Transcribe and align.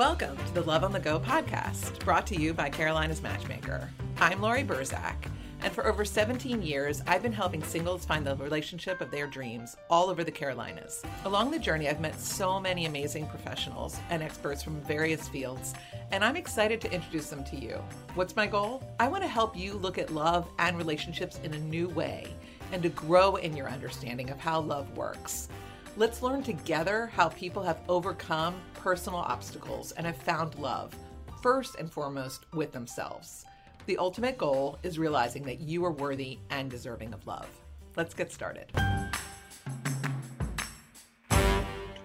Welcome 0.00 0.38
to 0.46 0.54
the 0.54 0.62
Love 0.62 0.82
on 0.82 0.92
the 0.92 0.98
Go 0.98 1.20
podcast, 1.20 2.02
brought 2.06 2.26
to 2.28 2.34
you 2.34 2.54
by 2.54 2.70
Carolina's 2.70 3.20
Matchmaker. 3.20 3.90
I'm 4.16 4.40
Laurie 4.40 4.64
Burzak, 4.64 5.26
and 5.60 5.70
for 5.74 5.86
over 5.86 6.06
17 6.06 6.62
years, 6.62 7.02
I've 7.06 7.22
been 7.22 7.34
helping 7.34 7.62
singles 7.62 8.06
find 8.06 8.26
the 8.26 8.34
relationship 8.36 9.02
of 9.02 9.10
their 9.10 9.26
dreams 9.26 9.76
all 9.90 10.08
over 10.08 10.24
the 10.24 10.30
Carolinas. 10.30 11.02
Along 11.26 11.50
the 11.50 11.58
journey, 11.58 11.86
I've 11.86 12.00
met 12.00 12.18
so 12.18 12.58
many 12.58 12.86
amazing 12.86 13.26
professionals 13.26 14.00
and 14.08 14.22
experts 14.22 14.62
from 14.62 14.80
various 14.80 15.28
fields, 15.28 15.74
and 16.12 16.24
I'm 16.24 16.34
excited 16.34 16.80
to 16.80 16.90
introduce 16.90 17.28
them 17.28 17.44
to 17.44 17.56
you. 17.56 17.84
What's 18.14 18.34
my 18.34 18.46
goal? 18.46 18.82
I 18.98 19.06
want 19.06 19.22
to 19.22 19.28
help 19.28 19.54
you 19.54 19.74
look 19.74 19.98
at 19.98 20.14
love 20.14 20.48
and 20.58 20.78
relationships 20.78 21.38
in 21.44 21.52
a 21.52 21.58
new 21.58 21.90
way 21.90 22.26
and 22.72 22.82
to 22.82 22.88
grow 22.88 23.36
in 23.36 23.54
your 23.54 23.68
understanding 23.68 24.30
of 24.30 24.40
how 24.40 24.62
love 24.62 24.96
works. 24.96 25.50
Let's 26.00 26.22
learn 26.22 26.42
together 26.42 27.10
how 27.12 27.28
people 27.28 27.62
have 27.62 27.82
overcome 27.86 28.54
personal 28.72 29.18
obstacles 29.18 29.92
and 29.92 30.06
have 30.06 30.16
found 30.16 30.58
love, 30.58 30.96
first 31.42 31.74
and 31.74 31.92
foremost 31.92 32.46
with 32.54 32.72
themselves. 32.72 33.44
The 33.84 33.98
ultimate 33.98 34.38
goal 34.38 34.78
is 34.82 34.98
realizing 34.98 35.42
that 35.42 35.60
you 35.60 35.84
are 35.84 35.92
worthy 35.92 36.38
and 36.48 36.70
deserving 36.70 37.12
of 37.12 37.26
love. 37.26 37.50
Let's 37.96 38.14
get 38.14 38.32
started. 38.32 38.72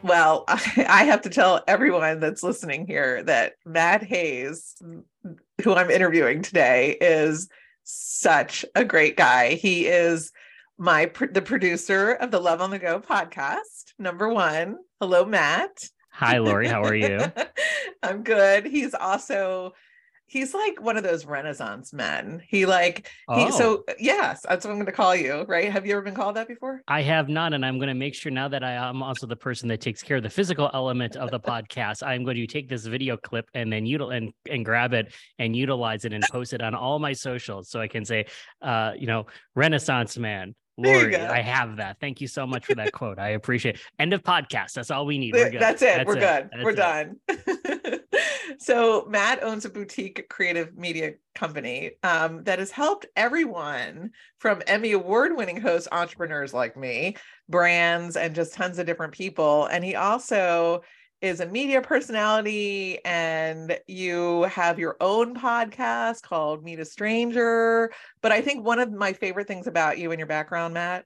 Well, 0.03 0.43
I 0.49 1.05
have 1.05 1.21
to 1.21 1.29
tell 1.29 1.63
everyone 1.65 2.19
that's 2.19 2.43
listening 2.43 2.87
here 2.87 3.23
that 3.23 3.53
Matt 3.65 4.03
Haze, 4.03 4.75
who 5.63 5.73
I'm 5.73 5.89
interviewing 5.89 6.41
today, 6.41 6.97
is 6.99 7.47
such 7.85 8.65
a 8.75 8.83
great 8.83 9.15
guy. 9.15 9.53
He 9.53 9.85
is 9.85 10.33
my 10.77 11.09
the 11.31 11.41
producer 11.41 12.11
of 12.13 12.31
the 12.31 12.39
Love 12.39 12.61
on 12.61 12.69
the 12.69 12.79
Go 12.79 12.99
podcast. 12.99 13.93
Number 13.97 14.29
one, 14.29 14.77
hello, 14.99 15.25
Matt. 15.25 15.89
Hi, 16.11 16.37
Laurie. 16.37 16.67
How 16.67 16.83
are 16.83 16.95
you? 16.95 17.19
I'm 18.03 18.23
good. 18.23 18.65
He's 18.65 18.93
also 18.93 19.73
he's 20.27 20.55
like 20.55 20.81
one 20.81 20.97
of 20.97 21.03
those 21.03 21.23
renaissance 21.23 21.93
men 21.93 22.41
he 22.47 22.65
like 22.65 23.07
he 23.35 23.45
Oh. 23.45 23.51
so 23.51 23.83
yes 23.99 24.43
that's 24.47 24.65
what 24.65 24.71
i'm 24.71 24.77
going 24.77 24.87
to 24.87 24.91
call 24.91 25.15
you 25.15 25.45
right 25.47 25.71
have 25.71 25.85
you 25.85 25.91
ever 25.91 26.01
been 26.01 26.15
called 26.15 26.35
that 26.35 26.47
before 26.47 26.81
I 26.87 27.03
have 27.03 27.29
not, 27.29 27.53
and 27.53 27.63
I'm 27.63 27.77
going 27.77 27.89
to 27.89 27.93
make 27.93 28.15
sure 28.15 28.31
now 28.31 28.47
that 28.47 28.63
I 28.63 28.71
am 28.73 29.03
also 29.03 29.27
the 29.27 29.35
person 29.35 29.69
that 29.69 29.81
takes 29.81 30.01
care 30.01 30.17
of 30.17 30.23
the 30.23 30.29
physical 30.29 30.69
element 30.73 31.15
of 31.15 31.29
the 31.29 31.39
podcast. 31.39 32.01
I'm 32.01 32.23
going 32.23 32.37
to 32.37 32.47
take 32.47 32.67
this 32.69 32.85
video 32.87 33.17
clip 33.17 33.47
and 33.53 33.71
then 33.71 33.85
util- 33.85 34.15
and 34.15 34.33
and 34.49 34.65
grab 34.65 34.93
it 34.93 35.13
and 35.37 35.55
utilize 35.55 36.05
it 36.05 36.13
and 36.13 36.23
post 36.31 36.53
it 36.53 36.61
on 36.61 36.73
all 36.73 36.97
my 36.99 37.13
socials, 37.13 37.69
so 37.69 37.79
I 37.79 37.87
can 37.87 38.03
say, 38.05 38.25
uh, 38.61 38.93
you 38.97 39.07
know, 39.07 39.27
Renaissance 39.55 40.17
man. 40.17 40.55
Laurie. 40.77 41.15
I 41.15 41.41
have 41.41 41.77
that. 41.77 41.99
Thank 41.99 42.19
you 42.21 42.27
so 42.27 42.45
much 42.45 42.65
for 42.65 42.75
that 42.75 42.91
quote. 42.91 43.17
I 43.19 43.29
appreciate. 43.29 43.79
End 43.97 44.13
of 44.13 44.23
podcast. 44.23 44.73
That's 44.73 44.91
all 44.91 45.05
we 45.05 45.17
need. 45.17 45.33
We're 45.33 45.49
good. 45.49 45.61
that's 45.61 45.81
it 45.81 45.97
That's 45.97 46.07
we're 46.07 46.15
good 46.15 46.49
That's 46.51 46.63
we're 46.63 46.71
it. 46.71 46.75
done 46.75 47.15
so 48.59 49.05
matt 49.09 49.43
owns 49.43 49.65
a 49.65 49.69
boutique 49.69 50.27
creative 50.29 50.77
media 50.77 51.13
company 51.33 51.91
um, 52.03 52.43
that 52.43 52.59
has 52.59 52.71
helped 52.71 53.05
everyone 53.15 54.11
from 54.39 54.61
emmy 54.67 54.91
award 54.93 55.35
winning 55.35 55.59
hosts 55.59 55.87
entrepreneurs 55.91 56.53
like 56.53 56.77
me 56.77 57.15
brands 57.49 58.15
and 58.15 58.35
just 58.35 58.53
tons 58.53 58.79
of 58.79 58.85
different 58.85 59.13
people 59.13 59.65
and 59.65 59.83
he 59.83 59.95
also 59.95 60.81
is 61.25 61.39
a 61.39 61.45
media 61.47 61.81
personality 61.81 62.99
and 63.03 63.79
you 63.87 64.43
have 64.43 64.79
your 64.79 64.95
own 65.01 65.35
podcast 65.35 66.21
called 66.21 66.63
meet 66.63 66.79
a 66.79 66.85
stranger 66.85 67.91
but 68.21 68.31
i 68.31 68.41
think 68.41 68.63
one 68.65 68.79
of 68.79 68.91
my 68.91 69.13
favorite 69.13 69.47
things 69.47 69.67
about 69.67 69.97
you 69.97 70.11
and 70.11 70.19
your 70.19 70.27
background 70.27 70.73
matt 70.73 71.05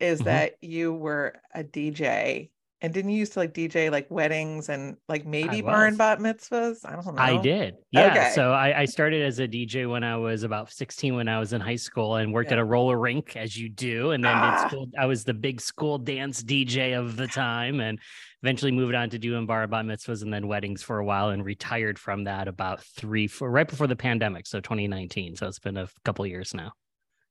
is 0.00 0.22
Mhm. 0.22 0.24
that 0.24 0.56
you 0.62 0.92
were 0.92 1.34
a 1.54 1.64
dj 1.64 2.50
and 2.82 2.92
didn't 2.92 3.10
you 3.10 3.18
used 3.18 3.32
to 3.32 3.38
like 3.38 3.54
dj 3.54 3.90
like 3.90 4.06
weddings 4.10 4.68
and 4.68 4.96
like 5.08 5.24
maybe 5.26 5.62
bar 5.62 5.86
and 5.86 5.96
bat 5.96 6.18
mitzvahs 6.18 6.78
i 6.84 6.92
don't 6.92 7.06
know 7.06 7.14
I 7.16 7.38
did. 7.38 7.74
Yeah. 7.90 8.08
Okay. 8.10 8.32
So 8.34 8.52
I, 8.52 8.80
I 8.80 8.84
started 8.84 9.22
as 9.22 9.38
a 9.38 9.48
DJ 9.48 9.90
when 9.90 10.04
I 10.04 10.16
was 10.18 10.42
about 10.42 10.70
16 10.70 11.14
when 11.14 11.28
I 11.28 11.38
was 11.38 11.52
in 11.54 11.60
high 11.60 11.76
school 11.76 12.16
and 12.16 12.32
worked 12.32 12.50
Yeah. 12.50 12.56
at 12.56 12.58
a 12.60 12.64
roller 12.64 12.98
rink 12.98 13.34
as 13.36 13.56
you 13.56 13.68
do. 13.70 14.10
And 14.10 14.22
then 14.22 14.32
Ah. 14.34 14.66
school, 14.68 14.88
I 14.98 15.06
was 15.06 15.24
the 15.24 15.32
big 15.34 15.60
school 15.60 15.96
dance 15.98 16.42
DJ 16.42 16.98
of 16.98 17.16
the 17.16 17.26
time 17.26 17.80
and 17.80 17.98
eventually 18.42 18.72
moved 18.72 18.94
on 18.94 19.08
to 19.10 19.18
doing 19.18 19.46
bar 19.46 19.62
and 19.62 19.70
bat 19.70 19.84
mitzvahs 19.86 20.22
and 20.22 20.32
then 20.32 20.46
weddings 20.46 20.82
for 20.82 20.98
a 20.98 21.04
while 21.04 21.30
and 21.30 21.44
retired 21.44 21.98
from 21.98 22.24
that 22.24 22.46
about 22.48 22.82
three, 22.82 23.26
four, 23.26 23.50
right 23.50 23.66
before 23.68 23.86
the 23.86 23.96
pandemic. 23.96 24.46
So 24.46 24.60
2019. 24.60 25.36
So 25.36 25.48
it's 25.48 25.58
been 25.58 25.78
a 25.78 25.88
couple 26.04 26.24
of 26.24 26.30
years 26.30 26.52
now. 26.54 26.72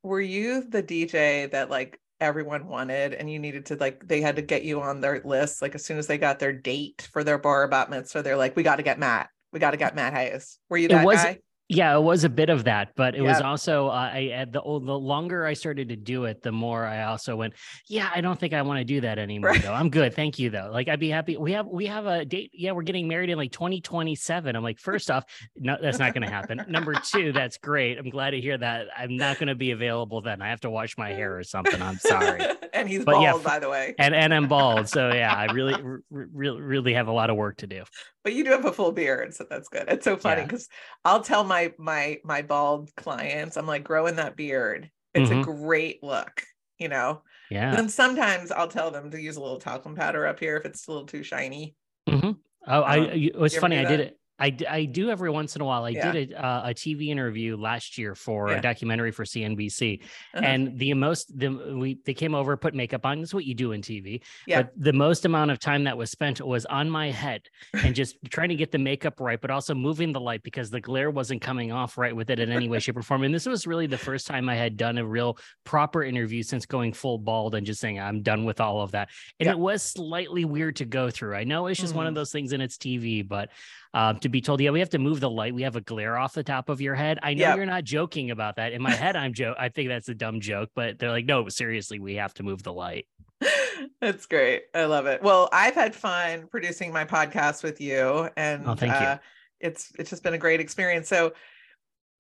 were 0.04 0.22
you 0.22 0.64
the 0.68 0.82
dj 0.84 1.52
that 1.52 1.70
like 1.70 2.00
everyone 2.22 2.68
wanted 2.68 3.14
and 3.14 3.30
you 3.30 3.40
needed 3.40 3.66
to 3.66 3.76
like 3.76 4.08
they 4.08 4.22
had 4.22 4.38
to 4.38 4.42
get 4.42 4.64
you 4.64 4.82
on 4.82 5.02
their 5.02 5.22
list 5.26 5.62
like 5.62 5.76
as 5.76 5.84
soon 5.86 5.98
as 5.98 6.08
they 6.08 6.18
got 6.18 6.40
their 6.40 6.54
date 6.54 7.10
for 7.12 7.24
their 7.24 7.38
bar 7.38 7.68
bat 7.68 7.90
mitzvah 7.90 8.24
they're 8.24 8.38
like 8.38 8.56
we 8.56 8.64
got 8.64 8.78
to 8.78 8.84
get 8.84 9.00
matt. 9.00 9.30
We 9.52 9.60
got 9.60 9.72
to 9.72 9.78
get 9.78 9.96
matt 9.96 10.14
haze. 10.14 10.60
Were 10.70 10.78
you 10.78 10.86
It 10.86 10.92
that 10.92 11.06
was- 11.06 11.24
guy 11.24 11.40
Yeah, 11.68 11.98
it 11.98 12.02
was 12.02 12.24
a 12.24 12.30
bit 12.30 12.50
of 12.50 12.66
that, 12.66 12.90
but 12.96 13.16
it 13.16 13.22
was 13.24 13.42
also 13.42 13.88
uh, 13.88 14.12
I 14.14 14.26
at 14.36 14.52
the 14.54 14.62
oh, 14.62 14.78
the 14.78 14.94
longer 14.94 15.48
I 15.48 15.54
started 15.54 15.90
to 15.90 15.96
do 15.96 16.26
it, 16.26 16.44
the 16.44 16.52
more 16.52 16.86
I 16.86 17.06
also 17.06 17.36
went, 17.36 17.56
yeah, 17.88 18.08
I 18.14 18.22
don't 18.22 18.40
think 18.40 18.54
I 18.54 18.62
want 18.62 18.78
to 18.80 18.84
do 18.86 19.02
that 19.02 19.18
anymore 19.28 19.50
Right. 19.50 19.64
though. 19.64 19.74
I'm 19.74 19.90
good, 19.90 20.14
thank 20.14 20.38
you 20.38 20.52
though. 20.52 20.70
Like 20.72 20.88
I'd 20.90 21.00
be 21.00 21.10
happy. 21.10 21.38
We 21.38 21.54
have 21.54 21.66
we 21.66 21.88
have 21.88 22.06
a 22.06 22.24
date. 22.24 22.52
Yeah, 22.54 22.74
we're 22.74 22.84
getting 22.84 23.08
married 23.08 23.32
in 23.32 23.38
like 23.40 23.52
2027. 23.52 24.56
I'm 24.56 24.62
like, 24.64 24.80
first 24.80 25.10
off, 25.10 25.26
no, 25.56 25.76
that's 25.82 25.98
not 25.98 26.14
going 26.14 26.22
to 26.28 26.32
happen. 26.32 26.64
Number 26.68 26.94
two, 26.94 27.32
that's 27.32 27.58
great. 27.58 27.98
I'm 27.98 28.10
glad 28.12 28.32
to 28.32 28.40
hear 28.42 28.58
that. 28.60 28.86
I'm 28.96 29.18
not 29.18 29.40
going 29.40 29.48
to 29.48 29.56
be 29.56 29.72
available 29.72 30.22
then. 30.22 30.44
I 30.44 30.50
have 30.50 30.62
to 30.62 30.70
wash 30.70 30.98
my 31.00 31.10
hair 31.14 31.36
or 31.36 31.44
something. 31.44 31.82
I'm 31.82 31.98
sorry. 31.98 32.42
and 32.74 32.88
he's 32.88 33.04
But 33.06 33.14
bald 33.14 33.24
yeah, 33.24 33.38
by 33.44 33.58
the 33.58 33.70
way 33.70 33.96
And 33.98 34.14
and 34.14 34.34
I'm 34.34 34.48
bald, 34.48 34.88
so 34.96 35.12
yeah, 35.12 35.34
I 35.34 35.46
really 35.52 35.74
r- 35.74 36.02
really 36.12 36.62
really 36.62 36.94
have 36.94 37.08
a 37.08 37.12
lot 37.14 37.30
of 37.32 37.38
work 37.38 37.58
to 37.58 37.68
do. 37.68 37.84
but 38.24 38.34
you 38.34 38.44
do 38.44 38.52
have 38.52 38.66
a 38.66 38.72
full 38.74 38.92
beard 38.92 39.34
so 39.34 39.46
that's 39.50 39.70
good 39.70 39.86
it's 39.88 40.04
so 40.04 40.18
funny 40.18 40.42
Yeah. 40.42 40.48
because 40.48 40.68
i'll 41.06 41.22
tell 41.22 41.44
my 41.44 41.55
my 41.56 41.74
my 41.78 42.20
my 42.24 42.42
bald 42.42 42.94
clients 42.96 43.56
i'm 43.58 43.68
like 43.68 43.84
growing 43.84 44.16
that 44.18 44.36
beard 44.36 44.90
it's 45.14 45.30
Mhm. 45.30 45.42
a 45.42 45.44
great 45.44 46.04
look 46.04 46.44
you 46.80 46.90
know 46.90 47.22
Yeah. 47.50 47.78
and 47.78 47.90
sometimes 47.90 48.52
i'll 48.52 48.68
tell 48.68 48.92
them 48.92 49.10
to 49.12 49.22
use 49.22 49.38
a 49.38 49.42
little 49.42 49.60
talcum 49.60 49.96
powder 49.96 50.28
up 50.28 50.40
here 50.40 50.58
if 50.58 50.66
it's 50.66 50.88
a 50.88 50.92
little 50.92 51.08
too 51.08 51.24
shiny 51.24 51.76
mm-hmm. 52.10 52.32
Oh, 52.68 52.82
I. 52.82 52.98
Um, 53.12 53.18
you- 53.20 53.30
It 53.30 53.38
was 53.40 53.56
funny. 53.56 53.78
I 53.78 53.86
did 53.86 54.00
it. 54.00 54.18
I, 54.38 54.56
I 54.70 54.86
do 54.86 55.10
every 55.10 55.30
once 55.30 55.56
in 55.56 55.62
a 55.62 55.66
while. 55.66 55.86
I 55.86 55.90
Yeah. 55.90 56.12
did 56.12 56.32
a, 56.34 56.46
uh, 56.46 56.70
a 56.70 56.74
TV 56.74 57.08
interview 57.10 57.56
last 57.56 57.98
year 57.98 58.16
for 58.16 58.50
Yeah. 58.50 58.58
a 58.58 58.62
documentary 58.62 59.12
for 59.12 59.24
CNBC, 59.24 60.02
Uh-huh. 60.34 60.44
and 60.46 60.78
the 60.78 60.94
most 60.94 61.38
the 61.38 61.50
we 61.50 62.00
they 62.06 62.14
came 62.14 62.36
over, 62.36 62.58
put 62.58 62.74
makeup 62.76 63.06
on. 63.06 63.20
That's 63.20 63.34
what 63.34 63.46
you 63.46 63.54
do 63.54 63.72
in 63.72 63.82
TV. 63.82 64.22
Yeah. 64.46 64.64
But 64.64 64.72
the 64.76 64.94
most 64.94 65.26
amount 65.26 65.52
of 65.52 65.60
time 65.60 65.86
that 65.86 65.98
was 65.98 66.12
spent 66.12 66.42
was 66.42 66.66
on 66.66 66.90
my 66.90 67.12
head 67.12 67.44
and 67.74 67.96
just 67.96 68.18
trying 68.30 68.50
to 68.50 68.56
get 68.56 68.72
the 68.72 68.78
makeup 68.78 69.20
right, 69.20 69.40
but 69.40 69.52
also 69.52 69.74
moving 69.74 70.12
the 70.12 70.20
light 70.20 70.44
because 70.44 70.70
the 70.70 70.82
glare 70.82 71.10
wasn't 71.10 71.42
coming 71.42 71.72
off 71.72 71.98
right 71.98 72.16
with 72.16 72.30
it 72.30 72.40
in 72.40 72.52
any 72.52 72.68
way, 72.68 72.80
shape, 72.80 72.98
or 72.98 73.02
form. 73.04 73.24
And 73.24 73.34
this 73.34 73.46
was 73.46 73.66
really 73.66 73.88
the 73.88 73.98
first 73.98 74.28
time 74.28 74.50
I 74.50 74.56
had 74.56 74.76
done 74.76 74.98
a 74.98 75.06
real 75.06 75.38
proper 75.64 76.04
interview 76.04 76.44
since 76.44 76.66
going 76.66 76.92
full 76.94 77.18
bald 77.18 77.56
and 77.56 77.66
just 77.66 77.80
saying 77.80 78.00
I'm 78.00 78.22
done 78.22 78.44
with 78.44 78.60
all 78.60 78.82
of 78.82 78.92
that. 78.92 79.10
And 79.40 79.48
Yeah. 79.48 79.54
it 79.54 79.60
was 79.60 79.82
slightly 79.82 80.44
weird 80.44 80.76
to 80.78 80.86
go 80.86 81.10
through. 81.10 81.36
I 81.36 81.46
know 81.46 81.68
it's 81.68 81.80
just 81.80 81.96
one 81.96 82.06
of 82.08 82.12
Mhm. 82.12 82.16
those 82.16 82.32
things 82.32 82.52
and 82.52 82.62
it's 82.62 82.78
TV, 82.78 83.22
but 83.22 83.50
uh, 83.96 84.14
to 84.14 84.28
be 84.30 84.42
told, 84.42 84.60
yeah, 84.60 84.70
we 84.72 84.80
have 84.80 84.90
to 84.90 85.00
move 85.00 85.22
the 85.22 85.30
light. 85.30 85.56
We 85.56 85.62
have 85.64 85.78
a 85.78 85.82
glare 85.82 86.18
off 86.18 86.34
the 86.34 86.44
top 86.44 86.68
of 86.70 86.82
your 86.82 86.96
head. 86.96 87.18
I 87.24 87.34
know 87.34 87.56
you're 87.56 87.66
not 87.66 87.86
joking 87.86 88.30
about 88.30 88.58
that. 88.58 88.74
In 88.74 88.82
my 88.82 88.92
head, 89.04 89.16
I'm 89.16 89.34
joke. 89.34 89.56
I 89.58 89.70
think 89.70 89.88
that's 89.88 90.10
a 90.10 90.14
dumb 90.14 90.42
joke, 90.42 90.70
but 90.76 91.00
they're 91.00 91.10
like, 91.12 91.26
no, 91.26 91.48
seriously, 91.48 92.00
we 92.00 92.16
have 92.16 92.34
to 92.36 92.44
move 92.44 92.62
the 92.62 92.74
light. 92.74 93.08
That's 94.02 94.26
great. 94.26 94.64
I 94.74 94.86
love 94.86 95.06
it. 95.06 95.22
Well, 95.24 95.48
I've 95.52 95.76
had 95.76 95.96
fun 95.96 96.48
producing 96.48 96.92
my 96.92 97.06
podcast 97.06 97.64
with 97.64 97.80
you, 97.82 98.30
and 98.36 98.68
Oh, 98.68 98.76
thank 98.76 98.92
you. 98.94 98.98
uh, 99.08 99.18
it's 99.60 99.92
it's 99.98 100.10
just 100.10 100.24
been 100.24 100.34
a 100.34 100.38
great 100.38 100.60
experience. 100.60 101.08
So, 101.08 101.32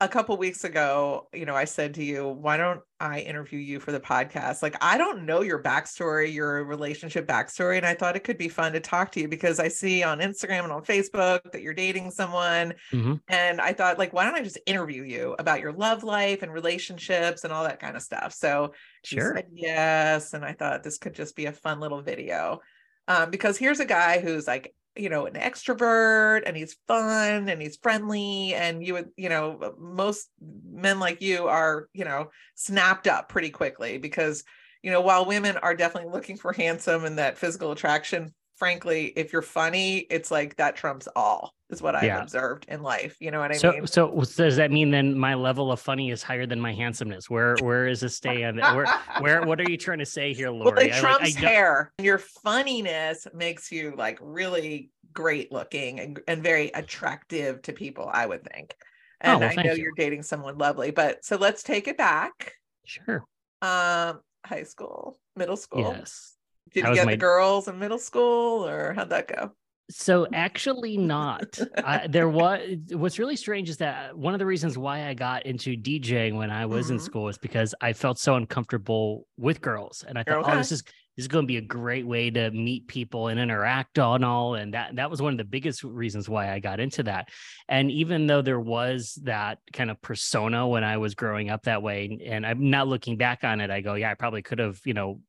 a 0.01 0.09
couple 0.09 0.35
weeks 0.35 0.65
ago, 0.65 1.29
you 1.33 1.45
know, 1.45 1.55
I 1.55 1.63
said 1.63 1.93
to 1.93 2.03
you, 2.03 2.27
"Why 2.27 2.57
don't 2.57 2.81
I 2.99 3.21
interview 3.21 3.59
you 3.59 3.79
for 3.79 3.93
the 3.93 3.99
podcast?" 3.99 4.61
Like, 4.61 4.75
I 4.83 4.97
don't 4.97 5.25
know 5.25 5.41
your 5.41 5.63
backstory, 5.63 6.33
your 6.33 6.65
relationship 6.65 7.25
backstory, 7.25 7.77
and 7.77 7.85
I 7.85 7.93
thought 7.93 8.17
it 8.17 8.25
could 8.25 8.37
be 8.37 8.49
fun 8.49 8.73
to 8.73 8.81
talk 8.81 9.13
to 9.13 9.21
you 9.21 9.29
because 9.29 9.57
I 9.57 9.69
see 9.69 10.03
on 10.03 10.19
Instagram 10.19 10.63
and 10.63 10.71
on 10.73 10.83
Facebook 10.83 11.49
that 11.53 11.61
you're 11.61 11.73
dating 11.73 12.11
someone, 12.11 12.73
Mhm. 12.91 13.21
and 13.29 13.61
I 13.61 13.71
thought, 13.71 13.97
like, 13.97 14.11
why 14.11 14.25
don't 14.25 14.35
I 14.35 14.41
just 14.41 14.59
interview 14.65 15.03
you 15.03 15.35
about 15.39 15.61
your 15.61 15.71
love 15.71 16.03
life 16.03 16.41
and 16.43 16.51
relationships 16.53 17.45
and 17.45 17.53
all 17.53 17.63
that 17.63 17.79
kind 17.79 17.95
of 17.95 18.01
stuff? 18.01 18.33
So, 18.33 18.73
Sure. 19.05 19.33
said 19.35 19.47
yes. 19.53 20.33
And 20.33 20.43
I 20.43 20.53
thought 20.53 20.83
this 20.83 20.97
could 20.97 21.13
just 21.15 21.35
be 21.37 21.45
a 21.45 21.53
fun 21.53 21.79
little 21.79 22.01
video. 22.01 22.59
Um, 23.07 23.29
because 23.29 23.57
here's 23.57 23.79
a 23.79 23.85
guy 23.85 24.19
who's 24.19 24.47
like, 24.47 24.73
you 24.95 25.09
know, 25.09 25.25
an 25.25 25.33
extrovert 25.33 26.43
and 26.45 26.55
he's 26.55 26.77
fun 26.87 27.49
and 27.49 27.61
he's 27.61 27.77
friendly. 27.77 28.53
And 28.53 28.85
you 28.85 28.93
would, 28.93 29.09
you 29.17 29.29
know, 29.29 29.75
most 29.77 30.29
men 30.41 30.99
like 30.99 31.21
you 31.21 31.47
are, 31.47 31.89
you 31.93 32.05
know, 32.05 32.29
snapped 32.55 33.07
up 33.07 33.29
pretty 33.29 33.49
quickly 33.49 33.97
because, 33.97 34.43
you 34.81 34.91
know, 34.91 35.01
while 35.01 35.25
women 35.25 35.57
are 35.57 35.75
definitely 35.75 36.11
looking 36.11 36.37
for 36.37 36.53
handsome 36.53 37.05
and 37.05 37.17
that 37.17 37.37
physical 37.37 37.71
attraction, 37.71 38.33
frankly, 38.55 39.07
if 39.15 39.33
you're 39.33 39.41
funny, 39.41 39.99
it's 40.09 40.31
like 40.31 40.55
that 40.57 40.75
trumps 40.75 41.07
all, 41.15 41.53
is 41.69 41.81
what 41.81 41.95
I've 41.95 42.03
Yeah. 42.03 42.21
observed 42.21 42.65
in 42.67 42.81
life. 42.81 43.17
You 43.19 43.31
know 43.31 43.39
what 43.39 43.51
I 43.51 43.57
so, 43.57 43.71
mean? 43.71 43.87
so 43.87 44.23
so 44.23 44.43
does 44.43 44.55
that 44.57 44.71
mean 44.71 44.91
then 44.91 45.17
my 45.17 45.33
level 45.33 45.71
of 45.71 45.79
funny 45.79 46.11
is 46.11 46.23
higher 46.23 46.45
than 46.45 46.59
my 46.59 46.73
handsomeness? 46.73 47.29
Where, 47.29 47.55
where 47.63 47.87
is 47.87 47.99
this 48.01 48.15
stay 48.15 48.43
on? 48.43 48.57
Where, 48.57 48.87
where, 49.19 49.45
what 49.45 49.59
are 49.59 49.69
you 49.69 49.77
trying 49.77 49.99
to 49.99 50.05
say 50.05 50.33
here, 50.33 50.49
Laurie? 50.49 50.75
Well, 50.75 50.85
it 50.85 50.93
I, 50.93 51.01
like, 51.01 51.05
I 51.05 51.17
trumps 51.17 51.35
hair. 51.35 51.91
Your 51.99 52.17
funniness 52.17 53.27
makes 53.33 53.71
you 53.71 53.93
like 53.97 54.19
really 54.21 54.91
great 55.13 55.51
looking 55.51 55.99
and, 55.99 56.19
and 56.27 56.43
very 56.43 56.69
attractive 56.69 57.61
to 57.63 57.73
people, 57.73 58.09
I 58.11 58.25
would 58.25 58.43
think. 58.43 58.75
Oh, 59.23 59.31
And 59.31 59.39
well, 59.41 59.53
I 59.57 59.63
know 59.63 59.73
you. 59.73 59.83
you're 59.83 59.93
dating 59.95 60.23
someone 60.23 60.57
lovely, 60.57 60.91
but 60.91 61.23
so 61.23 61.37
let's 61.37 61.63
take 61.63 61.87
it 61.87 61.97
back. 61.97 62.53
Sure. 62.85 63.23
Um, 63.61 64.19
high 64.45 64.63
school, 64.63 65.17
middle 65.35 65.57
school. 65.57 65.95
Yes. 65.97 66.34
Did 66.75 66.83
That 66.83 66.89
you 66.89 66.95
get 66.95 67.05
my- 67.05 67.11
the 67.13 67.17
girls 67.17 67.67
in 67.69 67.79
middle 67.79 67.97
school 67.97 68.67
or 68.67 68.91
how'd 68.93 69.09
that 69.09 69.27
go? 69.29 69.51
So 69.89 70.27
actually 70.33 70.97
not. 70.97 71.57
I, 71.77 72.07
there 72.09 72.27
was 72.27 72.59
what's 72.91 73.17
really 73.17 73.37
strange 73.37 73.69
is 73.69 73.77
that 73.77 74.17
one 74.17 74.33
of 74.33 74.39
the 74.39 74.45
reasons 74.45 74.77
why 74.77 75.07
I 75.07 75.13
got 75.13 75.45
into 75.45 75.77
DJing 75.77 76.35
when 76.35 76.51
I 76.51 76.65
was 76.65 76.89
in 76.89 76.97
Mhm. 76.97 77.01
school 77.01 77.29
is 77.29 77.37
because 77.37 77.73
I 77.79 77.93
felt 77.93 78.19
so 78.19 78.35
uncomfortable 78.35 79.25
with 79.37 79.61
girls. 79.61 80.03
And 80.05 80.17
I 80.19 80.23
thought, 80.23 80.39
Okay. 80.43 80.51
oh, 80.51 80.57
this 80.57 80.71
is 80.73 80.83
this 80.83 80.93
is 81.17 81.27
going 81.27 81.43
to 81.43 81.47
be 81.47 81.57
a 81.57 81.61
great 81.61 82.05
way 82.05 82.29
to 82.29 82.51
meet 82.51 82.87
people 82.87 83.27
and 83.27 83.39
interact 83.39 83.99
on 83.99 84.23
all. 84.23 84.55
And 84.55 84.73
that 84.73 84.95
that 84.95 85.09
was 85.09 85.21
one 85.21 85.33
of 85.33 85.37
the 85.37 85.45
biggest 85.45 85.83
reasons 85.83 86.27
why 86.27 86.51
I 86.51 86.59
got 86.59 86.79
into 86.79 87.03
that. 87.03 87.29
And 87.67 87.89
even 87.91 88.27
though 88.27 88.41
there 88.41 88.59
was 88.59 89.17
that 89.23 89.59
kind 89.73 89.89
of 89.89 90.01
persona 90.01 90.67
when 90.67 90.83
I 90.83 90.97
was 90.97 91.15
growing 91.15 91.49
up 91.49 91.63
that 91.63 91.81
way, 91.81 92.19
and 92.25 92.45
I'm 92.45 92.69
not 92.69 92.87
looking 92.87 93.17
back 93.17 93.43
on 93.43 93.61
it, 93.61 93.69
I 93.69 93.81
go, 93.81 93.95
yeah, 93.95 94.11
I 94.11 94.15
probably 94.15 94.41
could 94.41 94.59
have, 94.59 94.79
you 94.85 94.93
know, 94.93 95.21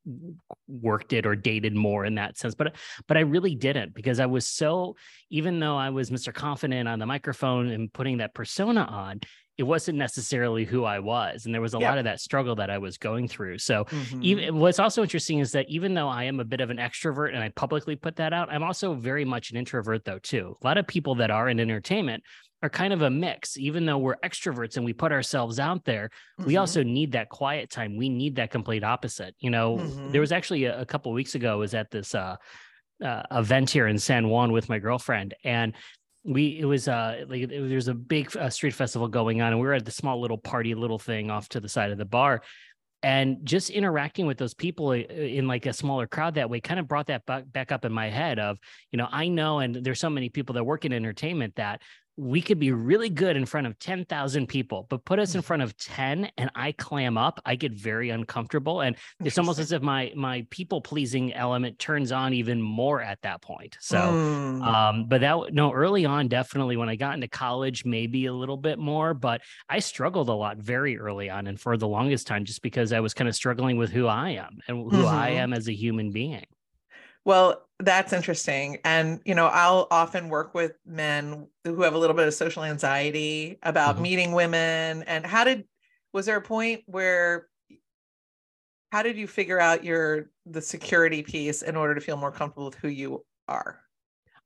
worked 0.68 1.12
it 1.12 1.26
or 1.26 1.36
dated 1.36 1.74
more 1.74 2.04
in 2.04 2.16
that 2.16 2.36
sense. 2.36 2.54
But 2.54 2.74
but 3.06 3.16
I 3.16 3.20
really 3.20 3.54
didn't 3.54 3.94
because 3.94 4.20
I 4.20 4.26
was 4.26 4.46
so 4.46 4.96
even 5.30 5.60
though 5.60 5.76
I 5.76 5.90
was 5.90 6.10
Mr. 6.10 6.32
Confident 6.32 6.88
on 6.88 6.98
the 6.98 7.06
microphone 7.06 7.68
and 7.68 7.92
putting 7.92 8.18
that 8.18 8.34
persona 8.34 8.82
on, 8.82 9.20
it 9.58 9.62
wasn't 9.62 9.96
necessarily 9.96 10.64
who 10.64 10.84
I 10.84 10.98
was. 10.98 11.46
And 11.46 11.54
there 11.54 11.62
was 11.62 11.74
a 11.74 11.78
Yeah. 11.78 11.88
lot 11.88 11.98
of 11.98 12.04
that 12.04 12.20
struggle 12.20 12.54
that 12.56 12.70
I 12.70 12.78
was 12.78 12.98
going 12.98 13.26
through. 13.26 13.58
So 13.58 13.84
Mhm. 13.84 14.22
even 14.22 14.56
what's 14.58 14.78
also 14.78 15.02
interesting 15.02 15.38
is 15.38 15.52
that 15.52 15.68
even 15.68 15.94
though 15.94 16.08
I 16.08 16.24
am 16.24 16.40
a 16.40 16.44
bit 16.44 16.60
of 16.60 16.70
an 16.70 16.76
extrovert 16.76 17.28
and 17.28 17.38
I 17.42 17.48
publicly 17.50 17.96
put 17.96 18.16
that 18.16 18.32
out, 18.32 18.52
I'm 18.52 18.62
also 18.62 18.94
very 18.94 19.24
much 19.24 19.50
an 19.50 19.56
introvert 19.56 20.04
though 20.04 20.18
too. 20.18 20.56
A 20.62 20.66
lot 20.66 20.76
of 20.78 20.86
people 20.86 21.14
that 21.16 21.30
are 21.30 21.48
in 21.48 21.58
entertainment 21.58 22.22
are 22.62 22.68
kind 22.70 22.92
of 22.92 23.02
a 23.02 23.10
mix. 23.10 23.56
Even 23.56 23.86
though 23.86 23.98
we're 23.98 24.16
extroverts 24.24 24.76
and 24.76 24.84
we 24.84 24.92
put 24.92 25.12
ourselves 25.12 25.58
out 25.58 25.84
there, 25.84 26.10
we 26.38 26.54
Mhm. 26.54 26.60
also 26.60 26.82
need 26.82 27.12
that 27.12 27.28
quiet 27.28 27.70
time. 27.70 27.96
We 27.96 28.08
need 28.08 28.36
that 28.36 28.50
complete 28.50 28.84
opposite. 28.84 29.34
You 29.40 29.50
know, 29.50 29.78
Mhm. 29.78 30.12
there 30.12 30.20
was 30.20 30.32
actually 30.32 30.64
a, 30.64 30.80
a 30.80 30.86
couple 30.86 31.12
weeks 31.12 31.34
ago 31.34 31.52
I 31.52 31.56
was 31.56 31.74
at 31.74 31.90
this 31.90 32.14
uh, 32.14 32.36
uh, 33.04 33.22
event 33.30 33.68
here 33.70 33.86
in 33.86 33.98
San 33.98 34.28
Juan 34.28 34.52
with 34.52 34.68
my 34.70 34.78
girlfriend, 34.78 35.34
and 35.44 35.74
we 36.26 36.58
it 36.58 36.64
was 36.64 36.88
uh 36.88 37.24
like 37.28 37.42
it, 37.42 37.50
there's 37.50 37.88
a 37.88 37.94
big 37.94 38.36
uh, 38.36 38.50
street 38.50 38.74
festival 38.74 39.08
going 39.08 39.40
on, 39.40 39.52
and 39.52 39.60
we 39.60 39.66
were 39.66 39.74
at 39.74 39.84
the 39.84 39.90
small 39.90 40.20
little 40.20 40.38
party 40.38 40.74
little 40.74 40.98
thing 40.98 41.30
off 41.30 41.48
to 41.50 41.60
the 41.60 41.68
side 41.68 41.90
of 41.90 41.98
the 41.98 42.04
bar. 42.04 42.42
And 43.02 43.38
just 43.44 43.70
interacting 43.70 44.26
with 44.26 44.36
those 44.36 44.54
people 44.54 44.90
in 44.92 45.46
like 45.46 45.66
a 45.66 45.72
smaller 45.72 46.08
crowd 46.08 46.34
that 46.34 46.50
way 46.50 46.60
kind 46.60 46.80
of 46.80 46.88
brought 46.88 47.06
that 47.06 47.22
back 47.52 47.70
up 47.70 47.84
in 47.84 47.92
my 47.92 48.08
head 48.08 48.40
of, 48.40 48.58
you 48.90 48.96
know, 48.96 49.06
I 49.08 49.28
know, 49.28 49.60
and 49.60 49.76
there's 49.76 50.00
so 50.00 50.10
many 50.10 50.28
people 50.28 50.54
that 50.54 50.64
work 50.64 50.84
in 50.84 50.92
entertainment 50.92 51.54
that 51.54 51.82
we 52.16 52.40
could 52.40 52.58
be 52.58 52.72
really 52.72 53.10
good 53.10 53.36
in 53.36 53.44
front 53.46 53.66
of 53.66 53.78
10,000 53.78 54.46
people, 54.48 54.86
but 54.88 55.04
put 55.04 55.18
us 55.18 55.34
in 55.34 55.42
front 55.42 55.62
of 55.62 55.76
10 55.76 56.30
and 56.38 56.50
I 56.54 56.72
clam 56.72 57.18
up, 57.18 57.40
I 57.44 57.56
get 57.56 57.72
very 57.72 58.10
uncomfortable. 58.10 58.80
And 58.80 58.96
it's 59.24 59.38
almost 59.38 59.58
as 59.58 59.72
if 59.72 59.82
my 59.82 60.12
my 60.16 60.46
people 60.50 60.80
pleasing 60.80 61.32
element 61.34 61.78
turns 61.78 62.12
on 62.12 62.32
even 62.34 62.60
more 62.62 63.02
at 63.02 63.20
that 63.22 63.42
point. 63.42 63.76
So 63.80 64.16
Mm. 64.16 64.66
um, 64.66 65.06
but 65.08 65.20
that 65.20 65.52
no, 65.52 65.72
early 65.72 66.04
on, 66.06 66.28
definitely 66.28 66.76
when 66.76 66.88
I 66.88 66.96
got 66.96 67.14
into 67.14 67.28
college, 67.28 67.84
maybe 67.84 68.26
a 68.26 68.32
little 68.32 68.56
bit 68.56 68.78
more, 68.78 69.12
but 69.14 69.42
I 69.68 69.80
struggled 69.80 70.28
a 70.28 70.34
lot 70.34 70.56
very 70.58 70.98
early 70.98 71.28
on 71.30 71.46
and 71.46 71.60
for 71.60 71.76
the 71.76 71.88
longest 71.88 72.26
time, 72.26 72.44
just 72.44 72.62
because 72.62 72.92
I 72.92 73.00
was 73.00 73.12
kind 73.14 73.28
of 73.28 73.34
struggling 73.34 73.76
with 73.76 73.90
who 73.90 74.06
I 74.06 74.30
am 74.30 74.58
and 74.66 74.90
who 74.90 75.04
I 75.06 75.30
Mhm. 75.30 75.42
am 75.42 75.52
as 75.52 75.68
a 75.68 75.74
human 75.74 76.10
being. 76.12 76.44
Well, 77.26 77.68
that's 77.80 78.12
interesting. 78.12 78.78
And, 78.84 79.20
you 79.24 79.34
know, 79.34 79.48
I'll 79.48 79.88
often 79.90 80.28
work 80.28 80.54
with 80.54 80.76
men 80.86 81.48
who 81.64 81.82
have 81.82 81.92
a 81.92 81.98
little 81.98 82.14
bit 82.14 82.28
of 82.28 82.34
social 82.34 82.62
anxiety 82.62 83.58
about 83.64 83.96
Mhm. 83.96 84.02
meeting 84.02 84.32
women. 84.32 85.02
And 85.02 85.26
how 85.26 85.42
did, 85.42 85.66
was 86.12 86.24
there 86.26 86.36
a 86.36 86.40
point 86.40 86.84
where, 86.86 87.48
how 88.92 89.02
did 89.02 89.18
you 89.18 89.26
figure 89.26 89.58
out 89.58 89.82
your, 89.82 90.30
the 90.46 90.62
security 90.62 91.24
piece 91.24 91.62
in 91.62 91.74
order 91.74 91.96
to 91.96 92.00
feel 92.00 92.16
more 92.16 92.30
comfortable 92.30 92.66
with 92.66 92.76
who 92.76 92.88
you 92.88 93.26
are? 93.48 93.82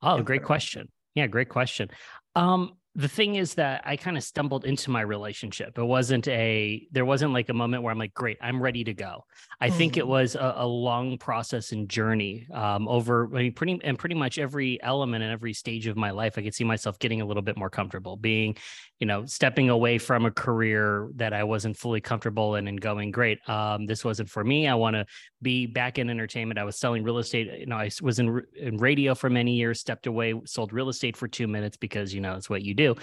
Oh, 0.01 0.23
great 0.23 0.43
question. 0.43 0.89
Yeah, 1.15 1.27
great 1.27 1.51
question. 1.51 1.91
Um, 2.35 2.80
the 2.97 3.09
thing 3.09 3.37
is 3.37 3.55
that 3.55 3.83
I 3.85 3.97
kind 3.97 4.17
of 4.17 4.25
stumbled 4.25 4.65
into 4.65 4.91
my 4.91 5.01
relationship. 5.01 5.79
It 5.79 5.85
wasn't 5.85 6.27
a, 6.27 6.87
there 6.91 7.05
wasn't 7.05 7.33
like 7.33 7.49
a 7.49 7.55
moment 7.55 7.83
where 7.85 7.93
I'm 7.93 7.99
like, 7.99 8.15
great, 8.15 8.37
I'm 8.41 8.61
ready 8.61 8.83
to 8.85 8.93
go. 8.93 9.23
I 9.61 9.71
think 9.71 9.97
it 9.97 10.05
Mhm. 10.05 10.09
was 10.09 10.35
a, 10.35 10.55
a 10.57 10.67
long 10.67 11.17
process 11.17 11.71
and 11.71 11.89
journey 11.89 12.49
um, 12.53 12.89
over, 12.89 13.27
I 13.37 13.43
mean, 13.43 13.55
pretty, 13.55 13.79
and 13.85 13.97
pretty 13.97 14.17
much 14.17 14.39
every 14.39 14.83
element 14.83 15.23
and 15.23 15.33
every 15.33 15.53
stage 15.53 15.87
of 15.87 15.97
my 15.97 16.11
life. 16.11 16.37
I 16.37 16.43
could 16.43 16.55
see 16.55 16.65
myself 16.65 16.99
getting 16.99 17.21
a 17.21 17.25
little 17.25 17.43
bit 17.43 17.57
more 17.57 17.71
comfortable 17.71 18.17
being, 18.17 18.57
you 18.99 19.07
know, 19.07 19.25
stepping 19.25 19.71
away 19.71 19.99
from 19.99 20.27
a 20.27 20.31
career 20.31 21.11
that 21.15 21.33
I 21.33 21.45
wasn't 21.45 21.77
fully 21.77 22.01
comfortable 22.01 22.57
in 22.57 22.67
and 22.69 22.81
going, 22.81 23.13
great, 23.13 23.39
um, 23.49 23.87
this 23.87 24.05
wasn't 24.05 24.29
for 24.31 24.43
me. 24.45 24.67
I 24.67 24.75
want 24.75 24.95
to 24.95 25.07
be 25.43 25.67
back 25.67 25.99
in 25.99 26.11
entertainment. 26.11 26.59
I 26.59 26.65
was 26.65 26.77
selling 26.79 27.03
real 27.03 27.19
estate. 27.19 27.49
You 27.59 27.67
know, 27.67 27.77
I 27.77 27.91
was 28.03 28.19
in, 28.19 28.43
in 28.57 28.77
radio 28.77 29.15
for 29.15 29.31
many 29.31 29.55
years, 29.55 29.81
stepped 29.81 30.07
away, 30.07 30.35
sold 30.45 30.73
real 30.73 30.89
estate 30.89 31.17
for 31.17 31.29
two 31.29 31.47
minutes 31.47 31.77
because, 31.77 32.13
you 32.13 32.21
know, 32.21 32.35
it's 32.35 32.51
what 32.51 32.63
you 32.63 32.75
do. 32.75 32.95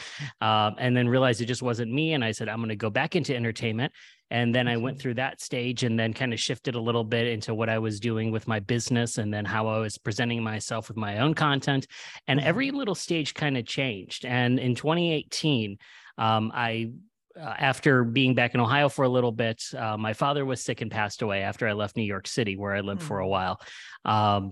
Um, 0.42 0.76
and 0.78 0.96
then 0.96 1.08
realized 1.08 1.42
it 1.42 1.46
just 1.46 1.62
wasn't 1.62 1.92
me. 1.92 2.14
And 2.14 2.24
I 2.24 2.32
said, 2.32 2.50
I'm 2.50 2.58
going 2.58 2.70
to 2.70 2.76
go 2.76 2.90
back 2.90 3.16
into 3.16 3.36
entertainment. 3.36 3.92
And 4.30 4.54
then 4.54 4.68
I 4.68 4.76
went 4.78 4.98
Mhm. 4.98 5.02
through 5.02 5.14
that 5.16 5.40
stage 5.42 5.84
and 5.84 5.98
then 5.98 6.14
kind 6.14 6.34
of 6.34 6.40
shifted 6.40 6.76
a 6.76 6.82
little 6.82 7.06
bit 7.06 7.28
into 7.28 7.56
what 7.56 7.70
I 7.70 7.80
was 7.80 8.00
doing 8.00 8.30
with 8.30 8.48
my 8.48 8.60
business 8.60 9.18
and 9.18 9.34
then 9.34 9.46
how 9.46 9.68
I 9.68 9.80
was 9.80 9.98
presenting 9.98 10.44
myself 10.44 10.90
with 10.90 10.98
my 10.98 11.20
own 11.20 11.34
content. 11.34 11.88
And 12.28 12.40
Mhm. 12.40 12.44
every 12.44 12.72
little 12.72 12.96
stage 12.96 13.34
kind 13.34 13.58
of 13.58 13.66
changed. 13.66 14.26
And 14.26 14.60
in 14.60 14.76
2018, 14.76 15.78
um, 16.18 16.52
I 16.54 16.92
uh, 17.40 17.54
after 17.58 18.04
being 18.04 18.34
back 18.36 18.54
in 18.56 18.60
Ohio 18.60 18.90
for 18.90 19.06
a 19.06 19.10
little 19.10 19.32
bit, 19.32 19.64
uh, 19.78 19.98
my 19.98 20.14
father 20.14 20.46
was 20.46 20.62
sick 20.62 20.82
and 20.82 20.90
passed 20.92 21.22
away 21.22 21.42
after 21.42 21.68
I 21.68 21.74
left 21.74 21.96
New 21.98 22.04
York 22.04 22.28
City, 22.28 22.56
where 22.58 22.76
I 22.76 22.82
lived 22.82 23.04
for 23.04 23.20
a 23.20 23.26
Mm. 23.26 23.30
while. 23.30 23.62
Um, 24.06 24.52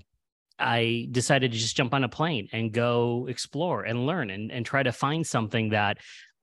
I 0.58 1.08
decided 1.12 1.52
to 1.52 1.58
just 1.58 1.76
jump 1.76 1.94
on 1.94 2.04
a 2.04 2.10
plane 2.10 2.48
and 2.54 2.72
go 2.72 3.28
explore 3.30 3.84
and 3.84 4.06
learn 4.06 4.30
and, 4.30 4.52
and 4.52 4.66
try 4.66 4.84
to 4.84 4.92
find 4.92 5.26
something 5.28 5.70
that 5.70 5.98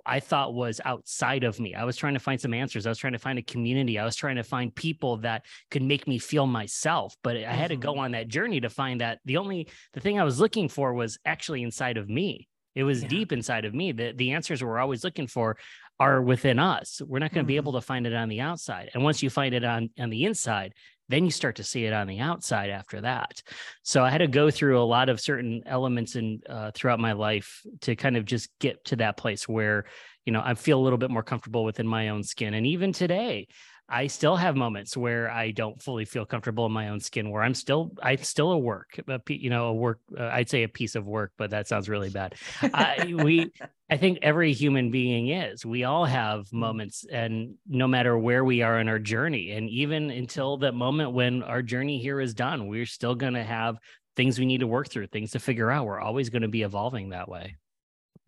I 0.05 0.19
thought 0.21 0.53
was 0.53 0.81
outside 0.85 1.45
of 1.45 1.61
me. 1.61 1.75
I 1.75 1.85
was 1.85 1.97
trying 1.97 2.15
to 2.15 2.21
find 2.21 2.41
some 2.41 2.53
answers. 2.53 2.87
I 2.87 2.91
was 2.91 2.99
trying 2.99 3.13
to 3.13 3.21
find 3.21 3.39
a 3.39 3.43
community. 3.43 3.99
I 3.99 4.05
was 4.05 4.17
trying 4.17 4.37
to 4.37 4.43
find 4.43 4.75
people 4.75 5.19
that 5.19 5.47
could 5.71 5.83
make 5.83 6.07
me 6.09 6.19
feel 6.19 6.47
myself. 6.47 7.15
But 7.23 7.37
I 7.37 7.53
had 7.53 7.69
to 7.69 7.77
go 7.77 7.95
Mhm. 7.95 7.99
on 7.99 8.11
that 8.13 8.27
journey 8.29 8.61
to 8.61 8.69
find 8.69 9.01
that 9.01 9.21
the 9.25 9.37
only 9.37 9.69
the 9.93 10.01
thing 10.01 10.19
I 10.21 10.25
was 10.25 10.41
looking 10.41 10.69
for 10.69 10.93
was 10.93 11.19
actually 11.25 11.63
inside 11.63 11.97
of 11.97 12.09
me. 12.09 12.49
It 12.75 12.83
was 12.83 13.03
Yeah. 13.03 13.09
deep 13.11 13.33
inside 13.33 13.65
of 13.65 13.75
me. 13.75 13.93
The 13.93 14.13
the 14.13 14.33
answers 14.33 14.63
we're 14.63 14.79
always 14.81 15.05
looking 15.05 15.27
for 15.29 15.57
are 16.03 16.23
within 16.23 16.59
us. 16.59 17.01
We're 17.07 17.19
not 17.21 17.33
going 17.33 17.45
to 17.45 17.53
be 17.55 17.57
Mhm. 17.57 17.63
able 17.63 17.73
to 17.75 17.81
find 17.81 18.07
it 18.07 18.15
on 18.15 18.29
the 18.29 18.41
outside. 18.41 18.91
And 18.95 19.03
once 19.05 19.23
you 19.23 19.31
find 19.31 19.55
it 19.55 19.65
on 19.65 19.91
on 19.99 20.11
the 20.11 20.25
inside, 20.25 20.73
then 21.09 21.25
you 21.25 21.31
start 21.31 21.57
to 21.57 21.65
see 21.65 21.85
it 21.85 21.93
on 21.93 22.07
the 22.07 22.21
outside 22.21 22.71
after 22.71 23.01
that. 23.03 23.43
So 23.83 24.03
I 24.05 24.11
had 24.11 24.19
to 24.19 24.29
go 24.29 24.51
through 24.51 24.81
a 24.81 24.85
lot 24.97 25.09
of 25.09 25.21
certain 25.21 25.63
elements 25.67 26.17
in 26.17 26.41
uh, 26.49 26.71
throughout 26.75 27.01
my 27.01 27.13
life 27.13 27.61
to 27.83 27.95
kind 27.97 28.17
of 28.17 28.25
just 28.25 28.49
get 28.61 28.85
to 28.87 28.97
that 28.97 29.17
place 29.17 29.49
where 29.49 29.85
you 30.27 30.33
know 30.33 30.43
I 30.45 30.55
feel 30.55 30.79
a 30.79 30.85
little 30.85 30.99
bit 30.99 31.11
more 31.11 31.23
comfortable 31.23 31.65
within 31.65 31.87
my 31.87 32.09
own 32.09 32.23
skin. 32.23 32.55
And 32.55 32.67
even 32.67 32.93
today, 32.93 33.49
I 33.89 34.07
still 34.07 34.37
have 34.37 34.57
moments 34.57 34.97
where 34.97 35.31
I 35.31 35.51
don't 35.51 35.81
fully 35.83 36.05
feel 36.07 36.25
comfortable 36.25 36.65
in 36.67 36.73
my 36.73 36.89
own 36.89 37.01
skin, 37.01 37.31
where 37.31 37.43
I'm 37.43 37.55
still 37.55 37.91
I'm 38.03 38.23
still 38.23 38.53
a 38.53 38.59
work, 38.59 38.99
a, 39.09 39.21
you 39.29 39.51
know, 39.51 39.67
a 39.67 39.75
work. 39.75 40.01
Uh, 40.19 40.31
I'd 40.33 40.49
say 40.49 40.63
a 40.63 40.69
piece 40.69 40.95
of 40.95 41.05
work, 41.07 41.33
but 41.37 41.51
that 41.51 41.69
sounds 41.69 41.89
really 41.89 42.11
bad. 42.11 42.35
I, 42.73 43.13
we 43.15 43.53
I 43.93 43.99
think 43.99 44.21
every 44.23 44.55
human 44.55 44.91
being 44.91 45.29
is. 45.29 45.67
We 45.67 45.85
all 45.85 46.07
have 46.07 46.47
Mm. 46.47 46.53
moments, 46.61 47.05
and 47.13 47.57
no 47.69 47.87
matter 47.87 48.17
where 48.17 48.43
we 48.43 48.63
are 48.63 48.81
in 48.81 48.89
our 48.89 48.99
journey, 48.99 49.51
and 49.51 49.69
even 49.69 50.11
until 50.11 50.57
that 50.59 50.73
moment 50.73 51.13
when 51.13 51.43
our 51.43 51.61
journey 51.61 51.99
here 51.99 52.19
is 52.19 52.33
done, 52.33 52.69
we're 52.69 52.87
still 52.87 53.15
going 53.15 53.35
to 53.35 53.45
have 53.45 53.77
things 54.17 54.39
we 54.39 54.47
need 54.47 54.61
to 54.61 54.67
work 54.67 54.89
through, 54.89 55.09
things 55.09 55.33
to 55.33 55.39
figure 55.39 55.71
out. 55.71 55.85
We're 55.85 56.01
always 56.01 56.31
going 56.31 56.41
to 56.41 56.49
be 56.49 56.63
evolving 56.63 57.11
that 57.11 57.29
way. 57.29 57.59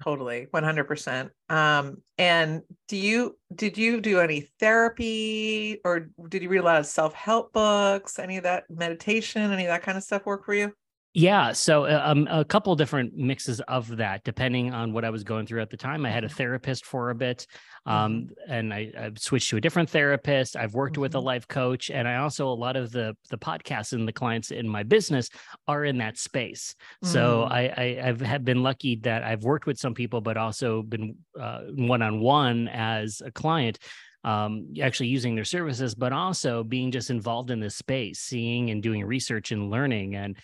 Totally, 0.03 0.49
100%. 0.53 1.31
Um, 1.49 2.03
and 2.19 2.61
do 2.89 2.99
you 2.99 3.39
did 3.55 3.79
you 3.79 4.03
do 4.03 4.21
any 4.21 4.51
therapy 4.61 5.81
or 5.83 6.11
did 6.29 6.43
you 6.43 6.51
read 6.51 6.59
a 6.59 6.63
lot 6.63 6.81
of 6.81 6.85
self-help 6.85 7.55
books, 7.55 8.19
any 8.19 8.37
of 8.37 8.43
that 8.43 8.65
meditation, 8.69 9.51
any 9.51 9.63
of 9.65 9.69
that 9.69 9.83
kind 9.83 9.97
of 9.97 10.05
stuff 10.05 10.27
work 10.27 10.45
for 10.45 10.53
you? 10.53 10.75
Yeah, 11.17 11.53
so 11.53 11.85
uh, 11.85 12.03
um, 12.05 12.27
a 12.29 12.45
couple 12.45 12.75
different 12.75 13.15
mixes 13.17 13.61
of 13.69 13.99
that, 13.99 14.25
depending 14.25 14.75
on 14.75 14.93
what 14.93 15.05
I 15.05 15.11
was 15.11 15.23
going 15.23 15.47
through 15.47 15.63
at 15.63 15.71
the 15.71 15.77
time. 15.77 16.05
I 16.05 16.11
had 16.11 16.25
a 16.25 16.29
therapist 16.29 16.85
for 16.85 17.11
a 17.11 17.15
bit, 17.15 17.47
um, 17.87 18.31
and 18.49 18.75
I, 18.75 18.91
I 18.99 19.11
switched 19.17 19.49
to 19.51 19.57
a 19.57 19.61
different 19.61 19.89
therapist. 19.91 20.57
I've 20.57 20.75
worked 20.75 20.99
with 20.99 21.15
a 21.15 21.21
Mhm. 21.21 21.25
life 21.25 21.47
coach, 21.47 21.89
and 21.89 22.09
I 22.09 22.17
also 22.17 22.49
a 22.49 22.55
lot 22.55 22.75
of 22.75 22.91
the 22.91 23.17
the 23.31 23.39
podcasts 23.39 23.93
and 23.93 24.09
the 24.09 24.13
clients 24.13 24.51
in 24.51 24.69
my 24.69 24.83
business 24.83 25.29
are 25.69 25.85
in 25.85 25.99
that 25.99 26.19
space. 26.19 26.75
So 27.01 27.45
Mm. 27.45 27.45
I, 27.45 27.69
I 27.69 28.09
I've 28.09 28.21
have 28.21 28.45
been 28.45 28.65
lucky 28.65 28.97
that 29.05 29.23
I've 29.23 29.45
worked 29.45 29.67
with 29.67 29.79
some 29.79 29.95
people, 29.95 30.21
but 30.21 30.37
also 30.37 30.83
been 30.83 31.15
one 31.37 32.03
on 32.03 32.19
one 32.21 32.67
as 32.67 33.23
a 33.25 33.31
client 33.31 33.79
um, 34.25 34.73
actually 34.83 35.09
using 35.09 35.35
their 35.37 35.45
services, 35.45 35.95
but 35.95 36.13
also 36.13 36.65
being 36.65 36.91
just 36.91 37.11
involved 37.11 37.51
in 37.51 37.61
this 37.61 37.77
space, 37.77 38.19
seeing 38.21 38.71
and 38.71 38.83
doing 38.83 39.05
research 39.05 39.53
and 39.53 39.71
learning. 39.71 40.17
And 40.17 40.37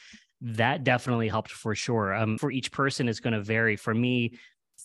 that 0.42 0.84
definitely 0.84 1.28
helped 1.28 1.50
for 1.50 1.74
sure. 1.74 2.14
Um, 2.14 2.38
for 2.38 2.50
each 2.50 2.72
person, 2.72 3.08
it's 3.08 3.20
going 3.20 3.34
to 3.34 3.42
vary. 3.42 3.76
For 3.76 3.94
me, 3.94 4.32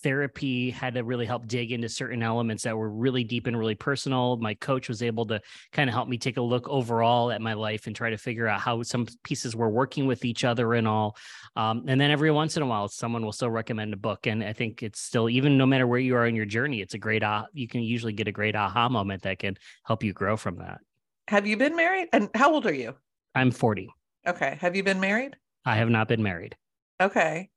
therapy 0.02 0.70
had 0.70 0.94
to 0.94 1.02
really 1.02 1.26
help 1.26 1.46
dig 1.46 1.72
into 1.72 1.88
certain 1.88 2.22
elements 2.22 2.64
that 2.64 2.76
were 2.76 2.90
really 2.90 3.24
deep 3.24 3.46
and 3.46 3.58
really 3.58 3.74
personal. 3.74 4.36
My 4.36 4.54
coach 4.54 4.88
was 4.88 5.02
able 5.02 5.26
to 5.26 5.40
kind 5.72 5.88
of 5.88 5.94
help 5.94 6.08
me 6.08 6.18
take 6.18 6.36
a 6.36 6.42
look 6.42 6.68
overall 6.68 7.30
at 7.30 7.40
my 7.40 7.54
life 7.54 7.86
and 7.86 7.96
try 7.96 8.10
to 8.10 8.18
figure 8.18 8.46
out 8.46 8.60
how 8.60 8.82
some 8.82 9.06
pieces 9.22 9.56
were 9.56 9.70
working 9.70 10.06
with 10.06 10.24
each 10.24 10.44
other 10.44 10.74
and 10.74 10.86
all. 10.86 11.16
Um, 11.56 11.84
and 11.86 12.00
then 12.00 12.10
every 12.10 12.30
once 12.30 12.56
in 12.56 12.62
a 12.62 12.66
while, 12.66 12.88
someone 12.88 13.24
will 13.24 13.32
still 13.32 13.50
recommend 13.50 13.94
a 13.94 13.96
book. 13.96 14.26
And 14.26 14.44
I 14.44 14.52
think 14.52 14.82
it's 14.82 15.00
still, 15.00 15.28
even 15.30 15.56
no 15.56 15.66
matter 15.66 15.86
where 15.86 16.00
you 16.00 16.16
are 16.16 16.26
in 16.26 16.34
your 16.34 16.44
journey, 16.44 16.80
it's 16.80 16.94
a 16.94 16.98
great, 16.98 17.22
uh, 17.22 17.46
you 17.52 17.68
can 17.68 17.82
usually 17.82 18.12
get 18.12 18.28
a 18.28 18.32
great 18.32 18.54
aha 18.54 18.88
moment 18.88 19.22
that 19.22 19.38
can 19.38 19.56
help 19.84 20.02
you 20.02 20.12
grow 20.12 20.36
from 20.36 20.58
that. 20.58 20.80
Have 21.28 21.46
you 21.46 21.56
been 21.56 21.74
married? 21.74 22.08
And 22.12 22.28
how 22.34 22.52
old 22.52 22.66
are 22.66 22.74
you? 22.74 22.94
I'm 23.34 23.50
40. 23.50 23.88
Okay. 24.26 24.58
Have 24.60 24.76
you 24.76 24.82
been 24.82 25.00
married? 25.00 25.36
I 25.66 25.76
have 25.76 25.90
not 25.90 26.08
been 26.08 26.22
married. 26.22 26.56
Okay. 27.00 27.50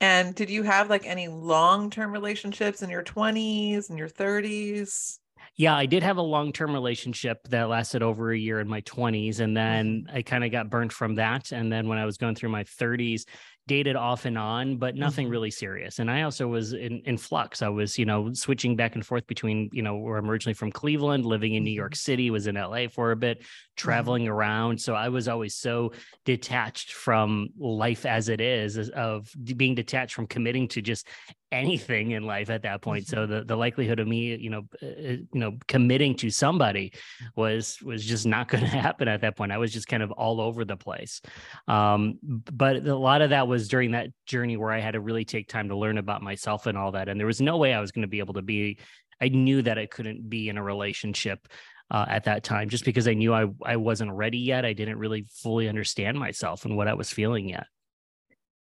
And 0.00 0.34
did 0.34 0.48
you 0.48 0.62
have 0.62 0.90
like 0.90 1.06
any 1.06 1.28
long 1.28 1.90
term 1.90 2.12
relationships 2.12 2.82
in 2.82 2.90
your 2.90 3.04
20s 3.04 3.90
and 3.90 3.98
your 3.98 4.08
30s? 4.08 5.18
Yeah, 5.56 5.76
I 5.76 5.86
did 5.86 6.02
have 6.02 6.16
a 6.16 6.22
long 6.22 6.52
term 6.52 6.72
relationship 6.72 7.38
that 7.50 7.68
lasted 7.68 8.02
over 8.02 8.32
a 8.32 8.38
year 8.38 8.60
in 8.60 8.68
my 8.68 8.80
20s. 8.82 9.40
And 9.40 9.56
then 9.56 10.04
mm-hmm. 10.06 10.16
I 10.16 10.22
kind 10.22 10.44
of 10.44 10.50
got 10.50 10.70
burnt 10.70 10.92
from 10.92 11.16
that. 11.16 11.52
And 11.52 11.70
then 11.70 11.88
when 11.88 11.98
I 11.98 12.06
was 12.06 12.16
going 12.16 12.34
through 12.34 12.50
my 12.50 12.64
30s, 12.64 13.24
dated 13.68 13.94
off 13.94 14.24
and 14.24 14.36
on, 14.36 14.78
but 14.78 14.96
nothing 14.96 15.26
mm-hmm. 15.26 15.32
really 15.32 15.50
serious. 15.52 16.00
And 16.00 16.10
I 16.10 16.22
also 16.22 16.48
was 16.48 16.72
in, 16.72 17.02
in 17.04 17.16
flux. 17.16 17.62
I 17.62 17.68
was, 17.68 17.96
you 17.98 18.06
know, 18.06 18.32
switching 18.32 18.74
back 18.74 18.96
and 18.96 19.06
forth 19.06 19.26
between, 19.28 19.68
you 19.72 19.82
know, 19.82 19.96
where 19.96 20.16
I'm 20.16 20.28
originally 20.28 20.54
from 20.54 20.72
Cleveland, 20.72 21.24
living 21.24 21.54
in 21.54 21.62
New 21.62 21.70
York 21.70 21.92
mm-hmm. 21.92 22.10
City, 22.10 22.30
was 22.30 22.48
in 22.48 22.56
LA 22.56 22.88
for 22.88 23.12
a 23.12 23.16
bit, 23.16 23.38
mm-hmm. 23.38 23.46
traveling 23.76 24.24
mm-hmm. 24.24 24.32
around. 24.32 24.80
So 24.80 24.94
I 24.94 25.10
was 25.10 25.28
always 25.28 25.54
so 25.54 25.92
detached 26.24 26.92
from 26.94 27.50
life 27.58 28.06
as 28.06 28.28
it 28.28 28.40
is, 28.40 28.76
of 28.90 29.30
being 29.56 29.76
detached 29.76 30.14
from 30.14 30.26
committing 30.26 30.66
to 30.68 30.82
just 30.82 31.06
anything 31.50 32.12
in 32.12 32.24
life 32.24 32.50
at 32.50 32.62
that 32.62 32.82
point. 32.82 33.06
So 33.06 33.18
mm-hmm. 33.18 33.32
the 33.32 33.44
the 33.44 33.56
likelihood 33.56 34.00
of 34.00 34.06
me, 34.06 34.36
you 34.36 34.50
know, 34.50 34.62
uh, 34.82 34.86
uh, 34.86 35.10
you 35.10 35.28
know, 35.32 35.56
committing 35.66 36.14
to 36.16 36.30
somebody 36.30 36.92
was 37.36 37.78
was 37.82 38.04
just 38.04 38.26
not 38.26 38.48
going 38.48 38.64
to 38.64 38.68
happen 38.68 39.08
at 39.08 39.20
that 39.22 39.36
point. 39.36 39.52
I 39.52 39.58
was 39.58 39.72
just 39.72 39.88
kind 39.88 40.02
of 40.02 40.10
all 40.12 40.40
over 40.40 40.64
the 40.64 40.76
place. 40.76 41.20
Um, 41.66 42.18
but 42.22 42.86
a 42.86 42.96
lot 42.96 43.22
of 43.22 43.30
that 43.30 43.48
was 43.48 43.68
during 43.68 43.92
that 43.92 44.08
journey 44.26 44.56
where 44.56 44.72
I 44.72 44.80
had 44.80 44.92
to 44.92 45.00
really 45.00 45.24
take 45.24 45.48
time 45.48 45.68
to 45.68 45.76
learn 45.76 45.98
about 45.98 46.22
myself 46.22 46.66
and 46.66 46.76
all 46.76 46.92
that. 46.92 47.08
And 47.08 47.18
there 47.18 47.26
was 47.26 47.40
no 47.40 47.56
way 47.56 47.74
I 47.74 47.80
was 47.80 47.92
going 47.92 48.02
to 48.02 48.08
be 48.08 48.18
able 48.18 48.34
to 48.34 48.42
be. 48.42 48.78
I 49.20 49.28
knew 49.28 49.62
that 49.62 49.78
I 49.78 49.86
couldn't 49.86 50.28
be 50.28 50.48
in 50.48 50.58
a 50.58 50.62
relationship 50.62 51.48
uh, 51.90 52.06
at 52.08 52.24
that 52.24 52.44
time 52.44 52.68
just 52.68 52.84
because 52.84 53.08
I 53.08 53.14
knew 53.14 53.32
I 53.32 53.46
I 53.64 53.76
wasn't 53.76 54.12
ready 54.12 54.38
yet. 54.38 54.64
I 54.64 54.74
didn't 54.74 54.98
really 54.98 55.26
fully 55.30 55.68
understand 55.68 56.18
myself 56.18 56.64
and 56.64 56.76
what 56.76 56.88
I 56.88 56.94
was 56.94 57.10
feeling 57.10 57.48
yet. 57.48 57.66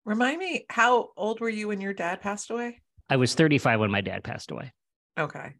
Remind 0.06 0.40
me, 0.40 0.66
how 0.70 1.10
old 1.16 1.40
were 1.40 1.50
you 1.50 1.70
when 1.70 1.82
your 1.82 1.94
dad 1.94 2.22
passed 2.22 2.50
away? 2.50 2.82
I 3.10 3.16
was 3.16 3.36
35 3.36 3.80
when 3.80 3.92
my 3.92 4.02
dad 4.02 4.24
passed 4.24 4.52
away. 4.52 4.74
Okay. 5.18 5.54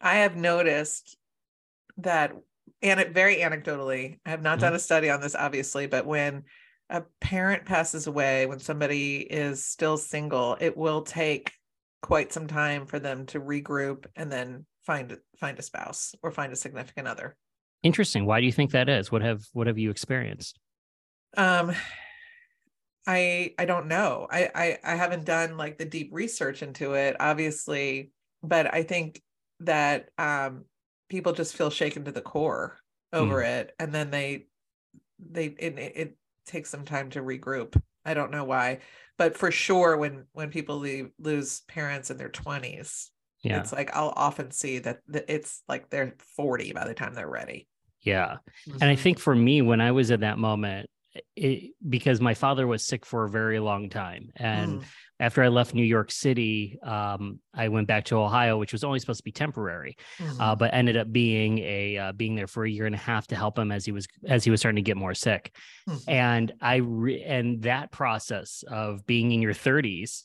I 0.00 0.16
have 0.16 0.36
noticed 0.36 1.16
that, 1.98 2.32
and 2.82 3.00
it 3.00 3.12
very 3.12 3.36
anecdotally, 3.36 4.18
I 4.24 4.30
have 4.30 4.42
not 4.42 4.58
mm-hmm. 4.58 4.66
done 4.66 4.74
a 4.74 4.78
study 4.78 5.10
on 5.10 5.20
this, 5.20 5.34
obviously, 5.34 5.86
but 5.86 6.06
when 6.06 6.44
a 6.88 7.02
parent 7.20 7.64
passes 7.64 8.06
away, 8.06 8.46
when 8.46 8.58
somebody 8.58 9.18
is 9.18 9.64
still 9.64 9.96
single, 9.96 10.56
it 10.60 10.76
will 10.76 11.02
take 11.02 11.52
quite 12.02 12.32
some 12.32 12.46
time 12.46 12.86
for 12.86 12.98
them 12.98 13.26
to 13.26 13.40
regroup 13.40 14.06
and 14.16 14.30
then 14.30 14.66
find 14.82 15.16
find 15.36 15.58
a 15.58 15.62
spouse 15.62 16.14
or 16.22 16.30
find 16.30 16.52
a 16.52 16.56
significant 16.56 17.06
other. 17.06 17.36
Interesting. 17.82 18.26
Why 18.26 18.40
do 18.40 18.46
you 18.46 18.52
think 18.52 18.72
that 18.72 18.88
is? 18.88 19.12
What 19.12 19.22
have 19.22 19.42
what 19.52 19.66
have 19.66 19.78
you 19.78 19.90
experienced? 19.90 20.58
Um 21.36 21.72
I 23.06 23.54
I 23.58 23.64
don't 23.64 23.86
know. 23.86 24.26
I, 24.30 24.50
I 24.54 24.78
I 24.84 24.94
haven't 24.96 25.24
done 25.24 25.56
like 25.56 25.78
the 25.78 25.84
deep 25.84 26.10
research 26.12 26.62
into 26.62 26.94
it, 26.94 27.16
obviously, 27.18 28.12
but 28.42 28.72
I 28.72 28.82
think 28.82 29.22
that 29.60 30.10
um 30.18 30.64
people 31.08 31.32
just 31.32 31.56
feel 31.56 31.70
shaken 31.70 32.04
to 32.04 32.12
the 32.12 32.20
core 32.20 32.78
over 33.12 33.42
mm. 33.42 33.46
it, 33.46 33.74
and 33.78 33.92
then 33.92 34.10
they 34.10 34.46
they 35.18 35.46
it, 35.46 35.78
it 35.78 36.16
takes 36.46 36.70
some 36.70 36.84
time 36.84 37.10
to 37.10 37.20
regroup. 37.20 37.80
I 38.04 38.14
don't 38.14 38.30
know 38.30 38.44
why, 38.44 38.78
but 39.18 39.36
for 39.36 39.50
sure, 39.50 39.96
when 39.96 40.24
when 40.32 40.50
people 40.50 40.78
leave, 40.78 41.10
lose 41.18 41.60
parents 41.68 42.10
in 42.10 42.16
their 42.16 42.28
twenties, 42.28 43.10
yeah. 43.42 43.60
it's 43.60 43.72
like 43.72 43.94
I'll 43.94 44.12
often 44.16 44.50
see 44.50 44.78
that 44.78 45.00
it's 45.08 45.62
like 45.68 45.90
they're 45.90 46.14
forty 46.36 46.72
by 46.72 46.86
the 46.86 46.94
time 46.94 47.14
they're 47.14 47.28
ready. 47.28 47.66
Yeah, 48.02 48.36
mm-hmm. 48.66 48.72
and 48.74 48.84
I 48.84 48.94
mm-hmm. 48.94 49.02
think 49.02 49.18
for 49.18 49.34
me, 49.34 49.62
when 49.62 49.80
I 49.80 49.92
was 49.92 50.10
at 50.10 50.20
that 50.20 50.38
moment, 50.38 50.88
it, 51.36 51.72
because 51.88 52.20
my 52.20 52.34
father 52.34 52.66
was 52.66 52.84
sick 52.84 53.04
for 53.04 53.24
a 53.24 53.28
very 53.28 53.58
long 53.58 53.88
time. 53.88 54.30
And 54.36 54.80
mm. 54.80 54.84
after 55.18 55.42
I 55.42 55.48
left 55.48 55.74
New 55.74 55.84
York 55.84 56.10
City, 56.10 56.78
um, 56.82 57.40
I 57.52 57.68
went 57.68 57.88
back 57.88 58.04
to 58.06 58.16
Ohio, 58.16 58.58
which 58.58 58.72
was 58.72 58.84
only 58.84 59.00
supposed 59.00 59.18
to 59.18 59.24
be 59.24 59.32
temporary, 59.32 59.96
mm. 60.18 60.40
uh, 60.40 60.54
but 60.54 60.72
ended 60.72 60.96
up 60.96 61.12
being 61.12 61.58
a 61.58 61.98
uh, 61.98 62.12
being 62.12 62.36
there 62.36 62.46
for 62.46 62.64
a 62.64 62.70
year 62.70 62.86
and 62.86 62.94
a 62.94 62.98
half 62.98 63.26
to 63.28 63.36
help 63.36 63.58
him 63.58 63.72
as 63.72 63.84
he 63.84 63.92
was 63.92 64.06
as 64.26 64.44
he 64.44 64.50
was 64.50 64.60
starting 64.60 64.76
to 64.76 64.88
get 64.88 64.96
more 64.96 65.14
sick. 65.14 65.54
Mm. 65.88 66.04
And 66.08 66.52
I 66.60 66.76
re- 66.76 67.22
and 67.22 67.62
that 67.62 67.90
process 67.90 68.64
of 68.68 69.04
being 69.06 69.32
in 69.32 69.42
your 69.42 69.54
30s, 69.54 70.24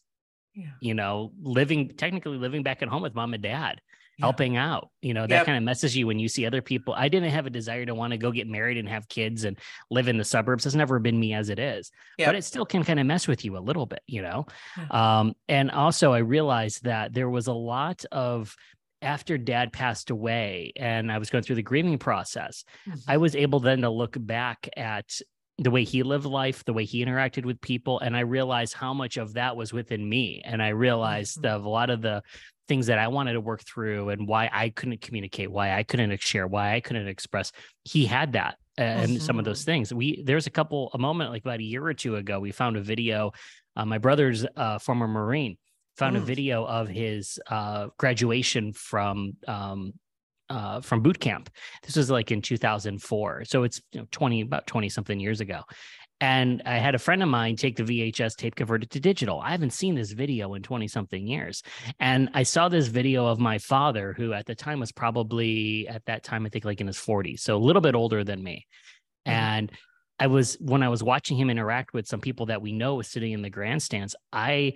yeah. 0.54 0.68
you 0.82 0.94
know, 0.94 1.32
living 1.42 1.90
technically 1.98 2.38
living 2.38 2.64
back 2.64 2.82
at 2.82 2.90
home 2.90 3.02
with 3.02 3.16
mom 3.16 3.34
and 3.34 3.44
dad. 3.44 3.82
Helping 4.20 4.58
out. 4.58 4.90
You 5.02 5.14
know, 5.14 5.22
that 5.22 5.30
yep. 5.30 5.46
kind 5.46 5.58
of 5.58 5.64
messes 5.64 5.96
you 5.96 6.08
when 6.08 6.20
you 6.20 6.28
see 6.28 6.46
other 6.46 6.62
people. 6.62 6.94
I 6.94 7.10
didn't 7.10 7.32
have 7.32 7.46
a 7.46 7.50
desire 7.50 7.86
to 7.86 7.96
want 7.96 8.12
to 8.12 8.18
go 8.18 8.32
get 8.32 8.48
married 8.48 8.78
and 8.78 8.88
have 8.90 9.08
kids 9.08 9.44
and 9.44 9.58
live 9.90 10.08
in 10.08 10.18
the 10.18 10.24
suburbs. 10.24 10.66
It's 10.66 10.76
never 10.76 11.00
been 11.00 11.20
me 11.20 11.34
as 11.34 11.50
it 11.50 11.60
is, 11.60 11.92
yep. 12.18 12.30
but 12.30 12.36
it 12.36 12.44
still 12.44 12.66
can 12.66 12.84
kind 12.84 13.00
of 13.00 13.06
mess 13.06 13.28
with 13.28 13.46
you 13.46 13.58
a 13.58 13.60
little 13.60 13.86
bit, 13.86 14.02
you 14.08 14.22
know? 14.22 14.46
Um, 14.92 15.34
and 15.48 15.72
also 15.72 16.14
I 16.14 16.20
realized 16.20 16.84
that 16.84 17.14
there 17.14 17.30
was 17.30 17.48
a 17.48 17.54
lot 17.54 18.06
of 18.12 18.56
after 19.02 19.38
dad 19.38 19.72
passed 19.72 20.10
away 20.10 20.74
and 20.76 21.12
I 21.12 21.20
was 21.20 21.30
going 21.30 21.44
through 21.44 21.58
the 21.58 21.62
grieving 21.62 21.98
process, 21.98 22.64
mm-hmm. 22.88 23.00
I 23.08 23.18
was 23.18 23.36
able 23.36 23.60
then 23.60 23.82
to 23.82 23.90
look 23.90 24.16
back 24.20 24.70
at 24.76 25.20
the 25.58 25.72
way 25.72 25.84
he 25.84 26.04
lived 26.04 26.26
life, 26.26 26.66
the 26.66 26.74
way 26.74 26.84
he 26.84 27.06
interacted 27.06 27.46
with 27.46 27.62
people. 27.62 28.00
And 28.00 28.16
I 28.16 28.22
realized 28.22 28.74
how 28.74 28.94
much 28.94 29.18
of 29.18 29.34
that 29.34 29.56
was 29.56 29.72
within 29.72 30.08
me. 30.08 30.42
And 30.44 30.62
I 30.62 30.70
realized 30.70 31.38
mm-hmm. 31.38 31.56
of 31.56 31.66
a 31.66 31.70
lot 31.70 31.90
of 31.90 32.02
the 32.02 32.24
things 32.68 32.88
that 32.88 32.98
I 32.98 33.08
wanted 33.08 33.34
to 33.34 33.42
work 33.42 33.64
through 33.64 34.10
and 34.10 34.28
why 34.28 34.50
I 34.52 34.70
couldn't 34.70 35.02
communicate, 35.02 35.52
why 35.52 35.78
I 35.78 35.84
couldn't 35.84 36.20
share, 36.22 36.48
why 36.48 36.76
I 36.76 36.80
couldn't 36.80 37.08
express. 37.08 37.52
He 37.84 38.06
had 38.06 38.34
that 38.34 38.58
and 38.78 39.12
mm-hmm. 39.12 39.20
some 39.20 39.40
of 39.40 39.46
those 39.46 39.64
things. 39.64 39.94
We 39.94 40.22
there's 40.24 40.48
a 40.48 40.52
couple 40.52 40.90
a 40.94 40.98
moment 40.98 41.32
like 41.32 41.44
about 41.44 41.60
a 41.60 41.64
year 41.64 41.86
or 41.86 41.94
two 41.94 42.16
ago, 42.16 42.40
we 42.40 42.52
found 42.52 42.78
a 42.78 42.82
video. 42.82 43.32
Uh, 43.76 43.86
my 43.86 43.98
brother's 43.98 44.46
uh, 44.56 44.80
former 44.80 45.08
Marine 45.08 45.58
found 45.98 46.16
mm. 46.16 46.20
a 46.20 46.24
video 46.24 46.66
of 46.66 46.88
his 46.88 47.40
uh, 47.50 47.88
graduation 47.98 48.74
from 48.74 49.34
um, 49.48 49.94
uh, 50.50 50.82
from 50.82 51.02
boot 51.02 51.20
camp. 51.20 51.50
This 51.84 51.96
was 51.96 52.10
like 52.10 52.32
in 52.32 52.42
2004, 52.42 53.46
so 53.46 53.64
it's 53.64 53.82
you 53.92 54.02
know, 54.02 54.08
20 54.12 54.42
about 54.42 54.68
20 54.68 54.90
something 54.90 55.20
years 55.20 55.42
ago, 55.42 55.62
and 56.22 56.62
I 56.66 56.78
had 56.78 56.96
a 56.96 57.00
friend 57.00 57.22
of 57.22 57.30
mine 57.30 57.58
take 57.58 57.76
the 57.76 57.84
VHS 57.84 58.36
tape 58.36 58.56
converted 58.56 58.90
to 58.92 59.00
digital. 59.00 59.40
I 59.42 59.52
haven't 59.52 59.74
seen 59.74 59.96
this 59.96 60.12
video 60.12 60.54
in 60.54 60.64
20 60.64 60.88
something 60.88 61.28
years. 61.28 61.62
And 62.00 62.30
I 62.34 62.44
saw 62.44 62.70
this 62.70 62.88
video 62.88 63.28
of 63.28 63.40
my 63.40 63.58
father, 63.58 64.14
who 64.14 64.32
at 64.32 64.46
the 64.46 64.56
time 64.56 64.80
was 64.80 64.92
probably 64.92 65.88
at 65.88 66.06
that 66.06 66.24
time, 66.24 66.46
I 66.46 66.50
think 66.50 66.64
like 66.64 66.80
in 66.80 66.88
his 66.88 66.98
40s, 66.98 67.40
so 67.40 67.56
a 67.56 67.60
little 67.60 67.82
bit 67.82 67.96
older 67.96 68.24
than 68.24 68.42
me. 68.42 68.66
Mm-hmm. 69.28 69.38
And 69.38 69.72
I 70.18 70.28
was, 70.28 70.56
when 70.62 70.84
I 70.84 70.90
was 70.90 71.04
watching 71.04 71.38
him 71.38 71.50
interact 71.50 71.94
with 71.94 72.08
some 72.08 72.22
people 72.22 72.46
that 72.46 72.62
we 72.62 72.72
know 72.72 72.96
was 72.96 73.08
sitting 73.10 73.34
in 73.34 73.42
the 73.42 73.50
grandstands, 73.50 74.16
I, 74.32 74.76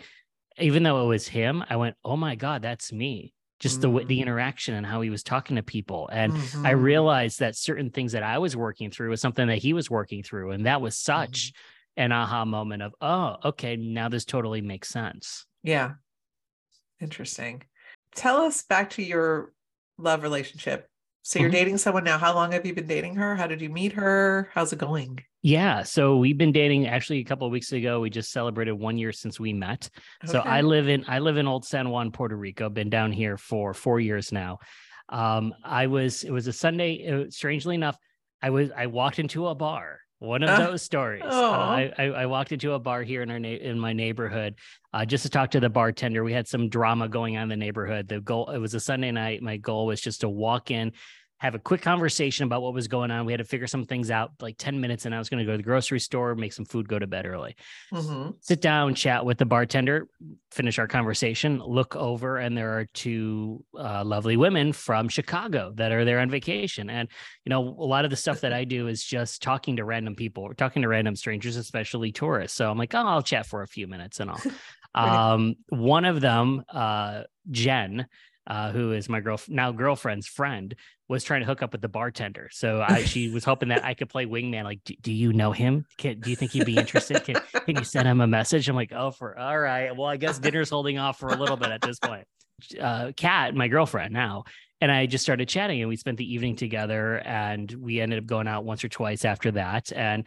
even 0.58 0.84
though 0.84 1.03
it 1.03 1.08
was 1.08 1.27
him, 1.27 1.63
I 1.69 1.77
went, 1.77 1.96
oh 2.03 2.17
my 2.17 2.36
God, 2.36 2.62
that's 2.62 2.91
me 2.91 3.34
just 3.59 3.81
the 3.81 3.89
the 3.89 4.17
mm. 4.17 4.21
interaction 4.21 4.75
and 4.75 4.85
how 4.85 5.01
he 5.01 5.09
was 5.09 5.23
talking 5.23 5.55
to 5.55 5.63
people 5.63 6.09
and 6.11 6.33
mm-hmm. 6.33 6.65
i 6.65 6.71
realized 6.71 7.39
that 7.39 7.55
certain 7.55 7.89
things 7.89 8.13
that 8.13 8.23
i 8.23 8.37
was 8.37 8.55
working 8.55 8.89
through 8.89 9.09
was 9.09 9.21
something 9.21 9.47
that 9.47 9.57
he 9.57 9.73
was 9.73 9.89
working 9.89 10.23
through 10.23 10.51
and 10.51 10.65
that 10.65 10.81
was 10.81 10.97
such 10.97 11.53
mm-hmm. 11.53 12.03
an 12.03 12.11
aha 12.11 12.45
moment 12.45 12.81
of 12.81 12.93
oh 13.01 13.35
okay 13.43 13.75
now 13.75 14.09
this 14.09 14.25
totally 14.25 14.61
makes 14.61 14.89
sense 14.89 15.45
yeah 15.63 15.93
interesting 16.99 17.61
tell 18.15 18.37
us 18.41 18.63
back 18.63 18.89
to 18.91 19.03
your 19.03 19.51
love 19.97 20.23
relationship 20.23 20.88
so 21.21 21.39
you're 21.39 21.49
mm-hmm. 21.49 21.55
dating 21.55 21.77
someone 21.77 22.03
now 22.03 22.17
how 22.17 22.33
long 22.33 22.51
have 22.51 22.65
you 22.65 22.73
been 22.73 22.88
dating 22.88 23.15
her 23.15 23.35
how 23.35 23.47
did 23.47 23.61
you 23.61 23.69
meet 23.69 23.93
her 23.93 24.49
how's 24.53 24.73
it 24.73 24.79
going 24.79 25.19
yeah. 25.41 25.83
So 25.83 26.17
we've 26.17 26.38
been 26.38 26.51
dating 26.51 26.88
actually 26.88 27.19
a 27.19 27.23
couple 27.23 27.47
of 27.47 27.51
weeks 27.51 27.71
ago. 27.71 28.01
We 28.01 28.09
just 28.09 28.31
celebrated 28.31 28.73
one 28.73 28.97
year 28.97 29.13
since 29.13 29.39
we 29.39 29.53
met. 29.53 29.89
Okay. 30.23 30.33
So 30.33 30.39
I 30.39 30.61
live 30.61 30.89
in 30.89 31.05
I 31.07 31.19
live 31.19 31.38
in 31.38 31.47
Old 31.47 31.65
San 31.65 31.89
Juan, 31.89 32.11
Puerto 32.11 32.35
Rico. 32.35 32.69
Been 32.69 32.89
down 32.89 33.11
here 33.11 33.38
for 33.38 33.73
four 33.73 33.99
years 33.99 34.31
now. 34.31 34.59
Um, 35.07 35.53
I 35.63 35.88
was 35.88 36.23
it 36.23 36.31
was 36.31 36.47
a 36.47 36.53
Sunday. 36.53 36.93
It, 36.95 37.33
strangely 37.33 37.75
enough, 37.75 37.97
I 38.41 38.49
was 38.49 38.69
I 38.75 38.88
walked 38.88 39.19
into 39.19 39.47
a 39.47 39.55
bar. 39.55 39.99
One 40.19 40.43
of 40.43 40.49
uh, 40.49 40.67
those 40.67 40.81
stories. 40.81 41.23
Uh, 41.23 41.51
I, 41.51 41.93
I, 41.97 42.03
I 42.03 42.25
walked 42.25 42.51
into 42.51 42.73
a 42.73 42.79
bar 42.79 43.03
here 43.03 43.21
in 43.21 43.31
our 43.31 43.39
na- 43.39 43.47
in 43.47 43.79
my 43.79 43.93
neighborhood 43.93 44.55
uh, 44.93 45.05
just 45.05 45.23
to 45.23 45.29
talk 45.29 45.51
to 45.51 45.61
the 45.61 45.69
bartender. 45.69 46.25
We 46.25 46.33
had 46.33 46.45
some 46.45 46.67
drama 46.67 47.07
going 47.07 47.38
on 47.38 47.43
in 47.43 47.49
the 47.49 47.55
neighborhood. 47.55 48.09
The 48.09 48.19
goal 48.19 48.49
it 48.49 48.57
was 48.57 48.73
a 48.73 48.81
Sunday 48.81 49.11
night. 49.11 49.41
My 49.41 49.55
goal 49.55 49.85
was 49.85 50.01
just 50.01 50.21
to 50.21 50.29
walk 50.29 50.71
in, 50.71 50.91
have 51.39 51.55
a 51.55 51.60
quick 51.60 51.81
conversation 51.81 52.46
about 52.46 52.62
what 52.62 52.74
was 52.74 52.88
going 52.88 53.12
on. 53.12 53.25
We 53.25 53.31
had 53.34 53.38
to 53.38 53.46
figure 53.46 53.65
some 53.67 53.86
things 53.86 54.12
out, 54.12 54.31
like 54.41 54.58
10 54.58 54.79
minutes, 54.79 55.05
and 55.05 55.15
I 55.15 55.19
was 55.19 55.29
going 55.29 55.39
to 55.39 55.46
go 55.46 55.51
to 55.53 55.58
the 55.58 55.63
grocery 55.63 56.00
store, 56.00 56.36
make 56.36 56.51
some 56.51 56.65
food, 56.65 56.88
go 56.88 57.00
to 57.00 57.08
bed 57.08 57.25
early. 57.25 57.55
Mhm. 57.93 58.36
Sit 58.41 58.62
down, 58.62 58.93
chat 58.93 59.25
with 59.25 59.38
the 59.38 59.46
bartender, 59.46 60.08
finish 60.51 60.77
our 60.79 60.88
conversation, 60.88 61.60
look 61.60 61.96
over, 61.96 62.38
and 62.38 62.58
there 62.58 62.77
are 62.77 62.86
two 62.93 63.63
uh, 63.77 64.03
lovely 64.03 64.36
women 64.36 64.74
from 64.74 65.08
Chicago 65.08 65.72
that 65.75 65.93
are 65.93 66.03
there 66.03 66.19
on 66.19 66.29
vacation. 66.29 66.89
And, 66.89 67.08
you 67.46 67.50
know, 67.50 67.62
a 67.62 67.86
lot 67.86 68.03
of 68.03 68.12
the 68.12 68.17
stuff 68.17 68.41
that 68.41 68.51
I 68.51 68.65
do 68.65 68.88
is 68.88 69.03
just 69.03 69.41
talking 69.41 69.77
to 69.77 69.86
random 69.86 70.15
people, 70.15 70.53
talking 70.55 70.81
to 70.81 70.89
random 70.89 71.15
strangers, 71.15 71.55
especially 71.55 72.12
tourists. 72.12 72.58
So 72.58 72.69
I'm 72.69 72.77
like, 72.77 72.93
oh, 72.93 73.00
I'll 73.05 73.22
chat 73.22 73.46
for 73.46 73.62
a 73.62 73.67
few 73.67 73.88
minutes 73.88 74.19
and 74.19 74.29
all. 74.29 74.41
Um, 74.96 75.55
one 75.69 76.03
of 76.03 76.19
them, 76.19 76.63
uh, 76.67 77.22
Jen, 77.51 78.08
uh, 78.48 78.72
who 78.72 78.91
is 78.91 79.10
my 79.10 79.19
girl 79.19 79.39
now 79.48 79.72
girlfriend's 79.72 80.27
friend, 80.27 80.75
was 81.08 81.24
trying 81.24 81.41
to 81.41 81.46
hook 81.46 81.62
up 81.62 81.72
with 81.72 81.81
the 81.81 81.89
bartender. 81.89 82.50
So 82.51 82.84
I, 82.88 83.03
she 83.03 83.29
was 83.29 83.43
hoping 83.43 83.69
that 83.69 83.84
I 83.84 83.93
could 83.93 84.10
play 84.10 84.25
wingman. 84.25 84.63
Like, 84.63 84.84
do, 84.84 84.93
do 85.01 85.12
you 85.12 85.34
know 85.34 85.51
him? 85.51 85.86
Can, 85.98 86.19
do 86.19 86.29
you 86.29 86.36
think 86.36 86.51
he'd 86.51 86.65
be 86.65 86.77
interested? 86.77 87.24
Can, 87.24 87.36
can 87.65 87.77
you 87.77 87.84
send 87.84 88.08
him 88.08 88.22
a 88.22 88.27
message? 88.27 88.69
I'm 88.69 88.75
like, 88.75 88.93
oh, 88.93 89.12
for 89.12 89.38
all 89.38 89.60
right. 89.60 89.96
Well, 89.96 90.08
I 90.08 90.17
guess 90.17 90.39
dinner's 90.39 90.69
holding 90.69 90.98
off 90.98 91.19
for 91.19 91.29
a 91.29 91.36
little 91.36 91.58
bit 91.58 91.69
at 91.69 91.81
this 91.81 92.00
point. 92.00 92.25
Uh, 92.79 93.12
my 93.53 93.67
girlfriend 93.67 94.13
now, 94.13 94.43
and 94.81 94.91
I 94.91 95.05
just 95.05 95.24
started 95.24 95.48
chatting, 95.48 95.81
and 95.81 95.89
we 95.89 95.96
spent 95.96 96.17
the 96.17 96.34
evening 96.34 96.55
together, 96.55 97.19
and 97.19 97.72
we 97.72 98.01
ended 98.01 98.19
up 98.19 98.25
going 98.25 98.48
out 98.48 98.65
once 98.65 98.84
or 98.84 98.89
twice 98.89 99.25
after 99.25 99.51
that, 99.51 99.91
and 99.93 100.25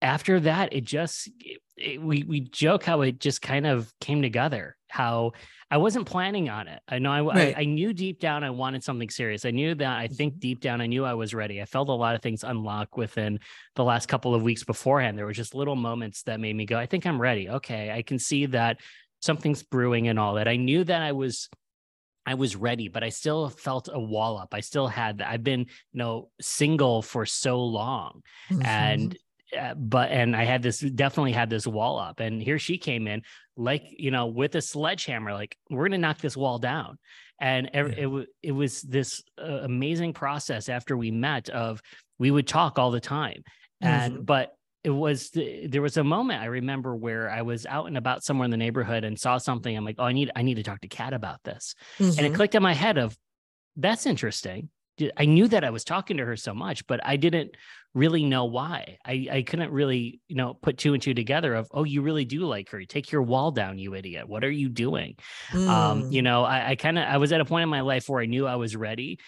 after 0.00 0.40
that 0.40 0.72
it 0.72 0.84
just 0.84 1.28
it, 1.76 2.00
we 2.00 2.22
we 2.22 2.40
joke 2.40 2.84
how 2.84 3.00
it 3.00 3.18
just 3.18 3.42
kind 3.42 3.66
of 3.66 3.92
came 4.00 4.22
together 4.22 4.76
how 4.88 5.32
i 5.70 5.76
wasn't 5.76 6.06
planning 6.06 6.48
on 6.48 6.68
it 6.68 6.80
i 6.88 6.98
know 6.98 7.12
I, 7.12 7.22
Right. 7.22 7.56
I 7.56 7.60
i 7.62 7.64
knew 7.64 7.92
deep 7.92 8.20
down 8.20 8.44
i 8.44 8.50
wanted 8.50 8.82
something 8.82 9.10
serious 9.10 9.44
i 9.44 9.50
knew 9.50 9.74
that 9.74 9.98
i 9.98 10.06
think 10.08 10.38
deep 10.38 10.60
down 10.60 10.80
i 10.80 10.86
knew 10.86 11.04
i 11.04 11.14
was 11.14 11.34
ready 11.34 11.60
i 11.60 11.64
felt 11.64 11.88
a 11.88 11.92
lot 11.92 12.14
of 12.14 12.22
things 12.22 12.44
unlock 12.44 12.96
within 12.96 13.40
the 13.74 13.84
last 13.84 14.06
couple 14.08 14.34
of 14.34 14.42
weeks 14.42 14.64
beforehand 14.64 15.16
there 15.18 15.26
were 15.26 15.32
just 15.32 15.54
little 15.54 15.76
moments 15.76 16.22
that 16.24 16.40
made 16.40 16.56
me 16.56 16.64
go 16.66 16.78
i 16.78 16.86
think 16.86 17.06
i'm 17.06 17.20
ready 17.20 17.48
okay 17.48 17.90
i 17.90 18.02
can 18.02 18.18
see 18.18 18.46
that 18.46 18.80
something's 19.20 19.62
brewing 19.62 20.08
and 20.08 20.18
all 20.18 20.34
that 20.34 20.48
i 20.48 20.56
knew 20.56 20.84
that 20.84 21.02
i 21.02 21.12
was 21.12 21.48
I 22.26 22.34
was 22.34 22.56
ready, 22.56 22.88
but 22.88 23.02
I 23.02 23.08
still 23.08 23.48
felt 23.48 23.88
a 23.90 23.98
wall 23.98 24.36
up. 24.36 24.52
I 24.52 24.60
still 24.60 24.86
had 24.86 25.16
that. 25.18 25.28
I've 25.30 25.42
been, 25.42 25.60
you 25.60 25.66
know, 25.94 26.30
single 26.42 27.00
for 27.00 27.24
so 27.24 27.64
long 27.64 28.22
Mhm. 28.50 28.66
and 28.66 29.16
uh, 29.58 29.72
but 29.72 30.10
and 30.10 30.36
I 30.36 30.44
had 30.44 30.62
this 30.62 30.80
definitely 30.80 31.32
had 31.32 31.48
this 31.48 31.66
wall 31.66 31.98
up, 31.98 32.20
and 32.20 32.42
here 32.42 32.58
she 32.58 32.76
came 32.76 33.06
in 33.08 33.22
like 33.58 33.82
you 33.98 34.10
know 34.10 34.26
with 34.26 34.54
a 34.54 34.62
sledgehammer, 34.62 35.34
like 35.34 35.56
we're 35.68 35.88
gonna 35.88 35.98
knock 35.98 36.18
this 36.18 36.36
wall 36.36 36.58
down, 36.58 36.98
and 37.40 37.68
ev- 37.74 37.90
Yeah. 37.98 38.06
it 38.08 38.28
it 38.42 38.52
was 38.52 38.80
this 38.82 39.22
uh, 39.38 39.60
amazing 39.62 40.12
process 40.14 40.68
after 40.68 40.96
we 40.96 41.10
met 41.10 41.48
of 41.50 41.82
we 42.18 42.30
would 42.30 42.46
talk 42.46 42.78
all 42.78 42.90
the 42.90 43.00
time, 43.00 43.42
and 43.80 44.18
Mhm. 44.18 44.26
but 44.26 44.54
it 44.84 44.90
was 44.90 45.30
the, 45.30 45.66
there 45.66 45.82
was 45.82 45.96
a 45.96 46.04
moment 46.04 46.40
I 46.40 46.46
remember 46.46 46.94
where 46.94 47.28
I 47.28 47.42
was 47.42 47.66
out 47.66 47.86
and 47.86 47.96
about 47.98 48.22
somewhere 48.22 48.44
in 48.44 48.50
the 48.52 48.56
neighborhood 48.56 49.02
and 49.02 49.18
saw 49.18 49.36
something. 49.36 49.76
I'm 49.76 49.84
like, 49.84 49.96
oh, 49.98 50.04
I 50.04 50.12
need 50.12 50.30
I 50.36 50.42
need 50.42 50.54
to 50.54 50.62
talk 50.62 50.80
to 50.82 50.88
Kat 50.88 51.12
about 51.12 51.42
this, 51.42 51.74
and 51.98 52.20
it 52.20 52.32
Mhm. 52.32 52.34
clicked 52.36 52.54
in 52.54 52.62
my 52.62 52.74
head 52.74 52.96
of 52.96 53.18
that's 53.76 54.06
interesting 54.06 54.70
i 55.16 55.24
knew 55.24 55.48
that 55.48 55.64
i 55.64 55.70
was 55.70 55.84
talking 55.84 56.16
to 56.18 56.24
her 56.24 56.36
so 56.36 56.54
much 56.54 56.86
but 56.86 57.00
i 57.04 57.16
didn't 57.16 57.52
really 57.94 58.22
know 58.24 58.44
why. 58.44 58.98
I 59.04 59.28
i 59.32 59.42
couldn't 59.42 59.72
really 59.72 60.20
you 60.28 60.36
know 60.36 60.52
put 60.54 60.76
two 60.76 60.92
and 60.92 61.02
two 61.02 61.14
together 61.14 61.54
of 61.54 61.68
oh 61.72 61.84
you 61.84 62.02
really 62.02 62.26
do 62.26 62.40
like 62.44 62.68
her. 62.70 62.84
Take 62.84 63.10
your 63.10 63.22
wall 63.22 63.50
down 63.50 63.78
you 63.78 63.94
idiot. 63.94 64.28
What 64.28 64.44
are 64.44 64.50
you 64.50 64.68
doing? 64.68 65.16
Um 65.52 66.02
Mm. 66.02 66.12
you 66.12 66.22
know 66.22 66.44
i, 66.44 66.70
I 66.70 66.76
kind 66.76 66.98
of 66.98 67.04
i 67.08 67.16
was 67.16 67.32
at 67.32 67.40
a 67.40 67.46
point 67.46 67.62
in 67.62 67.70
my 67.70 67.80
life 67.80 68.06
where 68.08 68.20
i 68.22 68.26
knew 68.26 68.46
i 68.46 68.56
was 68.56 68.76
ready 68.76 69.18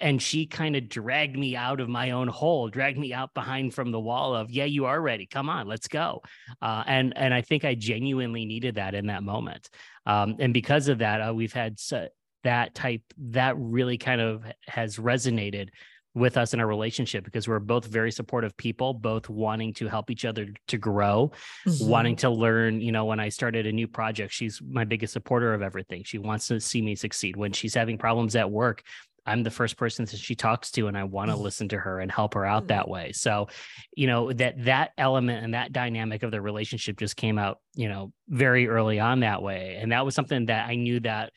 and 0.00 0.20
she 0.20 0.46
kind 0.46 0.76
of 0.76 0.88
dragged 0.88 1.36
me 1.36 1.56
out 1.56 1.80
of 1.80 1.88
my 1.88 2.10
own 2.10 2.28
hole 2.28 2.68
dragged 2.68 2.98
me 2.98 3.12
out 3.14 3.32
behind 3.32 3.72
from 3.74 3.90
the 3.90 4.00
wall 4.00 4.34
of 4.36 4.50
yeah 4.50 4.66
you 4.66 4.84
are 4.84 5.00
ready. 5.00 5.26
Come 5.26 5.48
on 5.48 5.66
let's 5.66 5.88
go. 5.88 6.20
Uh, 6.60 6.84
and 6.86 7.16
and 7.16 7.32
i 7.32 7.40
think 7.40 7.64
i 7.64 7.74
genuinely 7.74 8.44
needed 8.44 8.74
that 8.74 8.94
in 8.94 9.06
that 9.06 9.22
moment. 9.22 9.70
Um, 10.06 10.36
and 10.38 10.52
because 10.52 10.88
of 10.88 10.98
that 10.98 11.20
uh, 11.26 11.32
we've 11.34 11.52
had 11.54 11.80
su- 11.80 12.08
that 12.44 12.74
type 12.74 13.02
that 13.18 13.54
really 13.58 13.98
kind 13.98 14.20
of 14.20 14.44
has 14.66 14.96
resonated 14.96 15.68
with 16.14 16.36
us 16.36 16.52
in 16.52 16.58
our 16.58 16.66
relationship 16.66 17.24
because 17.24 17.46
we're 17.46 17.60
both 17.60 17.86
very 17.86 18.10
supportive 18.10 18.56
people 18.56 18.92
both 18.92 19.28
wanting 19.28 19.72
to 19.72 19.86
help 19.86 20.10
each 20.10 20.24
other 20.24 20.48
to 20.66 20.76
grow 20.76 21.30
Mhm. 21.68 21.86
wanting 21.88 22.16
to 22.16 22.28
learn 22.30 22.80
you 22.80 22.90
know 22.90 23.04
when 23.04 23.20
i 23.20 23.28
started 23.28 23.64
a 23.64 23.70
new 23.72 23.86
project 23.86 24.32
she's 24.32 24.60
my 24.60 24.84
biggest 24.84 25.12
supporter 25.12 25.54
of 25.54 25.62
everything. 25.62 26.02
She 26.04 26.18
wants 26.18 26.48
to 26.48 26.58
see 26.58 26.82
me 26.82 26.96
succeed. 26.96 27.36
When 27.36 27.52
she's 27.52 27.74
having 27.74 27.96
problems 27.96 28.34
at 28.34 28.50
work 28.50 28.82
i'm 29.26 29.42
the 29.44 29.50
first 29.50 29.76
person 29.76 30.04
that 30.06 30.16
she 30.16 30.34
talks 30.34 30.70
to 30.72 30.88
and 30.88 30.96
i 30.98 31.04
want 31.04 31.30
to 31.30 31.36
Mhm. 31.36 31.42
listen 31.42 31.68
to 31.68 31.78
her 31.78 32.00
and 32.00 32.10
help 32.10 32.34
her 32.34 32.44
out 32.44 32.66
that 32.68 32.88
way. 32.88 33.12
So 33.12 33.46
you 33.94 34.08
know 34.08 34.32
that 34.32 34.64
that 34.64 34.90
element 34.98 35.44
and 35.44 35.54
that 35.54 35.72
dynamic 35.72 36.24
of 36.24 36.32
the 36.32 36.40
relationship 36.40 36.98
just 36.98 37.16
came 37.16 37.38
out 37.38 37.58
you 37.76 37.88
know 37.88 38.12
very 38.28 38.66
early 38.66 38.98
on 38.98 39.20
that 39.20 39.42
way. 39.42 39.76
And 39.80 39.92
that 39.92 40.04
was 40.04 40.16
something 40.16 40.46
that 40.46 40.68
i 40.68 40.74
knew 40.74 40.98
that 41.00 41.32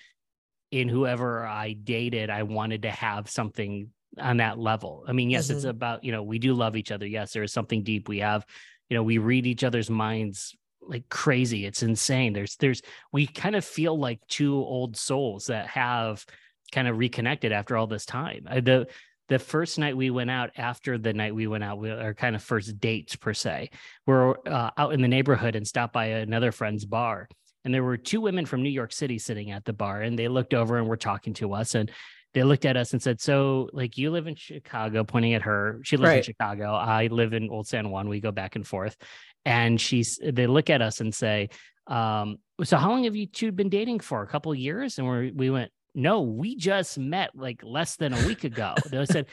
in 0.74 0.90
whoever 0.90 1.46
i 1.46 1.74
dated 1.74 2.30
i 2.30 2.42
wanted 2.44 2.82
to 2.82 2.90
have 2.92 3.30
something 3.30 3.90
on 4.20 4.38
that 4.38 4.60
level. 4.60 5.04
I 5.08 5.12
mean 5.12 5.32
yes 5.32 5.50
it's 5.50 5.66
Mhm. 5.66 5.70
about 5.70 6.04
you 6.04 6.12
know 6.12 6.22
we 6.22 6.38
do 6.38 6.54
love 6.54 6.76
each 6.76 6.92
other. 6.92 7.08
Yes 7.08 7.34
there 7.34 7.42
is 7.42 7.52
something 7.52 7.82
deep 7.84 8.08
we 8.08 8.20
have. 8.20 8.46
You 8.90 8.96
know 8.96 9.02
we 9.04 9.18
read 9.18 9.48
each 9.48 9.64
other's 9.64 9.90
minds 9.90 10.56
like 10.82 11.10
crazy. 11.10 11.66
It's 11.66 11.82
insane. 11.82 12.34
There's 12.34 12.56
there's 12.58 12.84
we 13.12 13.26
kind 13.26 13.56
of 13.56 13.66
feel 13.66 13.98
like 13.98 14.20
two 14.28 14.56
old 14.56 14.98
souls 14.98 15.48
that 15.48 15.66
have 15.68 16.26
kind 16.72 16.88
of 16.88 17.00
reconnected 17.00 17.52
after 17.52 17.76
all 17.76 17.88
this 17.88 18.06
time. 18.06 18.44
The 18.46 18.86
the 19.30 19.40
first 19.40 19.80
night 19.80 19.98
we 19.98 20.12
went 20.12 20.30
out 20.30 20.52
after 20.58 21.00
the 21.00 21.14
night 21.14 21.34
we 21.34 21.48
went 21.48 21.64
out 21.64 21.80
we, 21.80 21.90
our 21.90 22.14
kind 22.14 22.36
of 22.36 22.44
first 22.44 22.80
dates 22.80 23.16
per 23.16 23.34
se 23.34 23.70
we're 24.06 24.36
uh, 24.46 24.70
out 24.78 24.94
in 24.94 25.02
the 25.02 25.08
neighborhood 25.08 25.56
and 25.56 25.66
stopped 25.66 25.94
by 25.94 26.06
another 26.08 26.52
friend's 26.52 26.86
bar 26.86 27.28
and 27.66 27.74
there 27.74 27.84
were 27.84 27.98
two 27.98 28.22
women 28.22 28.46
from 28.46 28.62
new 28.62 28.70
york 28.70 28.92
city 28.92 29.18
sitting 29.18 29.52
at 29.52 29.66
the 29.66 29.74
bar 29.74 30.02
and 30.02 30.18
they 30.18 30.28
looked 30.28 30.54
over 30.54 30.78
and 30.78 30.88
were 30.88 30.98
talking 30.98 31.34
to 31.34 31.54
us 31.54 31.76
and 31.76 31.92
they 32.34 32.44
looked 32.44 32.66
at 32.66 32.78
us 32.78 32.94
and 32.94 33.02
said 33.02 33.22
so 33.22 33.70
like 33.74 33.98
you 33.98 34.12
live 34.12 34.28
in 34.28 34.36
chicago 34.36 35.04
pointing 35.04 35.34
at 35.34 35.44
her. 35.44 35.80
She 35.84 35.98
lives 35.98 36.18
in 36.18 36.24
chicago. 36.24 36.74
I 36.74 37.08
live 37.08 37.34
in 37.34 37.50
old 37.50 37.68
san 37.68 37.90
juan. 37.90 38.10
We 38.10 38.20
go 38.20 38.32
back 38.32 38.56
and 38.56 38.66
forth. 38.66 38.98
And 39.46 39.80
she's 39.80 40.20
they 40.24 40.48
look 40.48 40.70
at 40.70 40.82
us 40.82 41.00
and 41.00 41.14
say 41.14 41.50
um 41.88 42.38
so 42.64 42.78
how 42.78 42.90
long 42.90 43.04
have 43.04 43.16
you 43.16 43.28
two 43.28 43.52
been 43.52 43.70
dating 43.70 44.00
for? 44.00 44.24
A 44.24 44.28
couple 44.28 44.52
of 44.52 44.58
years? 44.58 44.98
And 44.98 45.08
we 45.08 45.32
we 45.32 45.50
went 45.50 45.72
no 45.94 46.22
we 46.22 46.56
just 46.56 46.98
met 46.98 47.32
like 47.36 47.62
less 47.64 47.98
than 47.98 48.14
a 48.14 48.28
week 48.28 48.44
ago. 48.44 48.74
They 48.90 49.06
said 49.06 49.28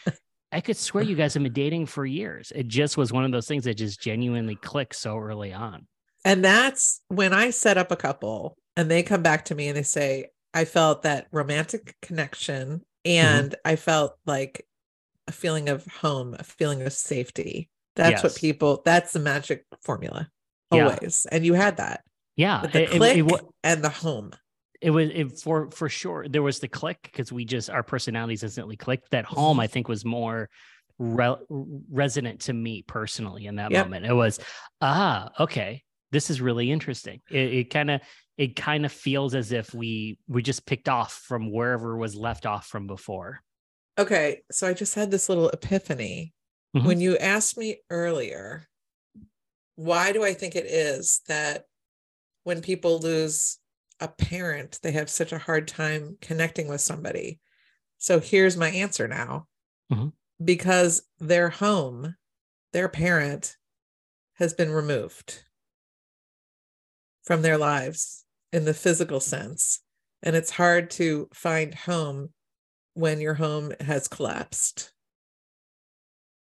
i 0.52 0.60
could 0.60 0.76
swear 0.76 1.04
you 1.04 1.14
guys 1.14 1.32
have 1.34 1.42
been 1.42 1.52
dating 1.52 1.86
for 1.86 2.04
years. 2.04 2.52
It 2.54 2.66
just 2.66 2.96
was 2.96 3.12
one 3.12 3.24
of 3.24 3.32
those 3.32 3.46
things 3.46 3.64
that 3.64 3.74
just 3.74 4.00
genuinely 4.00 4.56
clicked 4.56 4.96
so 4.96 5.16
early 5.16 5.52
on 5.52 5.86
And 6.24 6.44
that's 6.44 7.00
when 7.09 7.33
I 7.33 7.50
set 7.50 7.78
up 7.78 7.90
a 7.90 7.96
couple 7.96 8.56
and 8.76 8.90
they 8.90 9.02
come 9.02 9.22
back 9.22 9.46
to 9.46 9.54
me 9.54 9.68
and 9.68 9.76
they 9.76 9.83
say, 9.83 10.26
I 10.52 10.64
felt 10.64 11.02
that 11.02 11.26
romantic 11.33 11.96
connection 12.02 12.83
and 13.04 13.54
I 13.64 13.76
felt 13.76 14.16
like 14.26 14.66
a 15.28 15.33
feeling 15.33 15.68
of 15.68 15.87
home, 15.87 16.35
a 16.38 16.42
feeling 16.44 16.83
of 16.83 16.92
safety. 16.92 17.68
That's 17.96 18.22
what 18.22 18.35
people, 18.37 18.83
that's 18.85 19.12
the 19.12 19.18
magic 19.20 19.64
formula 19.83 20.28
Yeah. 20.72 20.85
always. 20.88 21.26
And 21.30 21.44
you 21.44 21.54
had 21.54 21.76
that. 21.78 22.02
yeah 22.37 22.62
the 22.66 22.83
it- 22.85 22.90
it- 22.94 22.96
click 22.96 23.16
it 23.18 23.22
wa- 23.22 23.40
and 23.64 23.83
the 23.83 23.88
home. 23.88 24.30
it 24.80 24.90
was 24.90 25.11
it, 25.12 25.38
for 25.40 25.68
for 25.72 25.88
sure 25.88 26.26
there 26.28 26.42
was 26.42 26.61
the 26.61 26.68
click 26.68 26.98
because 27.02 27.30
we 27.33 27.44
just 27.44 27.68
our 27.68 27.83
personalities 27.83 28.42
instantly 28.44 28.76
clicked 28.76 29.11
that 29.11 29.24
home 29.26 29.59
Mhm. 29.59 29.62
i 29.62 29.66
think 29.66 29.88
was 29.88 30.04
more 30.04 30.48
re- 30.98 31.37
resonant 31.90 32.40
to 32.42 32.52
me 32.54 32.83
personally 32.87 33.46
in 33.46 33.56
that 33.56 33.72
Yep. 33.72 33.85
moment 33.87 34.06
it 34.06 34.14
was 34.14 34.38
ah 34.80 35.28
okay 35.40 35.83
this 36.12 36.30
is 36.30 36.40
really 36.40 36.70
interesting 36.70 37.20
it 37.30 37.70
kind 37.70 37.90
of 37.90 38.00
it 38.36 38.56
kind 38.56 38.84
of 38.86 38.92
feels 38.92 39.34
as 39.34 39.52
if 39.52 39.74
we 39.74 40.18
we 40.28 40.42
just 40.42 40.66
picked 40.66 40.88
off 40.88 41.12
from 41.12 41.52
wherever 41.52 41.96
was 41.96 42.14
left 42.16 42.46
off 42.46 42.66
from 42.66 42.86
before 42.86 43.40
Okay. 43.98 44.42
So 44.50 44.66
I 44.66 44.72
just 44.72 44.94
had 44.94 45.10
this 45.10 45.28
little 45.28 45.50
epiphany. 45.50 46.32
Mhm. 46.74 46.84
When 46.86 47.00
you 47.00 47.18
asked 47.18 47.58
me 47.58 47.82
earlier, 47.90 48.66
why 49.76 50.12
do 50.12 50.24
I 50.24 50.34
think 50.34 50.56
it 50.56 50.66
is 50.66 51.20
that 51.28 51.64
when 52.44 52.62
people 52.62 53.00
lose 53.00 53.58
a 54.00 54.08
parent, 54.08 54.80
they 54.82 54.92
have 54.92 55.10
such 55.10 55.32
a 55.32 55.38
hard 55.38 55.68
time 55.68 56.18
connecting 56.20 56.68
with 56.68 56.80
somebody? 56.80 57.40
So 57.98 58.20
here's 58.20 58.56
my 58.56 58.70
answer 58.70 59.08
now 59.08 59.48
Mhm. 59.90 60.12
because 60.44 61.02
their 61.18 61.50
home, 61.50 62.16
their 62.72 62.88
parent 62.88 63.56
has 64.34 64.54
been 64.54 64.70
removed 64.70 65.44
from 67.30 67.42
their 67.42 67.56
lives 67.58 68.24
in 68.52 68.64
the 68.64 68.74
physical 68.74 69.20
sense. 69.20 69.78
And 70.20 70.34
it's 70.34 70.50
hard 70.50 70.90
to 70.92 71.28
find 71.32 71.72
home 71.72 72.30
when 72.94 73.20
your 73.20 73.34
home 73.34 73.70
has 73.78 74.08
collapsed. 74.08 74.92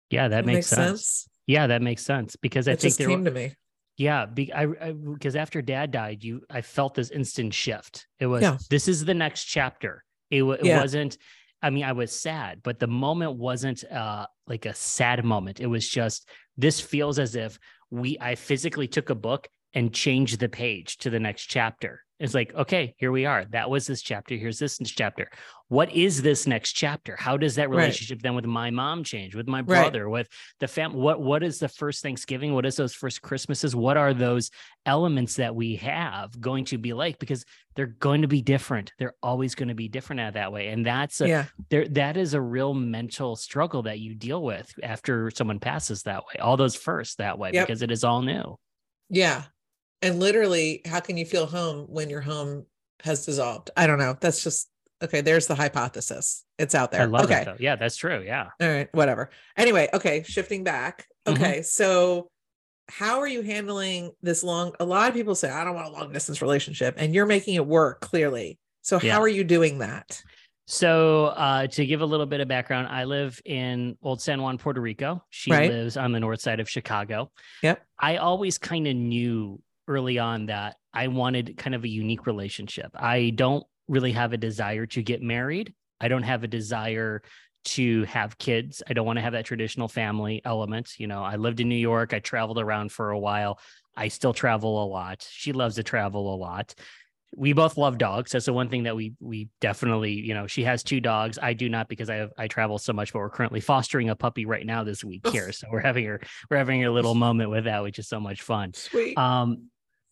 yeah 0.09 0.29
that 0.29 0.45
That 0.45 0.53
makes, 0.53 0.67
sense. 0.67 1.27
yeah 1.45 1.67
that 1.67 1.81
makes 1.81 2.03
sense 2.05 2.37
because 2.37 2.69
i 2.69 2.71
It 2.71 2.79
think 2.79 2.95
there 2.95 3.07
came 3.09 3.19
were- 3.25 3.25
to 3.25 3.31
me. 3.31 3.53
Yeah, 3.97 4.27
be, 4.27 4.53
I 4.53 4.67
because 4.93 5.35
after 5.35 5.59
Dad 5.61 5.89
died, 5.89 6.23
you 6.23 6.41
I 6.51 6.61
felt 6.61 6.93
this 6.93 7.09
instant 7.09 7.51
shift. 7.53 8.05
It 8.19 8.27
was 8.27 8.43
Yeah. 8.43 8.57
this 8.69 8.87
is 8.87 9.03
the 9.03 9.15
next 9.15 9.45
chapter. 9.45 10.03
It, 10.29 10.43
it 10.43 10.65
Yeah. 10.65 10.79
wasn't 10.79 11.17
I 11.63 11.71
mean, 11.71 11.83
I 11.83 11.91
was 11.93 12.11
sad, 12.17 12.61
but 12.63 12.77
the 12.79 12.85
moment 12.87 13.33
wasn't 13.37 13.83
uh, 13.91 14.27
like 14.45 14.67
a 14.67 14.75
sad 14.75 15.25
moment. 15.25 15.59
It 15.59 15.65
was 15.65 15.89
just 15.89 16.29
this 16.55 16.79
feels 16.79 17.17
as 17.19 17.35
if 17.35 17.57
we 17.89 18.17
I 18.21 18.35
physically 18.35 18.87
took 18.87 19.09
a 19.09 19.15
book 19.15 19.47
and 19.77 19.93
change 19.93 20.37
the 20.37 20.49
page 20.49 20.97
to 20.97 21.11
the 21.11 21.19
next 21.19 21.45
chapter. 21.45 22.03
It's 22.19 22.33
like, 22.33 22.51
okay, 22.55 22.95
here 22.97 23.11
we 23.11 23.27
are. 23.27 23.45
That 23.51 23.69
was 23.69 23.85
this 23.85 24.01
chapter. 24.01 24.33
Here's 24.33 24.57
this 24.57 24.79
chapter. 24.79 25.29
What 25.67 25.91
is 25.93 26.23
this 26.23 26.47
next 26.47 26.73
chapter? 26.73 27.15
How 27.15 27.37
does 27.37 27.53
that 27.55 27.69
relationship 27.69 28.15
right. 28.15 28.23
then 28.23 28.33
with 28.33 28.45
my 28.45 28.71
mom 28.71 29.03
change? 29.03 29.35
With 29.35 29.47
my 29.47 29.61
brother? 29.61 30.05
Right. 30.05 30.11
With 30.11 30.29
the 30.59 30.67
family? 30.67 30.99
What 30.99 31.21
What 31.21 31.43
is 31.43 31.59
the 31.59 31.67
first 31.67 32.01
Thanksgiving? 32.01 32.55
What 32.55 32.65
is 32.65 32.75
those 32.75 32.95
first 32.95 33.21
Christmases? 33.21 33.75
What 33.75 33.97
are 33.97 34.15
those 34.15 34.49
elements 34.87 35.35
that 35.35 35.53
we 35.53 35.75
have 35.75 36.41
going 36.41 36.65
to 36.65 36.79
be 36.79 36.93
like? 36.93 37.19
Because 37.19 37.45
they're 37.75 37.85
going 37.85 38.23
to 38.23 38.27
be 38.27 38.41
different. 38.41 38.93
They're 38.97 39.15
always 39.21 39.53
going 39.53 39.67
to 39.67 39.75
be 39.75 39.87
different 39.87 40.21
at 40.21 40.33
that 40.33 40.51
way, 40.51 40.69
and 40.69 40.83
that's 40.83 41.21
a, 41.21 41.27
yeah. 41.27 41.45
There, 41.69 41.87
that 41.89 42.17
is 42.17 42.33
a 42.33 42.41
real 42.41 42.73
mental 42.73 43.35
struggle 43.35 43.83
that 43.83 43.99
you 43.99 44.15
deal 44.15 44.41
with 44.41 44.73
after 44.81 45.29
someone 45.29 45.59
passes 45.59 46.01
that 46.03 46.23
way. 46.23 46.39
All 46.41 46.57
those 46.57 46.75
first 46.75 47.19
that 47.19 47.37
way 47.37 47.51
yep. 47.53 47.67
because 47.67 47.83
it 47.83 47.91
is 47.91 48.03
all 48.03 48.23
new. 48.23 48.57
Yeah, 49.09 49.43
and 50.01 50.19
literally, 50.19 50.81
how 50.85 50.99
can 50.99 51.17
you 51.17 51.25
feel 51.25 51.45
home 51.45 51.85
when 51.89 52.09
your 52.09 52.21
home 52.21 52.65
has 53.03 53.25
dissolved? 53.25 53.71
I 53.75 53.87
don't 53.87 53.99
know. 53.99 54.15
That's 54.19 54.43
just 54.43 54.69
okay. 55.03 55.21
There's 55.21 55.47
the 55.47 55.55
hypothesis. 55.55 56.43
It's 56.59 56.75
out 56.75 56.91
there. 56.91 57.01
I 57.01 57.05
love 57.05 57.25
okay. 57.25 57.41
It, 57.41 57.61
yeah, 57.61 57.75
that's 57.75 57.97
true. 57.97 58.23
Yeah. 58.25 58.49
All 58.61 58.67
right. 58.67 58.89
Whatever. 58.93 59.29
Anyway. 59.55 59.89
Okay. 59.93 60.23
Shifting 60.23 60.63
back. 60.63 61.07
Mm-hmm. 61.25 61.41
Okay. 61.41 61.53
Mm-hmm. 61.53 61.63
So, 61.63 62.29
how 62.89 63.19
are 63.19 63.27
you 63.27 63.41
handling 63.41 64.11
this 64.21 64.43
long? 64.43 64.73
A 64.79 64.85
lot 64.85 65.09
of 65.09 65.15
people 65.15 65.35
say, 65.35 65.49
I 65.49 65.63
don't 65.63 65.75
want 65.75 65.87
a 65.87 65.91
long 65.91 66.11
distance 66.13 66.41
relationship, 66.41 66.95
and 66.97 67.13
you're 67.13 67.25
making 67.25 67.55
it 67.55 67.65
work 67.65 68.01
clearly. 68.01 68.59
So, 68.81 68.99
yeah. 69.01 69.13
how 69.13 69.21
are 69.21 69.27
you 69.27 69.43
doing 69.43 69.79
that? 69.79 70.21
So, 70.69 71.27
uh, 71.27 71.67
to 71.67 71.85
give 71.85 72.01
a 72.01 72.05
little 72.05 72.25
bit 72.25 72.39
of 72.39 72.47
background, 72.47 72.87
I 72.89 73.05
live 73.05 73.39
in 73.45 73.97
Old 74.01 74.21
San 74.21 74.41
Juan, 74.41 74.57
Puerto 74.57 74.81
Rico. 74.81 75.23
She 75.29 75.51
right. 75.51 75.71
lives 75.71 75.95
on 75.97 76.11
the 76.11 76.19
north 76.19 76.41
side 76.41 76.59
of 76.59 76.69
Chicago. 76.69 77.31
Yep. 77.63 77.81
I 77.99 78.17
always 78.17 78.57
kind 78.57 78.87
of 78.87 78.95
knew 78.95 79.61
early 79.87 80.19
on 80.19 80.47
that 80.47 80.75
I 80.93 81.07
wanted 81.07 81.57
kind 81.57 81.75
of 81.75 81.83
a 81.83 81.87
unique 81.87 82.25
relationship. 82.25 82.91
I 82.95 83.31
don't 83.31 83.65
really 83.87 84.11
have 84.11 84.33
a 84.33 84.37
desire 84.37 84.85
to 84.87 85.01
get 85.01 85.21
married. 85.21 85.73
I 85.99 86.07
don't 86.07 86.23
have 86.23 86.43
a 86.43 86.47
desire 86.47 87.21
to 87.65 88.03
have 88.05 88.37
kids. 88.37 88.81
I 88.87 88.93
don't 88.93 89.05
want 89.05 89.17
to 89.17 89.21
have 89.21 89.33
that 89.33 89.45
traditional 89.45 89.87
family 89.87 90.41
element. 90.45 90.93
You 90.97 91.07
know, 91.07 91.23
I 91.23 91.35
lived 91.35 91.59
in 91.59 91.67
New 91.67 91.75
York. 91.75 92.13
I 92.13 92.19
traveled 92.19 92.59
around 92.59 92.91
for 92.91 93.11
a 93.11 93.19
while. 93.19 93.59
I 93.95 94.07
still 94.07 94.33
travel 94.33 94.83
a 94.83 94.87
lot. 94.87 95.27
She 95.29 95.51
loves 95.51 95.75
to 95.75 95.83
travel 95.83 96.33
a 96.33 96.37
lot. 96.37 96.75
We 97.35 97.51
both 97.51 97.77
love 97.77 97.97
dogs. 97.97 98.31
That's 98.31 98.45
the 98.45 98.53
one 98.53 98.69
thing 98.69 98.83
that 98.83 98.95
we 98.95 99.13
we 99.19 99.49
definitely, 99.59 100.13
you 100.13 100.33
know, 100.33 100.47
she 100.47 100.63
has 100.63 100.81
two 100.81 101.01
dogs. 101.01 101.37
I 101.41 101.53
do 101.53 101.67
not 101.67 101.89
because 101.89 102.09
I 102.09 102.15
have 102.15 102.31
I 102.37 102.47
travel 102.47 102.77
so 102.77 102.93
much, 102.93 103.11
but 103.11 103.19
we're 103.19 103.29
currently 103.29 103.59
fostering 103.59 104.09
a 104.09 104.15
puppy 104.15 104.45
right 104.45 104.65
now 104.65 104.85
this 104.85 105.03
week 105.03 105.27
here. 105.27 105.51
So 105.51 105.67
we're 105.69 105.81
having 105.81 106.05
her 106.05 106.21
we're 106.49 106.57
having 106.57 106.85
a 106.85 106.91
little 106.91 107.15
moment 107.15 107.49
with 107.49 107.65
that, 107.65 107.83
which 107.83 107.99
is 107.99 108.07
so 108.07 108.21
much 108.21 108.43
fun. 108.43 108.73
Sweet. 108.73 109.17
Um, 109.17 109.69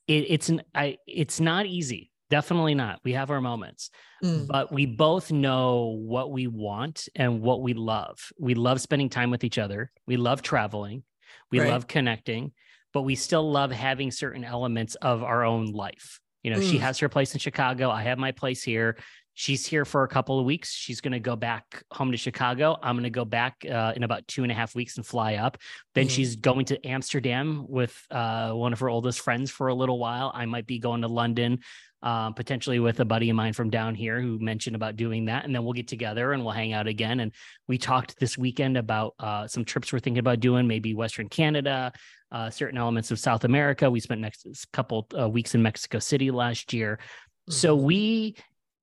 it, 0.07 0.25
it's 0.29 0.49
an 0.49 0.63
I 0.73 0.97
it's 1.07 1.39
not 1.39 1.65
easy. 1.65 2.11
Definitely 2.29 2.73
not. 2.73 2.99
We 3.03 3.13
have 3.13 3.29
our 3.29 3.39
moments, 3.39 3.91
mm. 4.23 4.47
but 4.47 4.71
we 4.71 4.87
both 4.87 5.31
know 5.31 5.95
what 5.99 6.31
we 6.31 6.47
want 6.47 7.07
and 7.15 7.41
what 7.41 7.61
we 7.61 7.73
love. 7.73 8.31
We 8.39 8.55
love 8.55 8.81
spending 8.81 9.09
time 9.09 9.29
with 9.29 9.43
each 9.43 9.59
other. 9.59 9.91
We 10.07 10.17
love 10.17 10.41
traveling. 10.41 11.03
We 11.51 11.59
right. 11.59 11.69
love 11.69 11.87
connecting, 11.87 12.51
but 12.93 13.03
we 13.03 13.13
still 13.15 13.49
love 13.49 13.71
having 13.71 14.09
certain 14.09 14.43
elements 14.43 14.95
of 14.95 15.23
our 15.23 15.43
own 15.43 15.67
life. 15.67 16.19
You 16.41 16.51
know, 16.51 16.59
mm. 16.59 16.69
she 16.69 16.79
has 16.79 16.97
her 16.99 17.09
place 17.09 17.33
in 17.33 17.39
Chicago. 17.39 17.91
I 17.91 18.03
have 18.03 18.17
my 18.17 18.31
place 18.31 18.63
here 18.63 18.97
she's 19.35 19.65
here 19.65 19.85
for 19.85 20.03
a 20.03 20.07
couple 20.07 20.39
of 20.39 20.45
weeks. 20.45 20.73
She's 20.73 21.01
going 21.01 21.11
to 21.11 21.19
go 21.19 21.35
back 21.35 21.83
home 21.91 22.11
to 22.11 22.17
Chicago. 22.17 22.77
I'm 22.81 22.95
going 22.95 23.03
to 23.03 23.09
go 23.11 23.25
back 23.25 23.63
uh, 23.69 23.93
in 23.95 24.03
about 24.03 24.27
two 24.27 24.43
and 24.43 24.51
a 24.51 24.55
half 24.55 24.73
weeks 24.73 24.97
and 24.97 25.05
fly 25.05 25.35
up. 25.35 25.57
Then 25.93 26.05
mm-hmm. 26.05 26.09
she's 26.09 26.37
going 26.37 26.65
to 26.65 26.87
Amsterdam 26.87 27.65
with 27.67 27.95
uh, 28.09 28.51
one 28.51 28.73
of 28.73 28.79
her 28.79 28.89
oldest 28.89 29.19
friends 29.19 29.51
for 29.51 29.67
a 29.67 29.75
little 29.75 29.99
while. 29.99 30.31
I 30.33 30.45
might 30.45 30.65
be 30.65 30.79
going 30.79 31.01
to 31.01 31.07
London. 31.07 31.59
Uh, 32.03 32.29
potentially 32.29 32.77
with 32.77 32.99
a 32.99 33.05
buddy 33.05 33.31
of 33.31 33.35
mine 33.35 33.51
from 33.51 33.71
down 33.71 33.95
here 33.95 34.21
who 34.21 34.37
mentioned 34.37 34.75
about 34.75 34.95
doing 34.95 35.25
that. 35.25 35.43
And 35.43 35.55
then 35.55 35.63
we'll 35.63 35.73
get 35.73 35.87
together 35.87 36.33
and 36.33 36.43
we'll 36.43 36.53
hang 36.53 36.71
out 36.71 36.85
again. 36.85 37.19
And 37.19 37.31
we 37.67 37.79
talked 37.79 38.19
this 38.19 38.37
weekend 38.37 38.77
about 38.77 39.15
uh, 39.17 39.47
some 39.47 39.65
trips 39.65 39.91
we're 39.91 39.97
thinking 39.97 40.19
about 40.19 40.39
doing, 40.39 40.67
maybe 40.67 40.93
Western 40.93 41.29
Canada, 41.29 41.91
uh, 42.31 42.51
certain 42.51 42.77
elements 42.77 43.09
of 43.09 43.17
South 43.17 43.43
America. 43.43 43.89
We 43.89 44.01
spent 44.01 44.21
next 44.21 44.45
couple 44.71 45.07
uh, 45.19 45.27
weeks 45.27 45.55
in 45.55 45.63
Mexico 45.63 45.97
City 45.97 46.29
last 46.29 46.73
year. 46.73 46.99
Mm-hmm. 46.99 47.53
So 47.53 47.75
we 47.75 48.35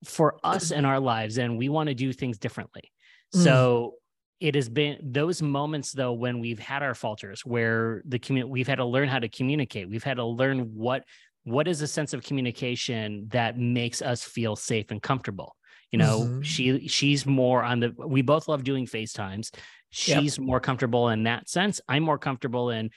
for 0.03 0.37
us 0.43 0.71
in 0.71 0.85
our 0.85 0.99
lives 0.99 1.37
and 1.37 1.57
we 1.57 1.69
want 1.69 1.89
to 1.89 1.95
do 1.95 2.13
things 2.13 2.37
differently. 2.37 2.91
Mm. 3.35 3.43
So 3.43 3.93
it 4.39 4.55
has 4.55 4.67
been 4.67 4.97
those 5.01 5.41
moments 5.41 5.91
though 5.91 6.13
when 6.13 6.39
we've 6.39 6.59
had 6.59 6.83
our 6.83 6.93
falters 6.93 7.45
where 7.45 8.01
the 8.05 8.19
community 8.19 8.51
we've 8.51 8.67
had 8.67 8.75
to 8.75 8.85
learn 8.85 9.07
how 9.07 9.19
to 9.19 9.29
communicate. 9.29 9.89
We've 9.89 10.03
had 10.03 10.17
to 10.17 10.25
learn 10.25 10.73
what 10.75 11.03
what 11.45 11.67
is 11.67 11.81
a 11.81 11.87
sense 11.87 12.13
of 12.13 12.23
communication 12.23 13.27
that 13.31 13.57
makes 13.57 14.01
us 14.01 14.23
feel 14.23 14.55
safe 14.55 14.91
and 14.91 15.01
comfortable. 15.01 15.55
You 15.91 15.99
know, 15.99 16.21
mm-hmm. 16.21 16.41
she 16.41 16.87
she's 16.87 17.25
more 17.25 17.63
on 17.63 17.79
the 17.79 17.93
we 17.97 18.21
both 18.21 18.47
love 18.47 18.63
doing 18.63 18.85
FaceTimes. 18.85 19.53
She's 19.91 20.37
yep. 20.37 20.45
more 20.45 20.59
comfortable 20.59 21.09
in 21.09 21.23
that 21.23 21.47
sense. 21.47 21.79
I'm 21.87 22.03
more 22.03 22.17
comfortable 22.17 22.71
in 22.71 22.89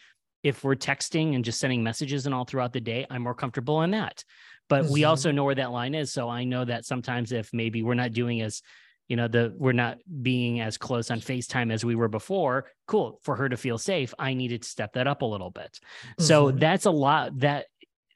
if 0.43 0.65
we're 0.65 0.77
texting 0.77 1.35
and 1.35 1.45
just 1.45 1.61
sending 1.61 1.83
messages 1.83 2.27
and 2.27 2.35
all 2.35 2.45
throughout 2.45 2.73
the 2.73 2.81
day, 2.81 3.07
I'm 3.11 3.23
more 3.23 3.35
comfortable 3.35 3.83
in 3.83 3.91
that 3.91 4.25
but 4.69 4.85
mm-hmm. 4.85 4.93
we 4.93 5.05
also 5.05 5.31
know 5.31 5.45
where 5.45 5.55
that 5.55 5.73
line 5.73 5.95
is 5.95 6.13
so 6.13 6.29
i 6.29 6.45
know 6.45 6.65
that 6.65 6.85
sometimes 6.85 7.33
if 7.33 7.53
maybe 7.53 7.83
we're 7.83 7.95
not 7.95 8.13
doing 8.13 8.41
as 8.41 8.63
you 9.09 9.17
know 9.17 9.29
the 9.29 9.55
we're 9.57 9.73
not 9.73 9.99
being 10.23 10.61
as 10.61 10.77
close 10.77 11.11
on 11.11 11.21
facetime 11.21 11.73
as 11.73 11.85
we 11.85 11.95
were 11.95 12.09
before 12.09 12.67
cool 12.87 13.21
for 13.23 13.37
her 13.37 13.49
to 13.49 13.57
feel 13.57 13.79
safe 13.79 14.13
i 14.19 14.35
needed 14.35 14.63
to 14.63 14.69
step 14.69 14.93
that 14.95 15.07
up 15.07 15.23
a 15.23 15.27
little 15.27 15.51
bit 15.51 15.79
mm-hmm. 15.81 16.23
so 16.23 16.51
that's 16.51 16.87
a 16.87 16.91
lot 16.91 17.39
that 17.39 17.67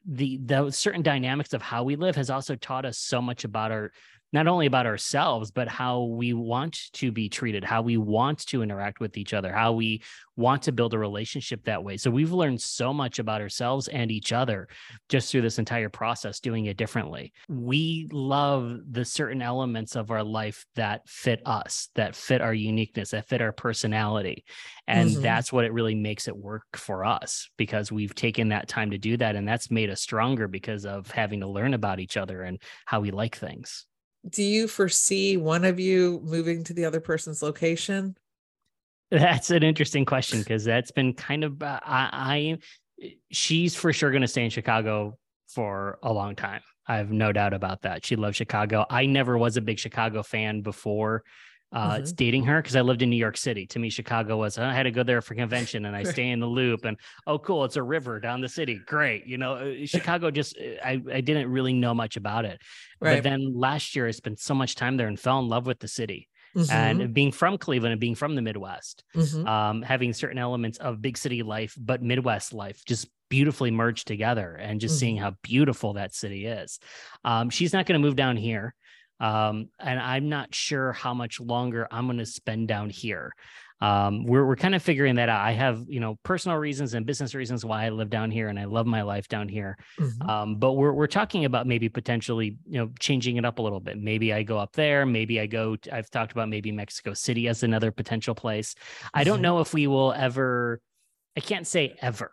the 0.05 0.39
the 0.43 0.71
certain 0.71 1.03
dynamics 1.03 1.53
of 1.53 1.61
how 1.61 1.83
we 1.83 1.95
live 1.95 2.15
has 2.15 2.29
also 2.29 2.55
taught 2.55 2.85
us 2.85 2.97
so 2.97 3.21
much 3.21 3.43
about 3.43 3.71
our 3.71 3.91
not 4.33 4.47
only 4.47 4.65
about 4.65 4.85
ourselves, 4.85 5.51
but 5.51 5.67
how 5.67 6.03
we 6.03 6.33
want 6.33 6.91
to 6.93 7.11
be 7.11 7.27
treated, 7.27 7.63
how 7.63 7.81
we 7.81 7.97
want 7.97 8.45
to 8.47 8.63
interact 8.63 8.99
with 8.99 9.17
each 9.17 9.33
other, 9.33 9.51
how 9.51 9.73
we 9.73 10.01
want 10.37 10.63
to 10.63 10.71
build 10.71 10.93
a 10.93 10.97
relationship 10.97 11.65
that 11.65 11.83
way. 11.83 11.97
So 11.97 12.09
we've 12.09 12.31
learned 12.31 12.61
so 12.61 12.93
much 12.93 13.19
about 13.19 13.41
ourselves 13.41 13.89
and 13.89 14.09
each 14.09 14.31
other 14.31 14.69
just 15.09 15.31
through 15.31 15.41
this 15.41 15.59
entire 15.59 15.89
process, 15.89 16.39
doing 16.39 16.65
it 16.65 16.77
differently. 16.77 17.33
We 17.49 18.07
love 18.11 18.79
the 18.89 19.03
certain 19.03 19.41
elements 19.41 19.95
of 19.95 20.11
our 20.11 20.23
life 20.23 20.65
that 20.75 21.07
fit 21.07 21.41
us, 21.45 21.89
that 21.95 22.15
fit 22.15 22.41
our 22.41 22.53
uniqueness, 22.53 23.11
that 23.11 23.27
fit 23.27 23.41
our 23.41 23.51
personality. 23.51 24.45
And 24.87 25.11
mm-hmm. 25.11 25.21
that's 25.21 25.51
what 25.51 25.65
it 25.65 25.73
really 25.73 25.95
makes 25.95 26.27
it 26.27 26.35
work 26.35 26.65
for 26.75 27.03
us 27.03 27.49
because 27.57 27.91
we've 27.91 28.15
taken 28.15 28.49
that 28.49 28.69
time 28.69 28.91
to 28.91 28.97
do 28.97 29.17
that. 29.17 29.35
And 29.35 29.47
that's 29.47 29.69
made 29.69 29.89
us 29.89 30.01
stronger 30.01 30.47
because 30.47 30.85
of 30.85 31.11
having 31.11 31.41
to 31.41 31.47
learn 31.47 31.73
about 31.73 31.99
each 31.99 32.15
other 32.15 32.43
and 32.43 32.61
how 32.85 33.01
we 33.01 33.11
like 33.11 33.35
things 33.35 33.85
do 34.29 34.43
you 34.43 34.67
foresee 34.67 35.37
one 35.37 35.65
of 35.65 35.79
you 35.79 36.21
moving 36.23 36.63
to 36.65 36.73
the 36.73 36.85
other 36.85 36.99
person's 36.99 37.41
location? 37.41 38.15
That's 39.09 39.49
an 39.49 39.63
interesting 39.63 40.05
question 40.05 40.39
because 40.39 40.63
that's 40.63 40.91
been 40.91 41.13
kind 41.13 41.43
of 41.43 41.61
uh, 41.61 41.79
I, 41.83 42.57
I 43.03 43.09
she's 43.29 43.75
for 43.75 43.91
sure 43.91 44.11
going 44.11 44.21
to 44.21 44.27
stay 44.27 44.43
in 44.43 44.49
Chicago 44.49 45.17
for 45.49 45.99
a 46.03 46.13
long 46.13 46.35
time. 46.35 46.61
I 46.87 46.97
have 46.97 47.11
no 47.11 47.31
doubt 47.31 47.53
about 47.53 47.81
that. 47.81 48.05
She 48.05 48.15
loves 48.15 48.37
Chicago. 48.37 48.85
I 48.89 49.05
never 49.05 49.37
was 49.37 49.57
a 49.57 49.61
big 49.61 49.79
Chicago 49.79 50.23
fan 50.23 50.61
before 50.61 51.23
uh, 51.73 51.91
mm-hmm. 51.91 52.01
It's 52.01 52.11
dating 52.11 52.43
her 52.45 52.61
because 52.61 52.75
I 52.75 52.81
lived 52.81 53.01
in 53.01 53.09
New 53.09 53.17
York 53.17 53.37
City. 53.37 53.65
To 53.67 53.79
me, 53.79 53.89
Chicago 53.89 54.37
was 54.37 54.57
I 54.57 54.73
had 54.73 54.83
to 54.83 54.91
go 54.91 55.03
there 55.03 55.21
for 55.21 55.35
convention, 55.35 55.85
and 55.85 55.95
I 55.95 56.03
stay 56.11 56.29
in 56.29 56.39
the 56.39 56.47
loop. 56.47 56.83
And 56.83 56.97
oh, 57.27 57.39
cool, 57.39 57.63
it's 57.63 57.77
a 57.77 57.83
river 57.83 58.19
down 58.19 58.41
the 58.41 58.49
city. 58.49 58.79
Great, 58.85 59.25
you 59.25 59.37
know, 59.37 59.53
uh, 59.53 59.85
Chicago. 59.85 60.31
Just 60.31 60.57
uh, 60.57 60.85
I 60.85 61.01
I 61.11 61.21
didn't 61.21 61.49
really 61.49 61.73
know 61.73 61.93
much 61.93 62.17
about 62.17 62.45
it, 62.45 62.61
right. 62.99 63.15
but 63.15 63.23
then 63.23 63.53
last 63.57 63.95
year 63.95 64.07
I 64.07 64.11
spent 64.11 64.39
so 64.39 64.53
much 64.53 64.75
time 64.75 64.97
there 64.97 65.07
and 65.07 65.19
fell 65.19 65.39
in 65.39 65.47
love 65.47 65.65
with 65.65 65.79
the 65.79 65.87
city. 65.87 66.27
Mm-hmm. 66.55 66.71
And 66.73 67.13
being 67.13 67.31
from 67.31 67.57
Cleveland 67.57 67.93
and 67.93 68.01
being 68.01 68.15
from 68.15 68.35
the 68.35 68.41
Midwest, 68.41 69.05
mm-hmm. 69.15 69.47
um, 69.47 69.81
having 69.81 70.11
certain 70.11 70.37
elements 70.37 70.79
of 70.79 71.01
big 71.01 71.17
city 71.17 71.43
life, 71.43 71.73
but 71.79 72.03
Midwest 72.03 72.51
life 72.51 72.83
just 72.85 73.07
beautifully 73.29 73.71
merged 73.71 74.05
together 74.05 74.55
and 74.55 74.81
just 74.81 74.99
seeing 74.99 75.15
mm-hmm. 75.15 75.23
how 75.23 75.35
beautiful 75.43 75.93
that 75.93 76.13
city 76.13 76.45
is. 76.45 76.79
Um, 77.23 77.49
she's 77.49 77.71
not 77.71 77.85
going 77.85 77.99
to 77.99 78.05
move 78.05 78.17
down 78.17 78.35
here. 78.35 78.75
Um, 79.21 79.69
and 79.79 79.99
I'm 79.99 80.29
not 80.29 80.53
sure 80.53 80.91
how 80.93 81.13
much 81.13 81.39
longer 81.39 81.87
I'm 81.91 82.07
going 82.07 82.17
to 82.17 82.25
spend 82.25 82.67
down 82.67 82.89
here. 82.89 83.31
Um, 83.79 84.25
we're 84.25 84.45
we're 84.45 84.55
kind 84.55 84.75
of 84.75 84.83
figuring 84.83 85.15
that 85.15 85.29
out. 85.29 85.41
I 85.41 85.53
have 85.53 85.85
you 85.87 85.99
know 85.99 86.17
personal 86.23 86.57
reasons 86.57 86.93
and 86.93 87.05
business 87.05 87.33
reasons 87.33 87.65
why 87.65 87.85
I 87.85 87.89
live 87.89 88.09
down 88.09 88.29
here, 88.29 88.47
and 88.47 88.59
I 88.59 88.65
love 88.65 88.85
my 88.85 89.01
life 89.01 89.27
down 89.27 89.47
here. 89.47 89.77
Mm-hmm. 89.99 90.29
Um, 90.29 90.55
but 90.57 90.73
we're 90.73 90.93
we're 90.93 91.07
talking 91.07 91.45
about 91.45 91.65
maybe 91.65 91.89
potentially 91.89 92.57
you 92.67 92.79
know 92.79 92.91
changing 92.99 93.37
it 93.37 93.45
up 93.45 93.57
a 93.57 93.61
little 93.61 93.79
bit. 93.79 93.97
Maybe 93.99 94.33
I 94.33 94.43
go 94.43 94.57
up 94.57 94.73
there. 94.73 95.05
Maybe 95.05 95.39
I 95.39 95.47
go. 95.47 95.75
To, 95.75 95.95
I've 95.95 96.11
talked 96.11 96.31
about 96.31 96.49
maybe 96.49 96.71
Mexico 96.71 97.13
City 97.13 97.47
as 97.47 97.63
another 97.63 97.91
potential 97.91 98.35
place. 98.35 98.75
I 99.13 99.23
don't 99.23 99.37
mm-hmm. 99.37 99.43
know 99.43 99.59
if 99.61 99.73
we 99.73 99.87
will 99.87 100.13
ever. 100.13 100.79
I 101.35 101.39
can't 101.39 101.65
say 101.65 101.95
ever, 102.01 102.31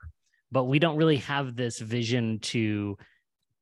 but 0.53 0.65
we 0.65 0.79
don't 0.79 0.97
really 0.97 1.19
have 1.19 1.57
this 1.57 1.79
vision 1.79 2.41
to 2.41 2.99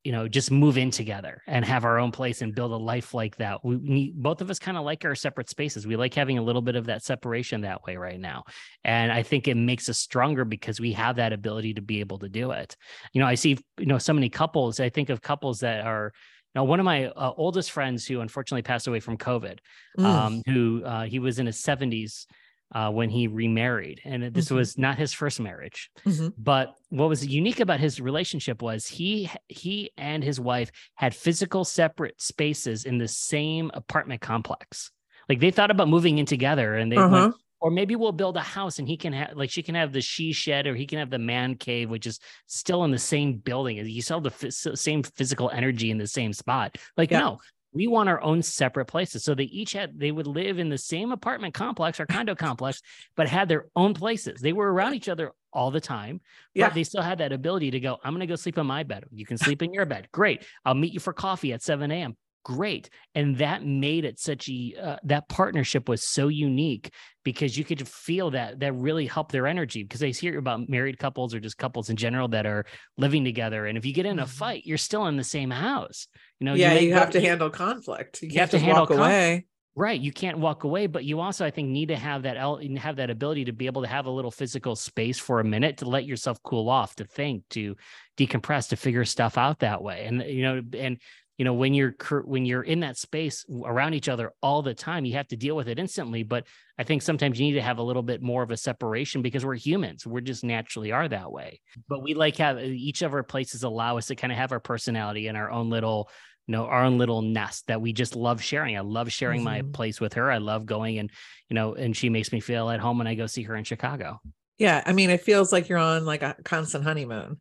you 0.07 0.13
know 0.13 0.25
just 0.25 0.51
move 0.51 0.77
in 0.77 0.89
together 0.89 1.41
and 1.47 1.65
have 1.65 1.83
our 1.83 1.99
own 1.99 2.13
place 2.13 2.41
and 2.41 2.55
build 2.55 2.71
a 2.71 2.77
life 2.77 3.13
like 3.13 3.35
that. 3.35 3.63
We 3.65 3.75
need, 3.75 4.15
both 4.15 4.39
of 4.39 4.49
us 4.49 4.57
kind 4.57 4.77
of 4.77 4.85
like 4.85 5.03
our 5.03 5.15
separate 5.15 5.49
spaces. 5.49 5.85
We 5.85 5.97
like 5.97 6.13
having 6.13 6.37
a 6.37 6.41
little 6.41 6.61
bit 6.61 6.77
of 6.77 6.85
that 6.85 7.03
separation 7.03 7.61
that 7.61 7.83
way 7.83 7.97
right 7.97 8.19
now. 8.19 8.45
And 8.85 9.11
i 9.11 9.21
think 9.21 9.49
it 9.49 9.55
makes 9.55 9.89
us 9.89 9.97
stronger 9.97 10.45
because 10.45 10.79
we 10.79 10.93
have 10.93 11.17
that 11.17 11.33
ability 11.33 11.73
to 11.73 11.81
be 11.81 11.99
able 11.99 12.19
to 12.19 12.29
do 12.29 12.51
it. 12.51 12.77
You 13.11 13.19
know 13.19 13.27
i 13.27 13.35
see 13.35 13.57
you 13.77 13.85
know 13.85 13.97
so 13.97 14.13
many 14.13 14.29
couples 14.29 14.79
i 14.79 14.89
think 14.89 15.09
of 15.09 15.21
couples 15.21 15.59
that 15.59 15.85
are 15.85 16.13
now, 16.55 16.63
one 16.63 16.79
of 16.79 16.85
my 16.85 17.05
uh, 17.05 17.33
oldest 17.37 17.69
friends 17.69 18.07
who 18.07 18.19
unfortunately 18.21 18.63
passed 18.63 18.87
away 18.87 18.99
from 18.99 19.15
COVID, 19.15 19.59
mm. 19.99 20.03
um, 20.03 20.41
who 20.47 20.81
uh, 20.83 21.03
he 21.03 21.19
was 21.19 21.37
in 21.37 21.45
his 21.45 21.61
70s 21.61 22.25
uh, 22.73 22.91
when 22.91 23.09
he 23.09 23.27
remarried, 23.27 24.01
and 24.03 24.23
this 24.33 24.45
mm-hmm. 24.45 24.55
was 24.55 24.77
not 24.77 24.97
his 24.97 25.13
first 25.13 25.39
marriage. 25.39 25.89
Mm-hmm. 26.05 26.29
But 26.37 26.75
what 26.89 27.09
was 27.09 27.25
unique 27.25 27.59
about 27.59 27.79
his 27.79 28.01
relationship 28.01 28.61
was 28.61 28.87
he 28.87 29.29
he 29.47 29.91
and 29.97 30.23
his 30.23 30.39
wife 30.39 30.71
had 30.95 31.15
physical 31.15 31.63
separate 31.63 32.21
spaces 32.21 32.85
in 32.85 32.97
the 32.97 33.07
same 33.07 33.71
apartment 33.73 34.21
complex. 34.21 34.91
Like 35.29 35.39
they 35.39 35.51
thought 35.51 35.71
about 35.71 35.89
moving 35.89 36.17
in 36.17 36.25
together, 36.25 36.75
and 36.75 36.91
they 36.91 36.97
uh-huh. 36.97 37.09
went, 37.09 37.35
or 37.59 37.71
maybe 37.71 37.95
we'll 37.95 38.11
build 38.11 38.37
a 38.37 38.41
house 38.41 38.79
and 38.79 38.87
he 38.87 38.97
can 38.97 39.13
have 39.13 39.35
like 39.35 39.49
she 39.49 39.63
can 39.63 39.75
have 39.75 39.91
the 39.91 40.01
she 40.01 40.31
shed 40.31 40.67
or 40.67 40.75
he 40.75 40.85
can 40.85 40.99
have 40.99 41.09
the 41.09 41.19
man 41.19 41.55
cave 41.55 41.89
which 41.89 42.05
is 42.05 42.19
still 42.45 42.83
in 42.83 42.91
the 42.91 42.99
same 42.99 43.37
building 43.37 43.77
you 43.77 44.01
have 44.09 44.23
the 44.23 44.29
f- 44.29 44.77
same 44.77 45.03
physical 45.03 45.49
energy 45.49 45.91
in 45.91 45.97
the 45.97 46.07
same 46.07 46.33
spot 46.33 46.77
like 46.95 47.11
yeah. 47.11 47.19
no 47.19 47.39
we 47.73 47.87
want 47.87 48.09
our 48.09 48.21
own 48.21 48.41
separate 48.41 48.85
places. 48.85 49.23
So 49.23 49.35
they 49.35 49.43
each 49.43 49.73
had 49.73 49.99
they 49.99 50.11
would 50.11 50.27
live 50.27 50.59
in 50.59 50.69
the 50.69 50.77
same 50.77 51.11
apartment 51.11 51.53
complex 51.53 51.99
or 51.99 52.05
condo 52.05 52.35
complex, 52.47 52.81
but 53.15 53.27
had 53.27 53.49
their 53.49 53.67
own 53.75 53.93
places. 53.93 54.41
They 54.41 54.53
were 54.53 54.71
around 54.71 54.95
each 54.95 55.09
other 55.09 55.31
all 55.53 55.71
the 55.71 55.81
time, 55.81 56.21
but 56.55 56.59
yeah. 56.59 56.69
they 56.69 56.83
still 56.83 57.01
had 57.01 57.17
that 57.19 57.31
ability 57.31 57.71
to 57.71 57.79
go, 57.79 57.97
I'm 58.03 58.13
gonna 58.13 58.27
go 58.27 58.35
sleep 58.35 58.57
in 58.57 58.65
my 58.65 58.83
bed. 58.83 59.05
You 59.11 59.25
can 59.25 59.37
sleep 59.37 59.61
in 59.61 59.73
your 59.73 59.85
bed. 59.85 60.07
Great. 60.11 60.45
I'll 60.65 60.75
meet 60.75 60.93
you 60.93 60.99
for 60.99 61.13
coffee 61.13 61.53
at 61.53 61.61
7 61.61 61.89
a.m. 61.91 62.15
Great. 62.47 62.89
And 63.13 63.39
that 63.39 63.65
made 63.65 64.05
it 64.05 64.19
such 64.19 64.47
a 64.47 64.73
uh, 64.81 64.95
that 65.03 65.27
partnership 65.27 65.89
was 65.89 66.01
so 66.01 66.29
unique 66.29 66.93
because 67.25 67.57
you 67.57 67.65
could 67.65 67.85
feel 67.85 68.31
that 68.31 68.61
that 68.61 68.71
really 68.71 69.05
helped 69.05 69.33
their 69.33 69.47
energy 69.47 69.83
because 69.83 70.01
I 70.01 70.11
hear 70.11 70.39
about 70.39 70.69
married 70.69 70.97
couples 70.97 71.35
or 71.35 71.41
just 71.41 71.57
couples 71.57 71.89
in 71.89 71.97
general 71.97 72.29
that 72.29 72.45
are 72.45 72.65
living 72.97 73.25
together. 73.25 73.65
And 73.65 73.77
if 73.77 73.85
you 73.85 73.93
get 73.93 74.05
in 74.05 74.19
a 74.19 74.21
mm-hmm. 74.21 74.31
fight, 74.31 74.65
you're 74.65 74.77
still 74.77 75.07
in 75.07 75.17
the 75.17 75.25
same 75.25 75.49
house. 75.49 76.07
You 76.39 76.45
know, 76.45 76.53
yeah, 76.53 76.75
you, 76.75 76.87
you 76.87 76.93
have 76.93 77.09
to 77.09 77.19
handle 77.19 77.49
conflict. 77.49 78.21
You, 78.21 78.29
you 78.29 78.39
have 78.39 78.51
to 78.51 78.59
handle 78.59 78.83
walk 78.83 78.91
away. 78.91 79.47
Right. 79.75 79.99
You 79.99 80.13
can't 80.13 80.37
walk 80.37 80.63
away, 80.63 80.87
but 80.87 81.03
you 81.03 81.19
also, 81.19 81.45
I 81.45 81.51
think, 81.51 81.67
need 81.67 81.89
to 81.89 81.97
have 81.97 82.23
that 82.23 82.37
have 82.77 82.95
that 82.95 83.09
ability 83.09 83.43
to 83.45 83.51
be 83.51 83.65
able 83.65 83.81
to 83.81 83.89
have 83.89 84.05
a 84.05 84.09
little 84.09 84.31
physical 84.31 84.77
space 84.77 85.19
for 85.19 85.41
a 85.41 85.43
minute 85.43 85.79
to 85.79 85.85
let 85.85 86.05
yourself 86.05 86.41
cool 86.43 86.69
off, 86.69 86.95
to 86.95 87.03
think, 87.03 87.43
to 87.49 87.75
decompress, 88.17 88.69
to 88.69 88.77
figure 88.77 89.03
stuff 89.03 89.37
out 89.37 89.59
that 89.59 89.83
way. 89.83 90.05
And 90.05 90.23
you 90.23 90.43
know, 90.43 90.61
and 90.79 90.97
you 91.37 91.45
know, 91.45 91.53
when 91.53 91.75
you're 91.75 91.95
when 92.25 92.45
you're 92.45 92.63
in 92.63 92.79
that 92.79 92.97
space 92.97 93.45
around 93.63 93.93
each 93.93 94.09
other 94.09 94.33
all 94.41 94.63
the 94.63 94.73
time, 94.73 95.05
you 95.05 95.13
have 95.13 95.27
to 95.27 95.37
deal 95.37 95.55
with 95.55 95.67
it 95.67 95.77
instantly. 95.77 96.23
But 96.23 96.47
I 96.79 96.83
think 96.83 97.03
sometimes 97.03 97.39
you 97.39 97.45
need 97.45 97.53
to 97.53 97.61
have 97.61 97.77
a 97.77 97.83
little 97.83 98.01
bit 98.01 98.23
more 98.23 98.41
of 98.41 98.49
a 98.49 98.57
separation 98.57 99.21
because 99.21 99.45
we're 99.45 99.55
humans. 99.55 100.05
We're 100.05 100.21
just 100.21 100.43
naturally 100.43 100.91
are 100.91 101.07
that 101.07 101.31
way. 101.31 101.61
But 101.87 102.01
we 102.01 102.15
like 102.15 102.37
have 102.37 102.59
each 102.59 103.03
of 103.03 103.13
our 103.13 103.23
places 103.23 103.63
allow 103.63 103.97
us 103.97 104.07
to 104.07 104.15
kind 104.15 104.33
of 104.33 104.39
have 104.39 104.51
our 104.51 104.59
personality 104.59 105.27
and 105.27 105.37
our 105.37 105.51
own 105.51 105.69
little 105.69 106.09
you 106.47 106.53
know 106.53 106.65
our 106.65 106.83
own 106.83 106.97
little 106.97 107.21
nest 107.21 107.67
that 107.67 107.81
we 107.81 107.91
just 107.91 108.15
love 108.15 108.41
sharing 108.41 108.77
i 108.77 108.79
love 108.79 109.11
sharing 109.11 109.39
mm-hmm. 109.39 109.65
my 109.65 109.73
place 109.73 109.99
with 109.99 110.13
her 110.13 110.31
i 110.31 110.37
love 110.37 110.65
going 110.65 110.97
and 110.97 111.11
you 111.49 111.55
know 111.55 111.73
and 111.73 111.95
she 111.95 112.07
makes 112.09 112.31
me 112.31 112.39
feel 112.39 112.69
at 112.69 112.79
home 112.79 112.97
when 112.97 113.05
i 113.05 113.15
go 113.15 113.27
see 113.27 113.43
her 113.43 113.53
in 113.53 113.65
chicago 113.65 114.17
yeah 114.57 114.81
i 114.85 114.93
mean 114.93 115.09
it 115.09 115.21
feels 115.21 115.51
like 115.51 115.67
you're 115.67 115.77
on 115.77 116.05
like 116.05 116.21
a 116.21 116.37
constant 116.45 116.85
honeymoon 116.85 117.37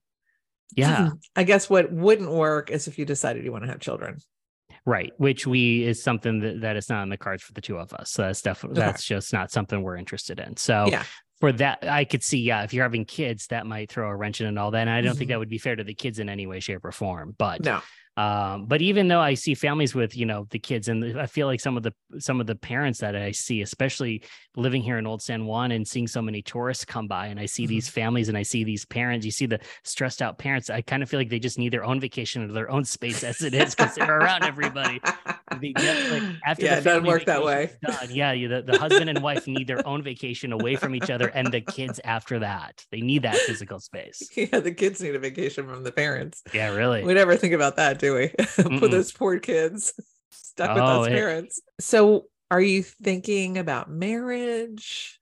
yeah. 0.74 1.11
I 1.35 1.44
guess 1.44 1.70
what 1.70 1.92
wouldn't 1.92 2.31
work 2.31 2.70
is 2.70 2.88
if 2.88 2.98
you 2.98 3.05
decided 3.05 3.44
you 3.44 3.52
want 3.52 3.64
to 3.64 3.70
have 3.70 3.81
children. 3.81 4.18
Right 4.85 5.12
which 5.16 5.48
we 5.48 5.83
is 5.83 6.00
something 6.00 6.38
that, 6.40 6.61
that 6.61 6.76
is 6.76 6.88
not 6.88 7.02
on 7.02 7.09
the 7.09 7.16
cards 7.16 7.42
for 7.42 7.52
the 7.52 7.61
two 7.61 7.76
of 7.76 7.92
us. 7.92 8.12
So 8.12 8.22
that's 8.22 8.40
definitely 8.40 8.81
okay. 8.81 8.87
that's 8.87 9.05
just 9.05 9.33
not 9.33 9.50
something 9.50 9.83
we're 9.83 9.96
interested 9.96 10.38
in. 10.38 10.57
So 10.57 10.87
yeah. 10.88 11.02
for 11.40 11.50
that 11.52 11.81
i 11.83 12.05
could 12.05 12.22
see 12.22 12.38
yeah 12.38 12.62
if 12.62 12.72
you're 12.72 12.85
having 12.85 13.05
kids 13.05 13.48
that 13.48 13.66
might 13.66 13.90
throw 13.90 14.09
a 14.09 14.16
wrench 14.16 14.40
in 14.40 14.46
and 14.46 14.59
all 14.59 14.70
that 14.70 14.81
and 14.81 14.90
i 14.90 15.00
don't 15.00 15.11
mm-hmm. 15.11 15.18
think 15.18 15.29
that 15.29 15.38
would 15.38 15.50
be 15.50 15.59
fair 15.59 15.76
to 15.76 15.85
the 15.85 15.92
kids 15.92 16.18
in 16.18 16.29
any 16.31 16.46
way 16.46 16.61
shape 16.61 16.83
or 16.83 16.92
form 16.92 17.35
but 17.37 17.62
no 17.62 17.83
um, 18.16 18.64
but 18.64 18.81
even 18.81 19.09
though 19.09 19.20
I 19.20 19.35
see 19.35 19.55
families 19.55 19.94
with, 19.94 20.16
you 20.16 20.24
know, 20.24 20.46
the 20.50 20.59
kids 20.59 20.88
and 20.88 21.20
I 21.20 21.26
feel 21.26 21.46
like 21.46 21.61
some 21.61 21.76
of 21.76 21.83
the, 21.83 21.92
some 22.18 22.40
of 22.40 22.46
the 22.46 22.55
parents 22.55 23.00
that 23.00 23.14
I 23.14 23.33
see, 23.33 23.61
especially 23.61 24.22
living 24.57 24.81
here 24.81 24.96
in 24.96 25.07
old 25.07 25.20
San 25.20 25.44
Juan 25.44 25.70
and 25.70 25.87
seeing 25.87 26.07
so 26.07 26.22
many 26.22 26.40
tourists 26.40 26.85
come 26.85 27.09
by 27.09 27.26
and 27.26 27.38
I 27.38 27.44
see 27.44 27.64
mm-hmm. 27.64 27.70
these 27.70 27.88
families 27.90 28.31
and 28.31 28.38
I 28.38 28.42
see 28.42 28.64
these 28.64 28.87
parents, 28.87 29.26
you 29.26 29.33
see 29.33 29.44
the 29.44 29.61
stressed 29.85 30.22
out 30.22 30.38
parents. 30.38 30.70
I 30.70 30.81
kind 30.81 31.02
of 31.02 31.11
feel 31.11 31.20
like 31.20 31.29
they 31.29 31.38
just 31.38 31.59
need 31.59 31.74
their 31.74 31.85
own 31.85 32.00
vacation 32.00 32.42
or 32.42 32.52
their 32.52 32.70
own 32.70 32.87
space 32.87 33.22
as 33.22 33.42
it 33.42 33.52
is 33.52 33.74
because 33.74 33.94
they're 33.96 34.18
around 34.18 34.44
everybody. 34.44 34.98
They 35.61 35.72
get, 35.72 36.11
like 36.11 36.22
after 36.46 36.64
yeah, 36.64 36.79
it 36.79 36.85
doesn't 36.85 37.05
work 37.05 37.26
that 37.26 37.44
way. 37.44 37.72
Done, 37.87 38.09
yeah. 38.11 38.33
The, 38.33 38.62
the 38.62 38.79
husband 38.79 39.11
and 39.11 39.22
wife 39.22 39.46
need 39.46 39.66
their 39.66 39.87
own 39.87 40.02
vacation 40.02 40.52
away 40.52 40.76
from 40.76 40.94
each 40.94 41.11
other 41.11 41.29
and 41.29 41.52
the 41.52 41.61
kids 41.61 42.00
after 42.02 42.38
that. 42.38 42.83
They 42.90 43.02
need 43.02 43.22
that 43.22 43.37
physical 43.37 43.79
space. 43.79 44.31
Yeah. 44.37 44.61
The 44.61 44.72
kids 44.72 45.00
need 45.00 45.14
a 45.14 45.18
vacation 45.18 45.66
from 45.66 45.83
the 45.83 45.90
parents. 45.90 46.42
Yeah, 46.52 46.74
really. 46.74 47.02
We 47.02 47.14
never 47.14 47.37
think 47.37 47.55
about 47.55 47.76
that, 47.76 47.98
do 47.98 48.06
we? 48.14 48.79
For 48.79 48.88
those 48.88 49.12
poor 49.12 49.38
kids 49.38 49.92
stuck 50.31 50.75
with 50.75 50.83
oh, 50.83 51.03
us 51.03 51.09
parents. 51.09 51.61
So 51.81 52.27
are 52.51 52.61
you 52.61 52.83
thinking 52.83 53.59
about 53.59 53.90
marriage? 53.90 55.21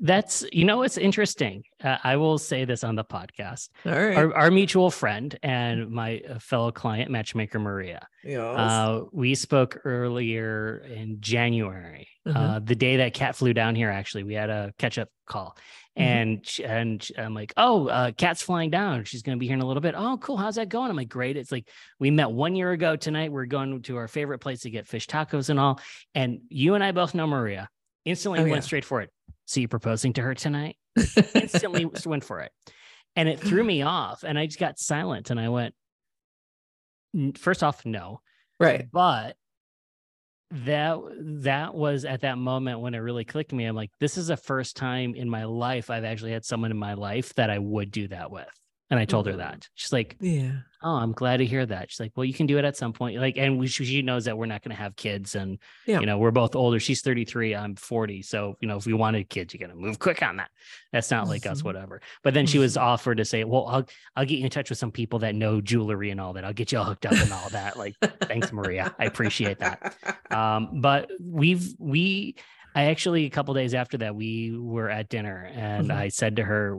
That's 0.00 0.44
you 0.52 0.64
know 0.64 0.82
it's 0.82 0.98
interesting. 0.98 1.64
Uh, 1.82 1.98
I 2.02 2.16
will 2.16 2.38
say 2.38 2.64
this 2.64 2.84
on 2.84 2.94
the 2.94 3.04
podcast. 3.04 3.68
All 3.86 3.92
right. 3.92 4.16
Our, 4.16 4.34
our 4.34 4.50
mutual 4.50 4.90
friend 4.90 5.36
and 5.42 5.90
my 5.90 6.20
uh, 6.28 6.38
fellow 6.38 6.70
client, 6.70 7.10
matchmaker 7.10 7.58
Maria. 7.58 8.06
Yes. 8.24 8.40
Uh, 8.40 9.02
we 9.12 9.34
spoke 9.34 9.80
earlier 9.84 10.78
in 10.78 11.18
January, 11.20 12.08
mm-hmm. 12.26 12.36
uh, 12.36 12.58
the 12.60 12.76
day 12.76 12.98
that 12.98 13.14
Cat 13.14 13.36
flew 13.36 13.52
down 13.52 13.74
here. 13.74 13.90
Actually, 13.90 14.24
we 14.24 14.34
had 14.34 14.50
a 14.50 14.72
catch 14.78 14.98
up 14.98 15.08
call, 15.26 15.56
mm-hmm. 15.98 16.02
and 16.02 16.60
and 16.64 17.08
I'm 17.18 17.34
like, 17.34 17.52
oh, 17.56 17.88
uh, 17.88 18.12
Kat's 18.12 18.42
flying 18.42 18.70
down. 18.70 19.04
She's 19.04 19.22
going 19.22 19.36
to 19.36 19.40
be 19.40 19.46
here 19.46 19.54
in 19.54 19.60
a 19.60 19.66
little 19.66 19.80
bit. 19.80 19.94
Oh, 19.96 20.18
cool. 20.18 20.36
How's 20.36 20.56
that 20.56 20.68
going? 20.68 20.90
I'm 20.90 20.96
like, 20.96 21.08
great. 21.08 21.36
It's 21.36 21.52
like 21.52 21.68
we 21.98 22.10
met 22.10 22.30
one 22.30 22.54
year 22.54 22.72
ago 22.72 22.96
tonight. 22.96 23.32
We're 23.32 23.46
going 23.46 23.82
to 23.82 23.96
our 23.96 24.08
favorite 24.08 24.38
place 24.38 24.62
to 24.62 24.70
get 24.70 24.86
fish 24.86 25.06
tacos 25.06 25.50
and 25.50 25.58
all. 25.58 25.80
And 26.14 26.40
you 26.48 26.74
and 26.74 26.84
I 26.84 26.92
both 26.92 27.14
know 27.14 27.26
Maria. 27.26 27.68
Instantly 28.04 28.40
oh, 28.40 28.44
went 28.44 28.54
yeah. 28.54 28.60
straight 28.60 28.84
for 28.84 29.02
it. 29.02 29.10
So 29.46 29.60
you 29.60 29.68
proposing 29.68 30.12
to 30.14 30.22
her 30.22 30.34
tonight? 30.34 30.76
Instantly 31.34 31.90
went 32.06 32.24
for 32.24 32.40
it. 32.40 32.52
And 33.16 33.28
it 33.28 33.40
threw 33.40 33.64
me 33.64 33.82
off. 33.82 34.22
And 34.22 34.38
I 34.38 34.46
just 34.46 34.58
got 34.58 34.78
silent 34.78 35.30
and 35.30 35.40
I 35.40 35.48
went, 35.48 35.74
first 37.36 37.62
off, 37.62 37.84
no. 37.84 38.20
Right. 38.60 38.86
But 38.90 39.36
that 40.50 40.98
that 41.20 41.74
was 41.74 42.04
at 42.04 42.22
that 42.22 42.38
moment 42.38 42.80
when 42.80 42.94
it 42.94 42.98
really 42.98 43.24
clicked 43.24 43.52
me. 43.52 43.64
I'm 43.64 43.76
like, 43.76 43.90
this 44.00 44.16
is 44.16 44.28
the 44.28 44.36
first 44.36 44.76
time 44.76 45.14
in 45.14 45.28
my 45.28 45.44
life 45.44 45.90
I've 45.90 46.04
actually 46.04 46.32
had 46.32 46.44
someone 46.44 46.70
in 46.70 46.78
my 46.78 46.94
life 46.94 47.34
that 47.34 47.50
I 47.50 47.58
would 47.58 47.90
do 47.90 48.08
that 48.08 48.30
with. 48.30 48.48
And 48.90 48.98
I 48.98 49.04
told 49.04 49.26
her 49.26 49.36
that. 49.36 49.68
She's 49.74 49.92
like, 49.92 50.16
Yeah. 50.20 50.52
Oh, 50.82 50.94
I'm 50.94 51.12
glad 51.12 51.38
to 51.38 51.46
hear 51.46 51.66
that. 51.66 51.90
She's 51.90 52.00
like, 52.00 52.12
Well, 52.16 52.24
you 52.24 52.32
can 52.32 52.46
do 52.46 52.56
it 52.56 52.64
at 52.64 52.76
some 52.76 52.92
point. 52.92 53.20
Like, 53.20 53.36
and 53.36 53.58
we, 53.58 53.66
she 53.66 54.00
knows 54.00 54.24
that 54.24 54.38
we're 54.38 54.46
not 54.46 54.62
going 54.62 54.74
to 54.74 54.82
have 54.82 54.96
kids. 54.96 55.34
And, 55.34 55.58
yeah. 55.86 56.00
you 56.00 56.06
know, 56.06 56.16
we're 56.16 56.30
both 56.30 56.56
older. 56.56 56.80
She's 56.80 57.02
33, 57.02 57.54
I'm 57.54 57.76
40. 57.76 58.22
So, 58.22 58.56
you 58.60 58.68
know, 58.68 58.76
if 58.76 58.86
we 58.86 58.94
wanted 58.94 59.28
kids, 59.28 59.52
you 59.52 59.60
got 59.60 59.68
to 59.68 59.74
move 59.74 59.98
quick 59.98 60.22
on 60.22 60.36
that. 60.38 60.50
That's 60.92 61.10
not 61.10 61.28
like 61.28 61.42
mm-hmm. 61.42 61.52
us, 61.52 61.62
whatever. 61.62 62.00
But 62.22 62.32
then 62.32 62.46
she 62.46 62.58
was 62.58 62.74
mm-hmm. 62.74 62.86
offered 62.86 63.18
to 63.18 63.24
say, 63.24 63.44
Well, 63.44 63.66
I'll, 63.66 63.88
I'll 64.16 64.24
get 64.24 64.38
you 64.38 64.44
in 64.44 64.50
touch 64.50 64.70
with 64.70 64.78
some 64.78 64.92
people 64.92 65.18
that 65.20 65.34
know 65.34 65.60
jewelry 65.60 66.10
and 66.10 66.20
all 66.20 66.32
that. 66.34 66.44
I'll 66.44 66.54
get 66.54 66.72
you 66.72 66.78
all 66.78 66.84
hooked 66.84 67.04
up 67.04 67.12
and 67.12 67.32
all 67.32 67.50
that. 67.50 67.76
Like, 67.76 67.94
thanks, 68.22 68.52
Maria. 68.52 68.94
I 68.98 69.04
appreciate 69.04 69.58
that. 69.58 69.96
Um, 70.30 70.80
but 70.80 71.10
we've, 71.20 71.74
we, 71.78 72.36
I 72.74 72.84
actually, 72.84 73.24
a 73.24 73.30
couple 73.30 73.54
days 73.54 73.74
after 73.74 73.98
that, 73.98 74.14
we 74.14 74.56
were 74.56 74.88
at 74.88 75.08
dinner 75.08 75.50
and 75.52 75.88
mm-hmm. 75.88 75.98
I 75.98 76.08
said 76.08 76.36
to 76.36 76.44
her, 76.44 76.78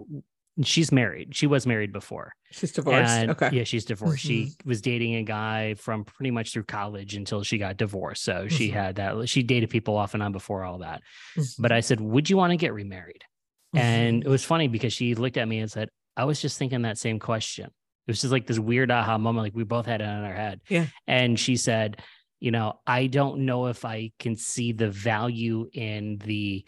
she's 0.66 0.92
married. 0.92 1.36
She 1.36 1.48
was 1.48 1.66
married 1.66 1.92
before. 1.92 2.34
She's 2.52 2.72
divorced. 2.72 3.12
And, 3.12 3.32
okay. 3.32 3.50
Yeah, 3.52 3.64
she's 3.64 3.86
divorced. 3.86 4.26
Mm-hmm. 4.26 4.46
She 4.50 4.56
was 4.66 4.82
dating 4.82 5.16
a 5.16 5.24
guy 5.24 5.76
from 5.76 6.04
pretty 6.04 6.32
much 6.32 6.54
through 6.54 6.64
college 6.64 7.16
until 7.16 7.44
she 7.44 7.58
got 7.58 7.78
divorced. 7.78 8.24
So 8.24 8.34
mm-hmm. 8.34 8.48
she 8.48 8.70
had 8.70 8.96
that. 8.96 9.30
She 9.30 9.44
dated 9.44 9.70
people 9.70 9.96
off 9.98 10.14
and 10.14 10.24
on 10.24 10.32
before 10.32 10.64
all 10.64 10.80
that. 10.80 11.02
Mm-hmm. 11.38 11.62
But 11.62 11.72
I 11.72 11.80
said, 11.82 12.02
Would 12.02 12.30
you 12.30 12.38
want 12.38 12.52
to 12.52 12.58
get 12.58 12.74
remarried? 12.74 13.24
And 13.74 14.22
mm-hmm. 14.22 14.28
it 14.28 14.32
was 14.32 14.44
funny 14.44 14.68
because 14.68 14.94
she 14.94 15.16
looked 15.16 15.38
at 15.38 15.48
me 15.48 15.60
and 15.60 15.72
said, 15.72 15.90
I 16.18 16.26
was 16.26 16.42
just 16.42 16.58
thinking 16.58 16.82
that 16.82 16.98
same 16.98 17.20
question. 17.20 17.66
It 17.66 18.12
was 18.12 18.22
just 18.22 18.32
like 18.32 18.48
this 18.48 18.60
weird 18.60 18.92
aha 18.92 19.18
moment. 19.18 19.46
Like 19.46 19.56
we 19.56 19.64
both 19.64 19.86
had 19.86 20.02
it 20.02 20.06
in 20.06 20.10
our 20.10 20.34
head. 20.34 20.62
Yeah. 20.68 20.88
And 21.08 21.40
she 21.40 21.56
said, 21.56 22.02
You 22.40 22.52
know, 22.52 22.80
I 22.88 23.08
don't 23.08 23.46
know 23.46 23.68
if 23.68 23.86
I 23.86 24.12
can 24.20 24.36
see 24.36 24.72
the 24.72 24.90
value 24.90 25.70
in 25.72 26.18
the 26.18 26.66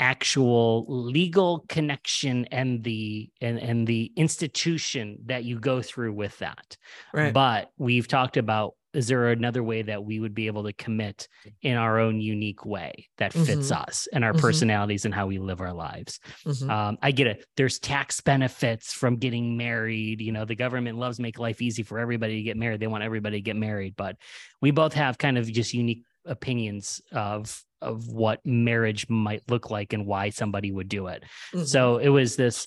actual 0.00 0.84
legal 0.88 1.64
connection 1.68 2.46
and 2.46 2.82
the 2.82 3.30
and, 3.40 3.58
and 3.58 3.86
the 3.86 4.10
institution 4.16 5.18
that 5.26 5.44
you 5.44 5.60
go 5.60 5.80
through 5.82 6.12
with 6.12 6.36
that 6.38 6.76
right 7.12 7.32
but 7.34 7.70
we've 7.78 8.08
talked 8.08 8.36
about 8.36 8.74
is 8.92 9.06
there 9.06 9.28
another 9.28 9.62
way 9.62 9.82
that 9.82 10.02
we 10.04 10.18
would 10.18 10.34
be 10.34 10.48
able 10.48 10.64
to 10.64 10.72
commit 10.72 11.28
in 11.62 11.76
our 11.76 12.00
own 12.00 12.20
unique 12.20 12.64
way 12.66 13.06
that 13.18 13.32
fits 13.32 13.70
Mhm. 13.70 13.86
us 13.88 14.08
and 14.12 14.24
our 14.24 14.32
Mhm. 14.32 14.40
personalities 14.40 15.04
and 15.04 15.14
how 15.14 15.28
we 15.28 15.38
live 15.38 15.60
our 15.60 15.72
lives? 15.72 16.18
Mhm. 16.44 16.68
Um, 16.68 16.98
I 17.00 17.12
get 17.12 17.28
it. 17.28 17.46
There's 17.56 17.78
tax 17.78 18.20
benefits 18.20 18.92
from 18.92 19.18
getting 19.18 19.56
married. 19.56 20.20
You 20.20 20.32
know, 20.32 20.44
the 20.44 20.56
government 20.56 20.98
loves 20.98 21.20
make 21.20 21.38
life 21.38 21.62
easy 21.62 21.84
for 21.84 22.00
everybody 22.00 22.34
to 22.38 22.42
get 22.42 22.56
married. 22.56 22.80
They 22.80 22.88
want 22.88 23.04
everybody 23.04 23.36
to 23.36 23.42
get 23.42 23.54
married, 23.54 23.94
but 23.96 24.16
we 24.60 24.72
both 24.72 24.94
have 24.94 25.18
kind 25.18 25.38
of 25.38 25.46
just 25.52 25.72
unique 25.72 26.02
opinions 26.24 27.00
of 27.12 27.62
of 27.82 28.06
what 28.08 28.40
marriage 28.44 29.08
might 29.08 29.42
look 29.48 29.70
like 29.70 29.92
and 29.92 30.06
why 30.06 30.30
somebody 30.30 30.70
would 30.72 30.88
do 30.88 31.06
it. 31.08 31.24
Mhm. 31.54 31.66
So 31.66 31.98
it 31.98 32.08
was 32.08 32.36
this. 32.36 32.66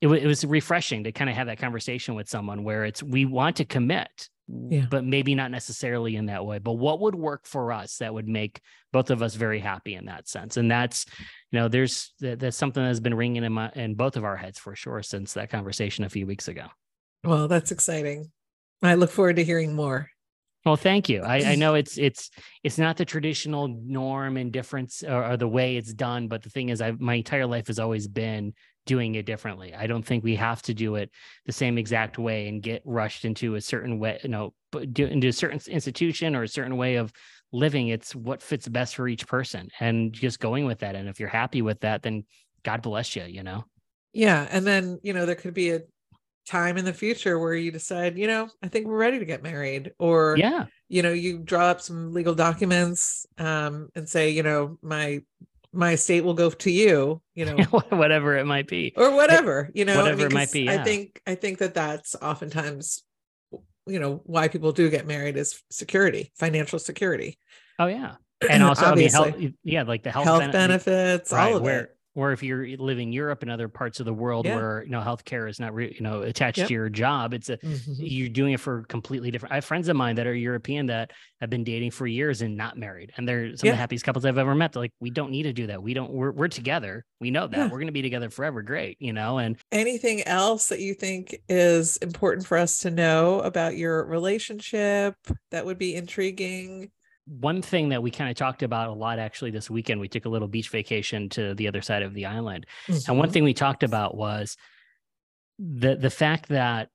It, 0.00 0.06
wa- 0.06 0.14
it 0.14 0.26
was 0.26 0.44
refreshing 0.44 1.04
to 1.04 1.12
kind 1.12 1.28
of 1.28 1.34
have 1.36 1.48
that 1.48 1.58
conversation 1.58 2.14
with 2.14 2.28
someone 2.28 2.62
where 2.64 2.84
it's 2.84 3.02
we 3.02 3.24
want 3.24 3.56
to 3.56 3.64
commit, 3.64 4.28
Yeah. 4.46 4.86
but 4.88 5.04
maybe 5.04 5.34
not 5.34 5.50
necessarily 5.50 6.14
in 6.14 6.26
that 6.26 6.46
way. 6.46 6.58
But 6.58 6.74
what 6.74 7.00
would 7.00 7.16
work 7.16 7.46
for 7.46 7.72
us 7.72 7.96
that 7.96 8.14
would 8.14 8.28
make 8.28 8.60
both 8.92 9.10
of 9.10 9.22
us 9.22 9.34
very 9.34 9.58
happy 9.58 9.94
in 9.94 10.04
that 10.06 10.28
sense? 10.28 10.56
And 10.56 10.70
that's, 10.70 11.04
you 11.50 11.58
know, 11.58 11.66
there's 11.66 12.12
that, 12.20 12.38
that's 12.38 12.56
something 12.56 12.82
that's 12.84 13.00
been 13.00 13.14
ringing 13.14 13.42
in 13.42 13.52
my 13.52 13.70
in 13.74 13.94
both 13.96 14.16
of 14.16 14.24
our 14.24 14.36
heads 14.36 14.58
for 14.58 14.76
sure 14.76 15.02
since 15.02 15.32
that 15.32 15.50
conversation 15.50 16.04
a 16.04 16.08
few 16.08 16.26
weeks 16.26 16.46
ago. 16.46 16.66
well, 17.24 17.48
that's 17.48 17.72
exciting. 17.72 18.30
I 18.80 18.94
look 18.94 19.10
forward 19.10 19.34
to 19.36 19.44
hearing 19.44 19.74
more. 19.74 20.10
Well, 20.68 20.76
thank 20.76 21.08
you. 21.08 21.22
I, 21.22 21.52
I 21.52 21.54
know 21.54 21.74
it's 21.82 21.96
it's 21.96 22.30
it's 22.62 22.76
not 22.76 22.98
the 22.98 23.04
traditional 23.06 23.68
norm 23.68 24.36
and 24.36 24.52
difference 24.52 25.02
or, 25.02 25.32
or 25.32 25.36
the 25.38 25.48
way 25.48 25.76
it's 25.76 25.94
done, 25.94 26.28
but 26.28 26.42
the 26.42 26.50
thing 26.50 26.68
is, 26.68 26.82
I 26.82 26.92
my 26.92 27.14
entire 27.14 27.46
life 27.46 27.68
has 27.68 27.78
always 27.78 28.06
been 28.06 28.52
doing 28.84 29.14
it 29.14 29.24
differently. 29.24 29.74
I 29.74 29.86
don't 29.86 30.04
think 30.04 30.24
we 30.24 30.36
have 30.36 30.60
to 30.62 30.74
do 30.74 30.96
it 30.96 31.10
the 31.46 31.52
same 31.52 31.78
exact 31.78 32.18
way 32.18 32.48
and 32.48 32.62
get 32.62 32.82
rushed 32.84 33.24
into 33.24 33.54
a 33.54 33.60
certain 33.62 33.98
way, 33.98 34.20
you 34.22 34.28
know, 34.28 34.52
into 34.74 35.28
a 35.28 35.32
certain 35.32 35.60
institution 35.68 36.36
or 36.36 36.42
a 36.42 36.48
certain 36.48 36.76
way 36.76 36.96
of 36.96 37.12
living. 37.50 37.88
It's 37.88 38.14
what 38.14 38.42
fits 38.42 38.68
best 38.68 38.94
for 38.94 39.08
each 39.08 39.26
person, 39.26 39.68
and 39.80 40.12
just 40.12 40.38
going 40.38 40.66
with 40.66 40.80
that. 40.80 40.94
And 40.94 41.08
if 41.08 41.18
you're 41.18 41.30
happy 41.30 41.62
with 41.62 41.80
that, 41.80 42.02
then 42.02 42.24
God 42.62 42.82
bless 42.82 43.16
you. 43.16 43.24
You 43.24 43.42
know. 43.42 43.64
Yeah. 44.12 44.48
And 44.50 44.66
then, 44.66 44.98
you 45.02 45.12
know, 45.12 45.26
there 45.26 45.34
could 45.34 45.54
be 45.54 45.70
a 45.70 45.80
time 46.48 46.76
in 46.78 46.84
the 46.84 46.92
future 46.92 47.38
where 47.38 47.54
you 47.54 47.70
decide, 47.70 48.18
you 48.18 48.26
know, 48.26 48.48
I 48.62 48.68
think 48.68 48.86
we're 48.86 48.96
ready 48.96 49.18
to 49.18 49.24
get 49.24 49.42
married. 49.42 49.92
Or, 49.98 50.36
Yeah. 50.38 50.64
you 50.88 51.02
know, 51.02 51.12
you 51.12 51.38
draw 51.38 51.66
up 51.66 51.80
some 51.80 52.12
legal 52.12 52.34
documents 52.34 53.26
um, 53.38 53.88
and 53.94 54.08
say, 54.08 54.30
you 54.30 54.42
know, 54.42 54.78
my 54.82 55.22
my 55.70 55.92
estate 55.92 56.22
will 56.24 56.32
go 56.34 56.48
to 56.50 56.70
you, 56.70 57.20
you 57.34 57.44
know, 57.48 57.56
Whatever 57.90 58.36
it 58.38 58.46
might 58.46 58.66
be. 58.66 58.94
or 58.96 59.14
whatever, 59.14 59.70
you 59.74 59.84
know, 59.84 59.96
Whatever 60.00 60.26
it 60.26 60.32
might 60.32 60.50
be, 60.50 60.68
I 60.68 60.78
think 60.82 61.20
I 61.26 61.34
think 61.34 61.58
that 61.58 61.74
that's 61.74 62.14
oftentimes 62.20 63.02
you 63.86 63.98
know 63.98 64.20
why 64.24 64.48
people 64.48 64.72
do 64.72 64.90
get 64.90 65.06
married 65.06 65.36
is 65.36 65.62
security, 65.70 66.32
financial 66.36 66.78
security, 66.78 67.38
Oh 67.78 67.86
yeah. 67.86 68.14
And 68.50 68.62
also, 68.62 68.86
I 68.86 68.94
mean, 68.94 69.10
health, 69.10 69.34
yeah, 69.64 69.82
like 69.82 70.04
the 70.04 70.12
health, 70.12 70.24
health, 70.24 70.40
bene- 70.40 70.52
benefits, 70.52 71.32
right, 71.32 71.50
all 71.50 71.56
of 71.56 71.62
where 71.62 71.80
it. 71.80 71.96
Or 72.14 72.32
if 72.32 72.42
you're 72.42 72.66
living 72.78 73.12
Europe 73.12 73.42
and 73.42 73.50
other 73.50 73.68
parts 73.68 74.00
of 74.00 74.06
the 74.06 74.12
world 74.14 74.46
Yeah. 74.46 74.56
where 74.56 74.82
you 74.84 74.90
know 74.90 75.00
healthcare 75.00 75.48
is 75.48 75.60
not 75.60 75.74
re- 75.74 75.94
you 75.94 76.00
know 76.02 76.22
attached 76.22 76.58
Yep. 76.58 76.68
to 76.68 76.74
your 76.74 76.88
job, 76.88 77.34
it's 77.34 77.48
a 77.48 77.58
Mhm. 77.58 77.96
you're 77.98 78.28
doing 78.28 78.54
it 78.54 78.60
for 78.60 78.82
completely 78.84 79.30
different. 79.30 79.52
I 79.52 79.56
have 79.56 79.64
friends 79.64 79.88
of 79.88 79.96
mine 79.96 80.16
that 80.16 80.26
are 80.26 80.34
European 80.34 80.86
that 80.86 81.12
have 81.40 81.50
been 81.50 81.64
dating 81.64 81.90
for 81.92 82.06
years 82.06 82.42
and 82.42 82.56
not 82.56 82.76
married, 82.78 83.12
and 83.16 83.28
they're 83.28 83.56
some 83.56 83.66
Yeah. 83.66 83.72
of 83.72 83.76
the 83.76 83.80
happiest 83.80 84.04
couples 84.04 84.24
I've 84.24 84.38
ever 84.38 84.54
met. 84.54 84.72
They're 84.72 84.82
like, 84.82 84.92
we 85.00 85.10
don't 85.10 85.30
need 85.30 85.44
to 85.44 85.52
do 85.52 85.66
that. 85.68 85.82
We 85.82 85.94
don't. 85.94 86.10
We're 86.12 86.32
we're 86.32 86.48
together. 86.48 87.04
We 87.20 87.30
know 87.30 87.46
that 87.46 87.56
Yeah. 87.56 87.64
we're 87.64 87.78
going 87.78 87.86
to 87.86 87.92
be 87.92 88.02
together 88.02 88.30
forever. 88.30 88.62
Great, 88.62 88.96
you 89.00 89.12
know. 89.12 89.38
And 89.38 89.56
Anything 89.72 90.22
else 90.22 90.68
that 90.68 90.80
you 90.80 90.94
think 90.94 91.36
is 91.48 91.96
important 91.98 92.46
for 92.46 92.56
us 92.58 92.78
to 92.80 92.90
know 92.90 93.40
about 93.40 93.76
your 93.76 94.04
relationship 94.04 95.14
that 95.50 95.64
would 95.66 95.78
be 95.78 95.94
intriguing? 95.94 96.90
One 97.28 97.62
thing 97.62 97.90
that 97.90 98.02
we 98.02 98.10
kind 98.10 98.30
of 98.30 98.36
talked 98.36 98.62
about 98.62 98.88
a 98.88 98.92
lot 98.92 99.18
actually 99.18 99.50
this 99.50 99.70
weekend, 99.70 100.00
we 100.00 100.08
took 100.08 100.24
a 100.24 100.28
little 100.28 100.48
beach 100.48 100.70
vacation 100.70 101.28
to 101.30 101.54
the 101.54 101.68
other 101.68 101.82
side 101.82 102.02
of 102.02 102.14
the 102.14 102.26
island. 102.26 102.66
And 103.06 103.18
one 103.18 103.28
Mhm. 103.28 103.32
thing 103.32 103.44
we 103.44 103.54
talked 103.54 103.82
about 103.82 104.16
was 104.16 104.56
the 105.58 105.96
the 105.96 106.10
fact 106.10 106.48
that 106.48 106.90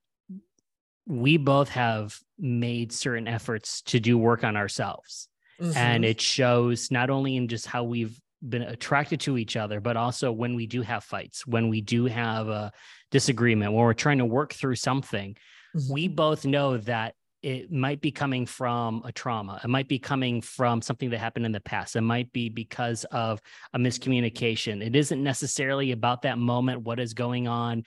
we 1.06 1.38
both 1.38 1.70
have 1.70 2.20
made 2.38 2.92
certain 2.92 3.28
efforts 3.28 3.82
to 3.84 4.00
do 4.00 4.18
work 4.18 4.44
on 4.44 4.56
ourselves. 4.56 5.28
And 5.76 6.06
Mhm. 6.06 6.06
it 6.06 6.22
shows 6.22 6.92
not 6.92 7.10
only 7.10 7.36
in 7.36 7.48
just 7.48 7.66
how 7.66 7.84
we've 7.84 8.20
been 8.48 8.62
attracted 8.62 9.20
to 9.22 9.38
each 9.38 9.56
other, 9.56 9.80
but 9.80 9.98
also 9.98 10.32
when 10.32 10.56
we 10.56 10.66
do 10.68 10.82
have 10.82 11.04
fights, 11.04 11.46
when 11.48 11.70
we 11.70 11.82
do 11.82 12.06
have 12.06 12.48
a 12.48 12.72
disagreement, 13.12 13.74
when 13.74 13.84
we're 13.84 13.94
trying 13.94 14.18
to 14.20 14.26
work 14.26 14.54
through 14.54 14.76
something, 14.76 15.36
Mhm. 15.74 15.94
we 15.94 16.08
both 16.08 16.46
know 16.46 16.78
that 16.78 17.16
it 17.44 17.72
might 17.72 18.00
be 18.00 18.12
coming 18.12 18.46
from 18.46 19.04
a 19.04 19.12
trauma. 19.12 19.60
It 19.62 19.68
might 19.68 19.90
be 19.90 20.00
coming 20.00 20.42
from 20.42 20.82
something 20.82 21.10
that 21.10 21.20
happened 21.20 21.46
in 21.46 21.52
the 21.52 21.60
past. 21.60 21.96
It 21.98 22.02
might 22.02 22.32
be 22.32 22.48
because 22.48 23.04
of 23.12 23.42
a 23.74 23.78
miscommunication. 23.78 24.82
It 24.82 24.96
isn't 24.96 25.22
necessarily 25.22 25.92
about 25.92 26.22
that 26.22 26.38
moment, 26.38 26.82
what 26.82 27.02
is 27.02 27.14
going 27.14 27.50
on. 27.50 27.84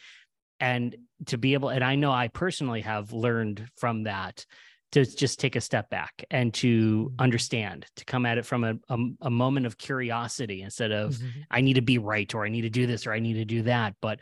And 0.61 0.95
to 1.27 1.39
be 1.39 1.55
able, 1.55 1.71
and 1.71 1.83
I 1.83 1.95
know 1.95 2.13
I 2.13 2.29
personally 2.29 2.83
have 2.83 3.13
learned 3.13 3.67
from 3.77 4.05
that 4.05 4.45
to 4.93 5.05
just 5.05 5.41
take 5.41 5.57
a 5.57 5.61
step 5.61 5.91
back 5.91 6.25
and 6.31 6.53
to 6.55 7.13
understand, 7.19 7.87
to 7.97 8.05
come 8.05 8.27
at 8.27 8.39
it 8.39 8.47
from 8.47 8.63
a, 8.63 8.75
a, 8.89 8.99
a 9.23 9.31
moment 9.31 9.67
of 9.67 9.79
curiosity 9.79 10.63
instead 10.63 10.93
of, 10.93 11.17
Mhm. 11.17 11.45
I 11.51 11.61
need 11.63 11.75
to 11.75 11.83
be 11.83 11.99
right 11.99 12.33
or 12.35 12.45
I 12.45 12.51
need 12.51 12.63
to 12.63 12.71
do 12.71 12.87
this 12.87 13.07
or 13.07 13.13
I 13.13 13.21
need 13.21 13.35
to 13.35 13.45
do 13.45 13.63
that. 13.63 13.97
But 14.01 14.21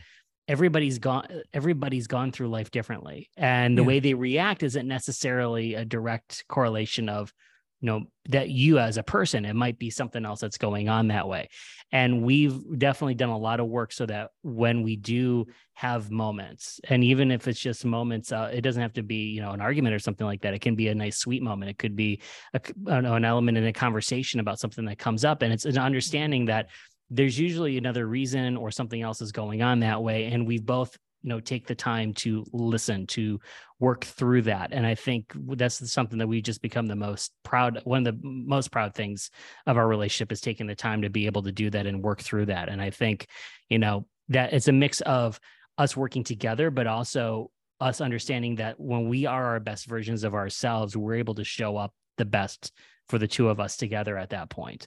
everybody's 0.49 0.99
gone 0.99 1.27
everybody's 1.53 2.07
gone 2.07 2.33
through 2.33 2.49
life 2.49 2.71
differently. 2.71 3.31
And 3.37 3.77
the 3.77 3.83
Yeah. 3.83 3.87
way 3.87 4.01
they 4.01 4.15
react 4.15 4.63
isn't 4.63 4.87
necessarily 4.87 5.75
a 5.75 5.85
direct 5.85 6.45
correlation 6.49 7.09
of 7.09 7.33
you 7.81 7.87
know 7.91 8.05
that 8.31 8.49
you 8.49 8.79
as 8.79 8.97
a 8.97 9.03
person 9.03 9.45
it 9.45 9.55
might 9.55 9.79
be 9.79 9.91
something 9.91 10.25
else 10.25 10.41
that's 10.41 10.57
going 10.57 10.89
on 10.89 11.09
that 11.09 11.29
way 11.29 11.49
and 11.93 12.23
we've 12.23 12.59
definitely 12.79 13.15
done 13.15 13.29
a 13.29 13.37
lot 13.37 13.61
of 13.61 13.67
work 13.67 13.93
so 13.93 14.07
that 14.07 14.31
when 14.43 14.83
we 14.83 14.97
do 14.97 15.45
have 15.75 16.11
moments 16.11 16.81
and 16.89 17.05
even 17.05 17.31
if 17.31 17.47
it's 17.47 17.61
just 17.61 17.85
moments 17.85 18.33
uh, 18.33 18.51
it 18.51 18.63
doesn't 18.63 18.81
have 18.81 18.95
to 18.95 19.03
be 19.03 19.29
you 19.33 19.43
know 19.43 19.51
an 19.51 19.61
argument 19.61 19.95
or 19.95 19.99
something 19.99 20.27
like 20.27 20.41
that 20.41 20.55
it 20.55 20.61
can 20.61 20.75
be 20.75 20.89
a 20.89 20.95
nice 20.95 21.19
sweet 21.19 21.43
moment 21.43 21.71
it 21.71 21.79
could 21.79 21.95
be 21.95 22.23
a, 22.55 22.61
c- 22.65 22.73
I 22.87 22.91
don't 22.95 23.03
know, 23.03 23.17
an 23.17 23.25
element 23.25 23.59
in 23.59 23.67
a 23.67 23.73
conversation 23.73 24.41
about 24.41 24.59
something 24.59 24.87
that 24.87 24.99
comes 24.99 25.25
up 25.25 25.43
and 25.43 25.53
it's 25.53 25.67
an 25.67 25.77
understanding 25.77 26.47
that 26.47 26.69
there's 27.11 27.38
usually 27.38 27.77
another 27.77 28.07
reason 28.07 28.57
or 28.57 28.71
something 28.71 29.03
else 29.03 29.21
is 29.21 29.33
going 29.33 29.62
on 29.62 29.81
that 29.81 30.03
way 30.03 30.27
and 30.27 30.47
we 30.47 30.59
both 30.59 30.97
you 31.23 31.31
know 31.31 31.40
take 31.40 31.67
the 31.67 31.75
time 31.75 32.12
to 32.12 32.45
listen 32.53 33.07
to 33.07 33.40
work 33.81 34.05
through 34.05 34.43
that 34.43 34.73
and 34.73 34.87
i 34.87 34.95
think 34.95 35.33
that's 35.57 35.90
something 35.93 36.19
that 36.19 36.27
we 36.27 36.40
just 36.40 36.62
become 36.62 36.87
the 36.87 36.95
most 36.95 37.33
proud 37.43 37.81
one 37.85 38.07
of 38.07 38.14
the 38.14 38.21
most 38.23 38.71
proud 38.71 38.95
things 38.95 39.31
of 39.67 39.77
our 39.77 39.88
relationship 39.88 40.31
is 40.31 40.40
taking 40.40 40.67
the 40.67 40.75
time 40.75 41.03
to 41.03 41.11
be 41.11 41.27
able 41.27 41.43
to 41.43 41.53
do 41.53 41.71
that 41.71 41.87
and 41.87 42.03
work 42.03 42.21
through 42.21 42.47
that 42.47 42.69
and 42.69 42.81
i 42.81 42.90
think 42.90 43.27
you 43.69 43.79
know 43.79 44.07
that 44.29 44.53
it's 44.53 44.69
a 44.69 44.73
mix 44.73 45.01
of 45.03 45.40
us 45.79 45.97
working 45.97 46.25
together 46.25 46.71
but 46.71 46.87
also 46.87 47.51
us 47.81 48.01
understanding 48.01 48.57
that 48.57 48.79
when 48.79 49.09
we 49.09 49.27
are 49.27 49.47
our 49.47 49.61
best 49.61 49.87
versions 49.87 50.25
of 50.25 50.35
ourselves 50.35 50.97
we're 50.97 51.14
able 51.14 51.35
to 51.35 51.45
show 51.45 51.77
up 51.77 51.93
the 52.17 52.25
best 52.25 52.73
for 53.09 53.19
the 53.19 53.29
two 53.29 53.49
of 53.49 53.61
us 53.61 53.77
together 53.77 54.17
at 54.17 54.31
that 54.31 54.49
point. 54.51 54.87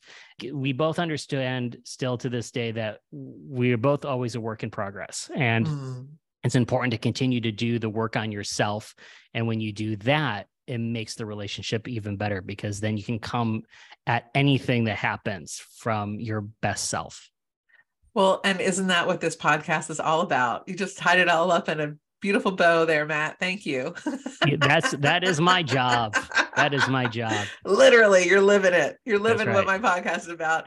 We 0.52 0.74
both 0.74 1.00
understand 1.00 1.78
still 1.84 2.18
to 2.20 2.30
this 2.30 2.52
day 2.52 2.72
that 2.72 3.00
we're 3.12 3.78
both 3.78 4.06
always 4.06 4.36
a 4.36 4.42
work 4.42 4.64
in 4.64 4.72
progress. 4.72 5.30
And 5.36 5.68
Mm. 5.68 6.08
it's 6.44 6.56
important 6.56 6.92
to 6.92 6.98
continue 6.98 7.42
to 7.42 7.52
do 7.52 7.80
the 7.80 7.90
work 7.90 8.16
on 8.16 8.32
yourself. 8.32 8.96
And 9.34 9.48
when 9.48 9.60
you 9.60 9.72
do 9.72 9.96
that, 9.98 10.48
it 10.66 10.80
makes 10.80 11.16
the 11.16 11.26
relationship 11.26 11.88
even 11.88 12.18
better 12.18 12.42
because 12.42 12.80
then 12.80 12.98
you 12.98 13.04
can 13.04 13.20
come 13.20 13.64
at 14.06 14.30
anything 14.36 14.86
that 14.86 14.98
happens 14.98 15.64
from 15.78 16.20
your 16.20 16.42
best 16.42 16.90
self. 16.90 17.30
Well, 18.14 18.42
and 18.44 18.60
isn't 18.60 18.88
that 18.88 19.06
what 19.06 19.22
this 19.22 19.36
podcast 19.36 19.90
is 19.92 20.00
all 20.00 20.22
about? 20.22 20.68
You 20.68 20.76
just 20.76 20.98
tied 20.98 21.20
it 21.20 21.30
all 21.30 21.52
up 21.52 21.70
in 21.70 21.80
a 21.80 21.94
beautiful 22.20 22.52
bow 22.52 22.84
there, 22.86 23.06
Matt. 23.06 23.38
Thank 23.40 23.66
you. 23.66 23.94
That's 24.58 24.92
that 24.98 25.24
is 25.24 25.40
my 25.40 25.62
job. 25.64 26.16
That 26.58 26.74
is 26.74 26.88
my 26.88 27.08
job. 27.08 27.46
Literally, 27.66 28.28
you're 28.28 28.42
living 28.42 28.74
it. 28.74 28.98
You're 29.06 29.20
living 29.20 29.54
what 29.54 29.66
my 29.66 29.80
podcast 29.80 30.20
is 30.20 30.28
about. 30.28 30.66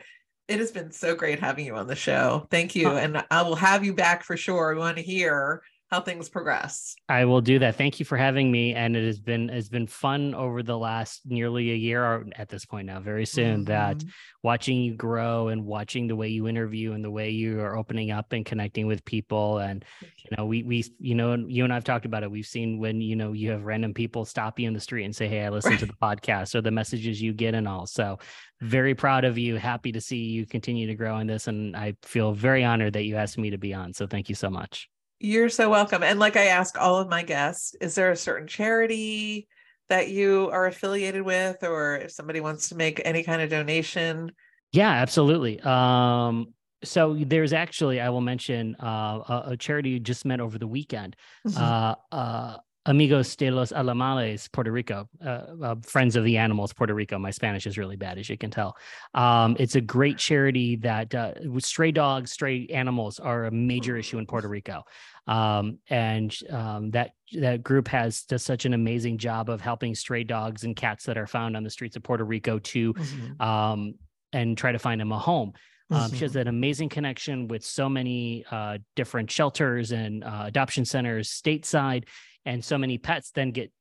It 0.48 0.58
has 0.58 0.72
been 0.72 0.90
so 0.90 1.14
great 1.14 1.38
having 1.40 1.66
you 1.66 1.76
on 1.76 1.86
the 1.86 1.94
show. 1.94 2.46
Thank 2.50 2.74
you. 2.74 2.88
And 2.88 3.24
I 3.30 3.42
will 3.42 3.56
have 3.56 3.84
you 3.84 3.94
back 3.94 4.24
for 4.24 4.36
sure. 4.36 4.74
We 4.74 4.80
want 4.80 4.96
to 4.96 5.02
hear 5.02 5.62
how 5.90 6.00
things 6.00 6.28
progress. 6.28 6.94
I 7.08 7.24
will 7.24 7.40
do 7.40 7.58
that. 7.58 7.74
Thank 7.76 7.98
you 7.98 8.06
for 8.06 8.16
having 8.16 8.50
me. 8.50 8.74
And 8.74 8.96
it 8.96 9.04
has 9.04 9.18
been 9.18 9.50
it's 9.50 9.68
been 9.68 9.86
fun 9.88 10.34
over 10.34 10.62
the 10.62 10.78
last 10.78 11.22
nearly 11.26 11.72
a 11.72 11.74
year 11.74 12.04
or 12.04 12.26
at 12.36 12.48
this 12.48 12.64
point 12.64 12.86
now, 12.86 13.00
very 13.00 13.26
soon, 13.26 13.64
that 13.64 13.98
Mhm. 13.98 14.08
watching 14.42 14.80
you 14.80 14.94
grow 14.94 15.48
and 15.48 15.64
watching 15.64 16.06
the 16.06 16.14
way 16.16 16.28
you 16.28 16.46
interview 16.46 16.92
and 16.92 17.04
the 17.04 17.10
way 17.10 17.30
you 17.30 17.60
are 17.60 17.76
opening 17.76 18.10
up 18.10 18.32
and 18.32 18.46
connecting 18.46 18.86
with 18.86 19.04
people. 19.04 19.58
And 19.58 19.84
you 20.00 20.36
know, 20.36 20.46
we 20.46 20.62
we 20.62 20.84
you 21.00 21.14
know, 21.14 21.34
you 21.34 21.64
and 21.64 21.72
I've 21.72 21.84
talked 21.84 22.06
about 22.06 22.22
it. 22.22 22.30
We've 22.30 22.46
seen 22.46 22.78
when 22.78 23.00
you 23.00 23.16
know 23.16 23.32
you 23.32 23.50
have 23.50 23.64
random 23.64 23.94
people 23.94 24.24
stop 24.24 24.60
you 24.60 24.68
in 24.68 24.74
the 24.74 24.80
street 24.80 25.04
and 25.04 25.16
say, 25.16 25.26
Hey, 25.26 25.44
I 25.44 25.48
listened 25.48 25.78
to 25.80 25.86
the 25.86 25.92
podcast 26.02 26.54
or 26.54 26.60
the 26.60 26.70
messages 26.70 27.20
you 27.20 27.32
get 27.32 27.54
and 27.54 27.66
all. 27.66 27.86
So 27.86 28.18
very 28.60 28.94
proud 28.94 29.24
of 29.24 29.38
you. 29.38 29.56
Happy 29.56 29.90
to 29.92 30.00
see 30.02 30.18
you 30.18 30.44
continue 30.46 30.86
to 30.88 30.94
grow 30.94 31.18
in 31.18 31.26
this. 31.26 31.48
And 31.48 31.74
I 31.74 31.94
feel 32.02 32.32
very 32.32 32.62
honored 32.62 32.92
that 32.92 33.04
you 33.04 33.16
asked 33.16 33.38
me 33.38 33.50
to 33.50 33.58
be 33.58 33.72
on. 33.72 33.94
So 33.94 34.06
thank 34.06 34.28
you 34.28 34.34
so 34.34 34.50
much. 34.50 34.89
You're 35.20 35.50
so 35.50 35.68
welcome. 35.68 36.02
And 36.02 36.18
like 36.18 36.36
I 36.36 36.46
ask 36.46 36.80
all 36.80 36.96
of 36.96 37.08
my 37.08 37.22
guests, 37.22 37.74
is 37.80 37.94
there 37.94 38.10
a 38.10 38.16
certain 38.16 38.48
charity 38.48 39.48
that 39.90 40.08
you 40.08 40.48
are 40.50 40.66
affiliated 40.66 41.22
with, 41.22 41.62
or 41.62 41.96
if 41.96 42.10
somebody 42.10 42.40
wants 42.40 42.70
to 42.70 42.74
make 42.74 43.02
any 43.04 43.22
kind 43.22 43.42
of 43.42 43.50
donation? 43.50 44.32
Yeah, 44.72 44.90
absolutely. 44.90 45.60
Um, 45.60 46.54
so 46.82 47.14
there's 47.14 47.52
actually, 47.52 48.00
I 48.00 48.08
will 48.08 48.22
mention 48.22 48.76
uh, 48.76 48.86
a, 49.28 49.42
a, 49.48 49.56
charity 49.56 49.90
you 49.90 50.00
just 50.00 50.24
met 50.24 50.40
over 50.40 50.58
the 50.58 50.66
weekend. 50.66 51.16
Mm-hmm. 51.46 51.62
Uh, 51.62 51.94
uh, 52.10 52.56
Amigos 52.86 53.36
de 53.36 53.50
los 53.50 53.72
Animales, 53.72 54.48
Puerto 54.50 54.72
Rico, 54.72 55.06
uh, 55.22 55.44
uh, 55.62 55.74
Friends 55.82 56.16
of 56.16 56.24
the 56.24 56.38
Animals, 56.38 56.72
Puerto 56.72 56.94
Rico. 56.94 57.18
My 57.18 57.30
Spanish 57.30 57.66
is 57.66 57.76
really 57.76 57.96
bad, 57.96 58.18
as 58.18 58.30
you 58.30 58.38
can 58.38 58.50
tell. 58.50 58.74
Um, 59.12 59.54
it's 59.58 59.74
a 59.74 59.82
great 59.82 60.16
charity 60.16 60.76
that 60.76 61.14
uh, 61.14 61.34
stray 61.58 61.92
dogs, 61.92 62.32
stray 62.32 62.66
animals 62.68 63.20
are 63.20 63.44
a 63.44 63.50
major 63.50 63.98
issue 63.98 64.16
in 64.16 64.26
Puerto 64.26 64.48
Rico, 64.48 64.84
um, 65.26 65.78
and 65.90 66.34
um, 66.48 66.90
that 66.92 67.10
that 67.34 67.62
group 67.62 67.86
has 67.88 68.22
does 68.22 68.42
such 68.42 68.64
an 68.64 68.72
amazing 68.72 69.18
job 69.18 69.50
of 69.50 69.60
helping 69.60 69.94
stray 69.94 70.24
dogs 70.24 70.64
and 70.64 70.74
cats 70.74 71.04
that 71.04 71.18
are 71.18 71.26
found 71.26 71.58
on 71.58 71.62
the 71.62 71.70
streets 71.70 71.96
of 71.96 72.02
Puerto 72.02 72.24
Rico 72.24 72.58
to 72.58 72.94
mm-hmm. 72.94 73.42
Um, 73.42 73.94
and 74.32 74.56
try 74.56 74.72
to 74.72 74.78
find 74.78 75.00
them 75.00 75.12
a 75.12 75.18
home. 75.18 75.52
Um. 75.90 76.10
She 76.12 76.20
has 76.20 76.32
mm-hmm. 76.32 76.40
an 76.40 76.48
amazing 76.48 76.88
connection 76.88 77.48
with 77.48 77.64
so 77.64 77.88
many 77.88 78.44
uh, 78.50 78.78
different 78.96 79.30
shelters 79.30 79.92
and 79.92 80.24
uh, 80.24 80.44
adoption 80.46 80.84
centers 80.84 81.28
stateside, 81.28 82.04
and 82.44 82.64
so 82.64 82.78
many 82.78 82.98
pets 82.98 83.30
then 83.30 83.50
get 83.50 83.72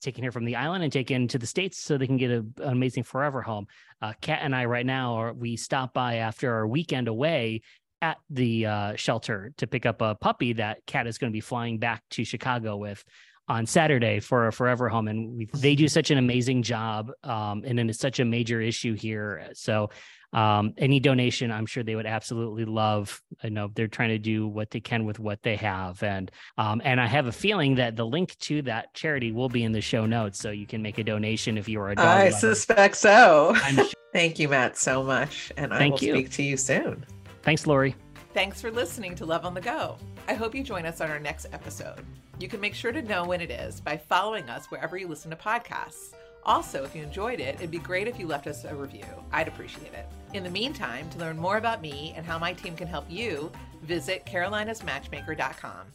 taken 0.00 0.22
here 0.22 0.32
from 0.32 0.44
the 0.44 0.56
island 0.56 0.84
and 0.84 0.92
taken 0.92 1.26
to 1.28 1.38
the 1.38 1.46
states 1.46 1.78
so 1.78 1.98
they 1.98 2.06
can 2.06 2.16
get 2.16 2.30
a, 2.30 2.38
an 2.62 2.72
amazing 2.72 3.02
forever 3.02 3.42
home. 3.42 3.66
Uh, 4.00 4.12
Kat 4.20 4.40
and 4.42 4.54
I 4.54 4.64
right 4.66 4.86
now 4.86 5.14
are 5.14 5.32
we 5.32 5.56
stop 5.56 5.92
by 5.92 6.16
after 6.16 6.52
our 6.54 6.66
weekend 6.66 7.08
away 7.08 7.62
at 8.00 8.18
the 8.30 8.66
uh, 8.66 8.96
shelter 8.96 9.52
to 9.56 9.66
pick 9.66 9.86
up 9.86 10.00
a 10.00 10.14
puppy 10.14 10.52
that 10.54 10.86
Kat 10.86 11.06
is 11.06 11.18
going 11.18 11.32
to 11.32 11.36
be 11.36 11.40
flying 11.40 11.78
back 11.78 12.02
to 12.10 12.24
Chicago 12.24 12.76
with 12.76 13.04
on 13.48 13.66
Saturday 13.66 14.20
for 14.20 14.46
a 14.46 14.52
forever 14.52 14.88
home, 14.88 15.08
and 15.08 15.36
we, 15.36 15.48
they 15.54 15.74
do 15.74 15.88
such 15.88 16.10
an 16.10 16.18
amazing 16.18 16.62
job, 16.62 17.10
um, 17.24 17.62
and 17.66 17.78
then 17.78 17.88
it's 17.88 17.98
such 17.98 18.20
a 18.20 18.24
major 18.24 18.60
issue 18.60 18.94
here. 18.94 19.48
So 19.54 19.88
um, 20.32 20.74
any 20.76 21.00
donation, 21.00 21.50
I'm 21.50 21.66
sure 21.66 21.82
they 21.82 21.94
would 21.94 22.06
absolutely 22.06 22.64
love. 22.64 23.22
I 23.42 23.48
know 23.48 23.70
they're 23.74 23.88
trying 23.88 24.10
to 24.10 24.18
do 24.18 24.46
what 24.46 24.70
they 24.70 24.80
can 24.80 25.04
with 25.04 25.18
what 25.18 25.42
they 25.42 25.56
have, 25.56 26.02
and 26.02 26.30
um, 26.58 26.82
and 26.84 27.00
I 27.00 27.06
have 27.06 27.26
a 27.26 27.32
feeling 27.32 27.76
that 27.76 27.96
the 27.96 28.04
link 28.04 28.36
to 28.40 28.62
that 28.62 28.92
charity 28.94 29.32
will 29.32 29.48
be 29.48 29.64
in 29.64 29.72
the 29.72 29.80
show 29.80 30.06
notes, 30.06 30.38
so 30.38 30.50
you 30.50 30.66
can 30.66 30.82
make 30.82 30.98
a 30.98 31.04
donation 31.04 31.56
if 31.56 31.68
you 31.68 31.80
are 31.80 31.90
a 31.90 31.94
dog. 31.94 32.04
I 32.04 32.24
lover. 32.24 32.36
suspect 32.36 32.96
so. 32.96 33.54
Sure. 33.78 33.86
Thank 34.12 34.38
you, 34.38 34.48
Matt, 34.48 34.76
so 34.76 35.02
much, 35.02 35.52
and 35.56 35.72
I 35.72 35.78
Thank 35.78 36.00
will 36.00 36.08
you. 36.08 36.14
speak 36.14 36.30
to 36.32 36.42
you 36.42 36.56
soon. 36.56 37.04
Thanks, 37.42 37.66
Laurie. 37.66 37.94
Thanks 38.34 38.60
for 38.60 38.70
listening 38.70 39.14
to 39.16 39.26
Love 39.26 39.44
on 39.44 39.54
the 39.54 39.60
Go. 39.60 39.96
I 40.26 40.34
hope 40.34 40.54
you 40.54 40.62
join 40.62 40.86
us 40.86 41.00
on 41.00 41.10
our 41.10 41.20
next 41.20 41.46
episode. 41.52 42.04
You 42.40 42.48
can 42.48 42.60
make 42.60 42.74
sure 42.74 42.92
to 42.92 43.02
know 43.02 43.24
when 43.24 43.40
it 43.40 43.50
is 43.50 43.80
by 43.80 43.96
following 43.96 44.48
us 44.48 44.66
wherever 44.66 44.96
you 44.96 45.08
listen 45.08 45.30
to 45.30 45.36
podcasts. 45.36 46.14
Also, 46.44 46.84
if 46.84 46.94
you 46.94 47.02
enjoyed 47.02 47.40
it, 47.40 47.56
it'd 47.56 47.70
be 47.70 47.78
great 47.78 48.08
if 48.08 48.18
you 48.18 48.26
left 48.26 48.46
us 48.46 48.64
a 48.64 48.74
review. 48.74 49.04
I'd 49.32 49.48
appreciate 49.48 49.92
it. 49.92 50.06
In 50.34 50.44
the 50.44 50.50
meantime, 50.50 51.08
to 51.10 51.18
learn 51.18 51.38
more 51.38 51.56
about 51.56 51.80
me 51.80 52.12
and 52.16 52.24
how 52.24 52.38
my 52.38 52.52
team 52.52 52.76
can 52.76 52.86
help 52.86 53.06
you, 53.08 53.50
visit 53.82 54.26
carolinasmatchmaker.com. 54.26 55.86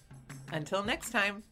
Until 0.52 0.84
next 0.84 1.12
time. 1.12 1.44